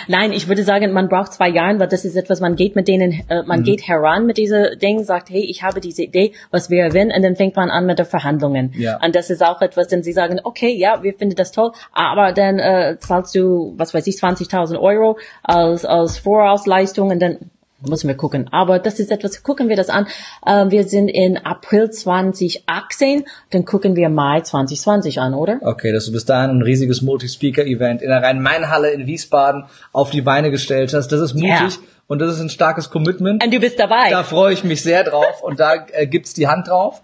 Nein, 0.09 0.33
ich 0.33 0.49
würde 0.49 0.63
sagen, 0.63 0.93
man 0.93 1.09
braucht 1.09 1.33
zwei 1.33 1.49
Jahre, 1.49 1.79
weil 1.79 1.89
das 1.89 2.05
ist 2.05 2.17
etwas, 2.17 2.41
man 2.41 2.57
geht 2.57 2.77
mit 2.77 2.89
denen, 2.89 3.23
äh, 3.29 3.43
man 3.43 3.61
mhm. 3.61 3.65
geht 3.65 3.87
heran 3.87 4.27
mit 4.27 4.39
diese 4.39 4.77
Dingen, 4.77 5.05
sagt, 5.05 5.31
hey, 5.31 5.45
ich 5.45 5.63
habe 5.63 5.81
diese 5.81 6.03
Idee, 6.03 6.33
was 6.51 6.71
wäre 6.71 6.93
wenn, 6.93 7.11
und 7.11 7.23
dann 7.23 7.37
fängt 7.37 7.57
man 7.57 7.71
an 7.71 7.87
mit 7.87 7.99
den 7.99 8.07
Verhandlungen. 8.07 8.73
Ja. 8.77 8.99
Und 9.05 9.15
das 9.15 9.31
ist 9.31 9.45
auch 9.45 9.61
etwas, 9.61 9.89
denn 9.89 10.03
sie 10.03 10.13
sagen, 10.13 10.41
okay, 10.45 10.75
ja, 10.75 11.03
wir 11.03 11.15
finden 11.15 11.37
das 11.37 11.53
toll, 11.53 11.73
aber 11.93 12.33
dann 12.33 12.59
äh, 12.59 12.97
zahlst 12.99 13.35
du, 13.35 13.75
was 13.77 13.93
weiß 13.93 14.07
ich, 14.07 14.17
20.000 14.17 14.79
Euro 14.79 15.19
als, 15.43 15.85
als 15.85 16.19
Vorausleistung 16.19 17.11
und 17.11 17.21
dann 17.21 17.51
müssen 17.81 18.09
wir 18.09 18.17
gucken. 18.17 18.49
Aber 18.53 18.79
das 18.79 18.99
ist 18.99 19.11
etwas, 19.11 19.43
gucken 19.43 19.69
wir 19.69 19.77
das 19.77 19.89
an. 19.89 20.07
Äh, 20.47 20.71
wir 20.71 20.85
sind 20.85 21.09
in 21.09 21.37
April 21.37 21.91
2018, 21.91 23.25
dann 23.51 23.65
gucken 23.65 23.97
wir 23.97 24.09
Mai 24.09 24.41
2020 24.41 25.21
an, 25.21 25.35
oder? 25.35 25.59
Okay, 25.63 25.93
dass 25.93 26.07
du 26.07 26.13
bis 26.13 26.25
dahin 26.25 26.51
ein 26.51 26.63
riesiges 26.63 27.03
Multi-Speaker-Event 27.03 28.03
in 28.03 28.09
der 28.09 28.23
Rhein-Main-Halle 28.23 28.91
in 28.91 29.07
Wiesbaden 29.07 29.65
auf 29.93 30.11
die 30.11 30.23
Beine 30.23 30.51
gestellt 30.51 30.95
hast. 30.95 31.09
Das 31.09 31.21
ist 31.21 31.35
mutig. 31.35 31.51
Yeah. 31.51 31.71
Und 32.07 32.19
das 32.19 32.35
ist 32.35 32.41
ein 32.41 32.51
starkes 32.51 32.91
Commitment. 32.91 33.43
Und 33.43 33.53
du 33.53 33.61
bist 33.61 33.79
dabei. 33.79 34.11
Da 34.11 34.23
freue 34.25 34.53
ich 34.53 34.63
mich 34.63 34.83
sehr 34.83 35.05
drauf 35.05 35.43
und 35.43 35.59
da 35.59 35.87
äh, 35.93 36.07
gibt's 36.07 36.35
die 36.35 36.49
Hand 36.49 36.69
drauf. 36.69 37.03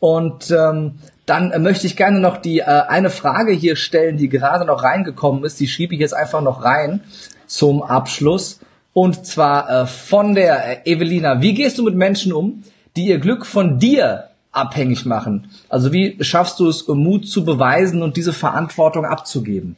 Und 0.00 0.50
ähm, 0.50 0.94
dann 1.26 1.52
äh, 1.52 1.58
möchte 1.58 1.86
ich 1.86 1.96
gerne 1.96 2.18
noch 2.18 2.38
die 2.38 2.60
äh, 2.60 2.64
eine 2.64 3.10
Frage 3.10 3.52
hier 3.52 3.76
stellen, 3.76 4.16
die 4.16 4.28
gerade 4.28 4.64
noch 4.64 4.82
reingekommen 4.82 5.44
ist. 5.44 5.60
Die 5.60 5.68
schiebe 5.68 5.94
ich 5.94 6.00
jetzt 6.00 6.14
einfach 6.14 6.40
noch 6.40 6.64
rein 6.64 7.04
zum 7.46 7.82
Abschluss. 7.82 8.60
Und 8.92 9.24
zwar 9.26 9.70
äh, 9.70 9.86
von 9.86 10.34
der 10.34 10.86
äh, 10.86 10.92
Evelina. 10.92 11.40
Wie 11.40 11.54
gehst 11.54 11.78
du 11.78 11.84
mit 11.84 11.94
Menschen 11.94 12.32
um, 12.32 12.64
die 12.96 13.06
ihr 13.06 13.18
Glück 13.18 13.46
von 13.46 13.78
dir 13.78 14.30
abhängig 14.52 15.06
machen? 15.06 15.50
Also 15.68 15.92
wie 15.92 16.16
schaffst 16.22 16.58
du 16.58 16.68
es, 16.68 16.86
Mut 16.88 17.28
zu 17.28 17.44
beweisen 17.44 18.02
und 18.02 18.16
diese 18.16 18.32
Verantwortung 18.32 19.04
abzugeben? 19.04 19.76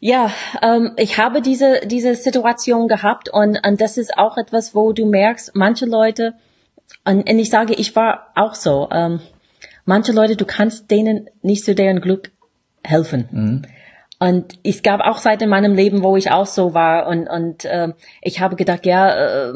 Ja, 0.00 0.30
ähm, 0.60 0.92
ich 0.96 1.16
habe 1.16 1.40
diese, 1.40 1.80
diese 1.86 2.14
Situation 2.14 2.88
gehabt 2.88 3.30
und, 3.30 3.66
und 3.66 3.80
das 3.80 3.96
ist 3.96 4.18
auch 4.18 4.36
etwas, 4.36 4.74
wo 4.74 4.92
du 4.92 5.06
merkst, 5.06 5.52
manche 5.54 5.86
Leute, 5.86 6.34
und, 7.06 7.28
und 7.28 7.38
ich 7.38 7.48
sage, 7.48 7.72
ich 7.74 7.96
war 7.96 8.26
auch 8.34 8.54
so, 8.54 8.88
ähm, 8.90 9.20
manche 9.86 10.12
Leute, 10.12 10.36
du 10.36 10.44
kannst 10.44 10.90
denen 10.90 11.30
nicht 11.40 11.64
zu 11.64 11.74
deren 11.74 12.02
Glück 12.02 12.32
helfen. 12.82 13.28
Mhm. 13.30 13.62
Und 14.18 14.58
es 14.62 14.82
gab 14.82 15.00
auch 15.00 15.18
Zeiten 15.18 15.44
in 15.44 15.50
meinem 15.50 15.74
Leben, 15.74 16.02
wo 16.02 16.16
ich 16.16 16.30
auch 16.30 16.46
so 16.46 16.72
war 16.72 17.08
und, 17.08 17.28
und 17.28 17.64
äh, 17.64 17.88
ich 18.22 18.40
habe 18.40 18.56
gedacht, 18.56 18.86
ja, 18.86 19.48
äh, 19.48 19.52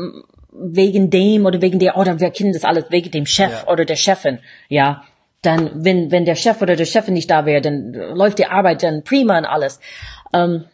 wegen 0.53 1.11
dem 1.11 1.47
oder 1.47 1.63
wegen 1.63 1.79
der, 1.79 1.97
oder 1.97 2.21
wir 2.21 2.31
kennen 2.31 2.53
das 2.53 2.65
alles, 2.65 2.87
wegen 2.91 3.11
dem 3.11 3.27
Chef 3.27 3.65
ja. 3.65 3.73
oder 3.73 3.85
der 3.85 3.97
Chefin, 3.97 4.41
ja. 4.69 5.05
Dann, 5.43 5.85
wenn, 5.85 6.11
wenn 6.11 6.25
der 6.25 6.35
Chef 6.35 6.61
oder 6.61 6.75
der 6.75 6.85
Chefin 6.85 7.15
nicht 7.15 7.31
da 7.31 7.47
wäre, 7.47 7.61
dann 7.61 7.93
läuft 7.93 8.41
die 8.41 8.47
Arbeit 8.47 8.83
dann 8.83 9.05
prima 9.05 9.39
und 9.39 9.45
alles. 9.45 9.79
Ähm, 10.33 10.65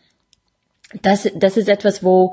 das, 1.03 1.31
das 1.37 1.59
ist 1.59 1.69
etwas, 1.69 2.03
wo 2.03 2.33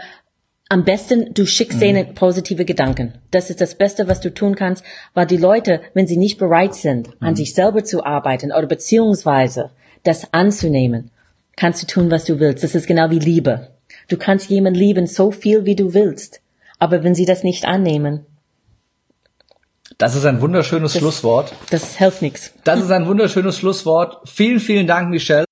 am 0.69 0.85
besten 0.85 1.33
du 1.33 1.45
schickst 1.45 1.79
mhm. 1.79 1.81
denen 1.81 2.13
positive 2.13 2.63
Gedanken. 2.63 3.15
Das 3.31 3.49
ist 3.49 3.59
das 3.59 3.75
Beste, 3.75 4.07
was 4.07 4.21
du 4.21 4.33
tun 4.33 4.55
kannst, 4.55 4.85
weil 5.13 5.25
die 5.25 5.35
Leute, 5.35 5.81
wenn 5.93 6.07
sie 6.07 6.15
nicht 6.15 6.37
bereit 6.37 6.73
sind, 6.73 7.09
mhm. 7.19 7.27
an 7.27 7.35
sich 7.35 7.53
selber 7.53 7.83
zu 7.83 8.05
arbeiten 8.05 8.53
oder 8.53 8.67
beziehungsweise 8.67 9.71
das 10.03 10.33
anzunehmen, 10.33 11.11
kannst 11.61 11.83
du 11.83 11.85
tun, 11.85 12.09
was 12.09 12.25
du 12.25 12.39
willst. 12.39 12.63
Das 12.63 12.73
ist 12.73 12.87
genau 12.87 13.11
wie 13.11 13.19
Liebe. 13.19 13.67
Du 14.07 14.17
kannst 14.17 14.49
jemanden 14.49 14.79
lieben 14.79 15.05
so 15.05 15.29
viel, 15.29 15.63
wie 15.63 15.75
du 15.75 15.93
willst. 15.93 16.41
Aber 16.79 17.03
wenn 17.03 17.13
sie 17.13 17.25
das 17.25 17.43
nicht 17.43 17.65
annehmen. 17.65 18.25
Das 19.99 20.15
ist 20.15 20.25
ein 20.25 20.41
wunderschönes 20.41 20.93
das, 20.93 20.99
Schlusswort. 20.99 21.53
Das 21.69 21.97
hilft 21.97 22.23
nichts. 22.23 22.51
Das 22.63 22.79
ist 22.81 22.89
ein 22.89 23.05
wunderschönes 23.05 23.59
Schlusswort. 23.59 24.27
Vielen, 24.27 24.59
vielen 24.59 24.87
Dank, 24.87 25.11
Michelle. 25.11 25.45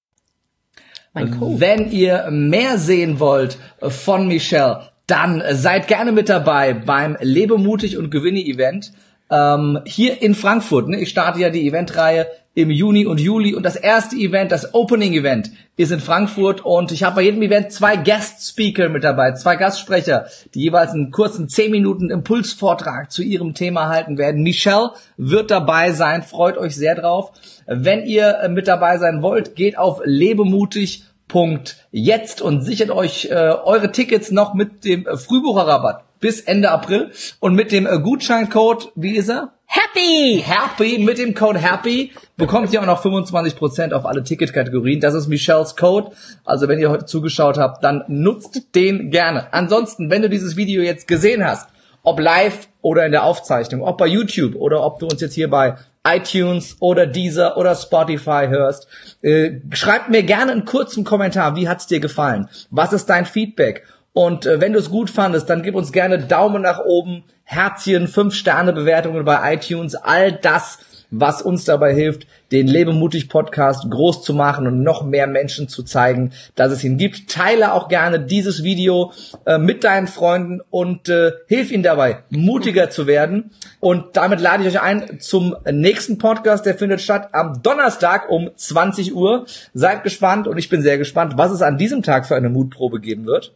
Wenn 1.14 1.92
ihr 1.92 2.32
mehr 2.32 2.80
sehen 2.80 3.20
wollt 3.20 3.60
von 3.80 4.28
Michelle, 4.28 4.90
dann 5.06 5.44
seid 5.52 5.88
gerne 5.88 6.12
mit 6.12 6.28
dabei 6.28 6.74
beim 6.74 7.18
Lebemutig 7.22 7.98
und 7.98 8.10
Gewinne 8.10 8.40
Event. 8.40 8.94
ähm, 9.30 9.80
hier 9.86 10.22
in 10.22 10.36
Frankfurt. 10.36 10.90
Ne? 10.90 11.00
Ich 11.00 11.10
starte 11.10 11.40
ja 11.40 11.50
die 11.50 11.68
Eventreihe 11.68 12.28
im 12.60 12.72
Juni 12.72 13.06
und 13.06 13.22
Juli 13.22 13.56
und 13.56 13.64
das 13.64 13.78
erste 13.78 14.18
Event, 14.18 14.52
das 14.52 14.74
Opening 14.74 15.14
Event, 15.14 15.52
ist 15.78 15.94
in 15.94 16.02
Frankfurt 16.02 16.66
und 16.66 16.92
ich 16.92 17.04
habe 17.04 17.16
bei 17.16 17.22
jedem 17.22 17.42
Event 17.42 17.72
zwei 17.72 17.96
Guest 17.96 18.50
Speaker 18.50 18.90
mit 18.90 19.06
dabei, 19.06 19.32
zwei 19.32 19.56
Gastsprecher, 19.56 20.26
die 20.54 20.64
jeweils 20.64 20.92
einen 20.92 21.12
kurzen 21.12 21.48
10 21.48 21.72
Minuten 21.72 22.10
Impulsvortrag 22.10 23.10
zu 23.12 23.24
ihrem 23.24 23.54
Thema 23.54 23.88
halten 23.88 24.18
werden. 24.18 24.44
Michelle 24.44 24.92
wird 25.16 25.52
dabei 25.52 25.94
sein, 25.94 26.22
freut 26.22 26.58
euch 26.58 26.76
sehr 26.76 26.96
drauf. 26.96 27.32
Wenn 27.66 28.06
ihr 28.06 28.50
mit 28.50 28.68
dabei 28.68 28.98
sein 28.98 29.22
wollt, 29.22 29.56
geht 29.56 29.78
auf 29.78 30.02
lebemutig.jetzt 30.04 32.42
und 32.42 32.64
sichert 32.64 32.92
euch 32.92 33.30
äh, 33.32 33.54
eure 33.64 33.94
Tickets 33.94 34.32
noch 34.32 34.54
mit 34.54 34.84
dem 34.84 35.06
Frühbucherrabatt 35.06 36.04
bis 36.20 36.42
Ende 36.42 36.72
April 36.72 37.12
und 37.40 37.56
mit 37.56 37.72
dem 37.72 37.88
äh, 37.88 38.00
Gutscheincode, 38.00 38.92
wie 38.96 39.16
ist 39.16 39.30
er? 39.30 39.54
Happy! 39.66 40.44
Happy, 40.46 40.98
mit 40.98 41.20
dem 41.20 41.36
Code 41.36 41.60
Happy 41.60 42.12
bekommt 42.40 42.74
ihr 42.74 42.82
auch 42.82 42.88
noch 42.88 43.06
25% 43.06 43.92
auf 43.94 44.08
alle 44.08 44.24
Ticketkategorien. 44.24 45.00
Das 45.00 45.14
ist 45.14 45.28
Michelles 45.28 45.76
Code. 45.76 46.12
Also 46.44 46.68
wenn 46.68 46.80
ihr 46.80 46.90
heute 46.90 47.06
zugeschaut 47.06 47.60
habt, 47.60 47.84
dann 47.84 48.04
nutzt 48.08 48.74
den 48.74 49.12
gerne. 49.12 49.54
Ansonsten, 49.54 50.10
wenn 50.10 50.24
du 50.24 50.30
dieses 50.30 50.56
Video 50.56 50.82
jetzt 50.82 51.08
gesehen 51.08 51.46
hast, 51.46 51.70
ob 52.02 52.20
live 52.20 52.68
oder 52.82 53.06
in 53.06 53.12
der 53.12 53.26
Aufzeichnung, 53.26 53.84
ob 53.84 53.98
bei 53.98 54.08
YouTube 54.08 54.56
oder 54.56 54.84
ob 54.84 55.00
du 55.00 55.06
uns 55.06 55.22
jetzt 55.22 55.36
hier 55.36 55.50
bei 55.50 55.76
iTunes 56.08 56.78
oder 56.80 57.06
Deezer 57.06 57.58
oder 57.58 57.76
Spotify 57.76 58.48
hörst, 58.48 58.88
äh, 59.22 59.60
schreib 59.72 60.10
mir 60.10 60.24
gerne 60.24 60.54
einen 60.54 60.66
kurzen 60.66 61.04
Kommentar. 61.04 61.56
Wie 61.56 61.68
hat's 61.68 61.88
dir 61.88 62.00
gefallen? 62.00 62.50
Was 62.72 62.94
ist 62.94 63.08
dein 63.10 63.26
Feedback? 63.26 63.86
Und 64.14 64.46
äh, 64.46 64.60
wenn 64.60 64.74
du 64.74 64.80
es 64.80 64.90
gut 64.90 65.10
fandest, 65.10 65.50
dann 65.50 65.62
gib 65.62 65.76
uns 65.76 65.92
gerne 65.92 66.20
Daumen 66.20 66.62
nach 66.62 66.80
oben, 66.80 67.26
Herzchen, 67.44 68.08
5-Sterne-Bewertungen 68.08 69.26
bei 69.26 69.56
iTunes, 69.56 69.96
all 69.96 70.32
das, 70.32 70.80
was 71.12 71.42
uns 71.42 71.66
dabei 71.66 71.94
hilft, 71.94 72.28
den 72.52 72.68
Lebemutig 72.68 73.30
Podcast 73.30 73.90
groß 73.90 74.24
zu 74.24 74.34
machen 74.34 74.68
und 74.68 74.84
noch 74.84 75.04
mehr 75.04 75.28
Menschen 75.28 75.68
zu 75.68 75.84
zeigen, 75.84 76.32
dass 76.56 76.72
es 76.72 76.84
ihn 76.84 76.98
gibt. 76.98 77.30
Teile 77.30 77.74
auch 77.74 77.88
gerne 77.88 78.20
dieses 78.20 78.64
Video 78.64 79.12
äh, 79.46 79.58
mit 79.58 79.84
deinen 79.84 80.08
Freunden 80.08 80.62
und 80.70 81.10
äh, 81.10 81.32
hilf 81.48 81.72
ihnen 81.72 81.84
dabei, 81.84 82.24
mutiger 82.30 82.90
zu 82.90 83.08
werden. 83.08 83.52
Und 83.80 84.18
damit 84.18 84.42
lade 84.42 84.64
ich 84.64 84.70
euch 84.70 84.82
ein 84.82 85.20
zum 85.20 85.56
nächsten 85.72 86.18
Podcast, 86.18 86.66
der 86.66 86.76
findet 86.76 87.02
statt 87.02 87.30
am 87.34 87.62
Donnerstag 87.62 88.30
um 88.30 88.50
20 88.56 89.16
Uhr. 89.16 89.46
Seid 89.74 90.04
gespannt 90.04 90.48
und 90.48 90.58
ich 90.58 90.70
bin 90.70 90.82
sehr 90.82 90.98
gespannt, 90.98 91.34
was 91.38 91.52
es 91.52 91.62
an 91.62 91.78
diesem 91.78 92.04
Tag 92.04 92.28
für 92.28 92.36
eine 92.36 92.50
Mutprobe 92.50 93.00
geben 93.00 93.26
wird. 93.26 93.54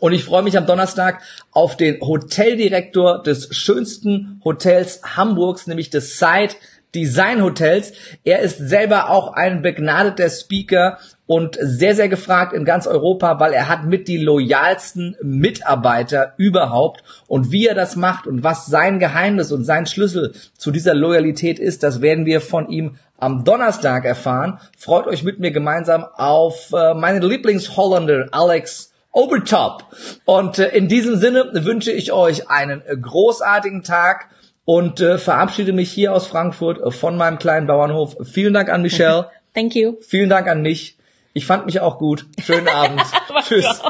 Und 0.00 0.12
ich 0.12 0.24
freue 0.24 0.42
mich 0.42 0.58
am 0.58 0.66
Donnerstag 0.66 1.22
auf 1.52 1.76
den 1.76 2.00
Hoteldirektor 2.00 3.22
des 3.22 3.54
schönsten 3.56 4.40
Hotels 4.44 5.00
Hamburgs, 5.16 5.66
nämlich 5.66 5.90
des 5.90 6.18
Side 6.18 6.54
Design 6.94 7.42
Hotels. 7.42 7.92
Er 8.24 8.40
ist 8.40 8.58
selber 8.58 9.10
auch 9.10 9.34
ein 9.34 9.62
begnadeter 9.62 10.30
Speaker 10.30 10.98
und 11.26 11.58
sehr, 11.60 11.94
sehr 11.94 12.08
gefragt 12.08 12.52
in 12.52 12.64
ganz 12.64 12.86
Europa, 12.86 13.38
weil 13.40 13.52
er 13.52 13.68
hat 13.68 13.84
mit 13.84 14.08
die 14.08 14.16
loyalsten 14.16 15.16
Mitarbeiter 15.22 16.34
überhaupt. 16.36 17.02
Und 17.26 17.52
wie 17.52 17.66
er 17.66 17.74
das 17.74 17.96
macht 17.96 18.26
und 18.26 18.42
was 18.42 18.66
sein 18.66 18.98
Geheimnis 18.98 19.52
und 19.52 19.64
sein 19.64 19.86
Schlüssel 19.86 20.34
zu 20.56 20.70
dieser 20.70 20.94
Loyalität 20.94 21.58
ist, 21.58 21.82
das 21.82 22.00
werden 22.00 22.26
wir 22.26 22.40
von 22.40 22.68
ihm 22.68 22.96
am 23.18 23.44
Donnerstag 23.44 24.04
erfahren. 24.04 24.58
Freut 24.78 25.06
euch 25.06 25.22
mit 25.22 25.38
mir 25.38 25.50
gemeinsam 25.50 26.06
auf 26.16 26.72
äh, 26.72 26.94
meinen 26.94 27.22
Lieblingsholländer 27.22 28.28
Alex 28.30 28.92
Obertop. 29.16 29.86
Und 30.26 30.58
äh, 30.58 30.68
in 30.68 30.88
diesem 30.88 31.16
Sinne 31.16 31.50
wünsche 31.52 31.90
ich 31.90 32.12
euch 32.12 32.50
einen 32.50 32.82
äh, 32.86 32.96
großartigen 32.96 33.82
Tag 33.82 34.28
und 34.66 35.00
äh, 35.00 35.16
verabschiede 35.16 35.72
mich 35.72 35.90
hier 35.90 36.12
aus 36.12 36.26
Frankfurt 36.26 36.80
äh, 36.80 36.90
von 36.90 37.16
meinem 37.16 37.38
kleinen 37.38 37.66
Bauernhof. 37.66 38.16
Vielen 38.24 38.52
Dank 38.52 38.68
an 38.68 38.82
Michelle. 38.82 39.30
Thank 39.54 39.74
you. 39.74 39.94
Vielen 40.02 40.28
Dank 40.28 40.48
an 40.48 40.60
mich. 40.60 40.98
Ich 41.32 41.46
fand 41.46 41.64
mich 41.64 41.80
auch 41.80 41.98
gut. 41.98 42.26
Schönen 42.44 42.68
Abend. 42.68 43.02
Tschüss. 43.48 43.82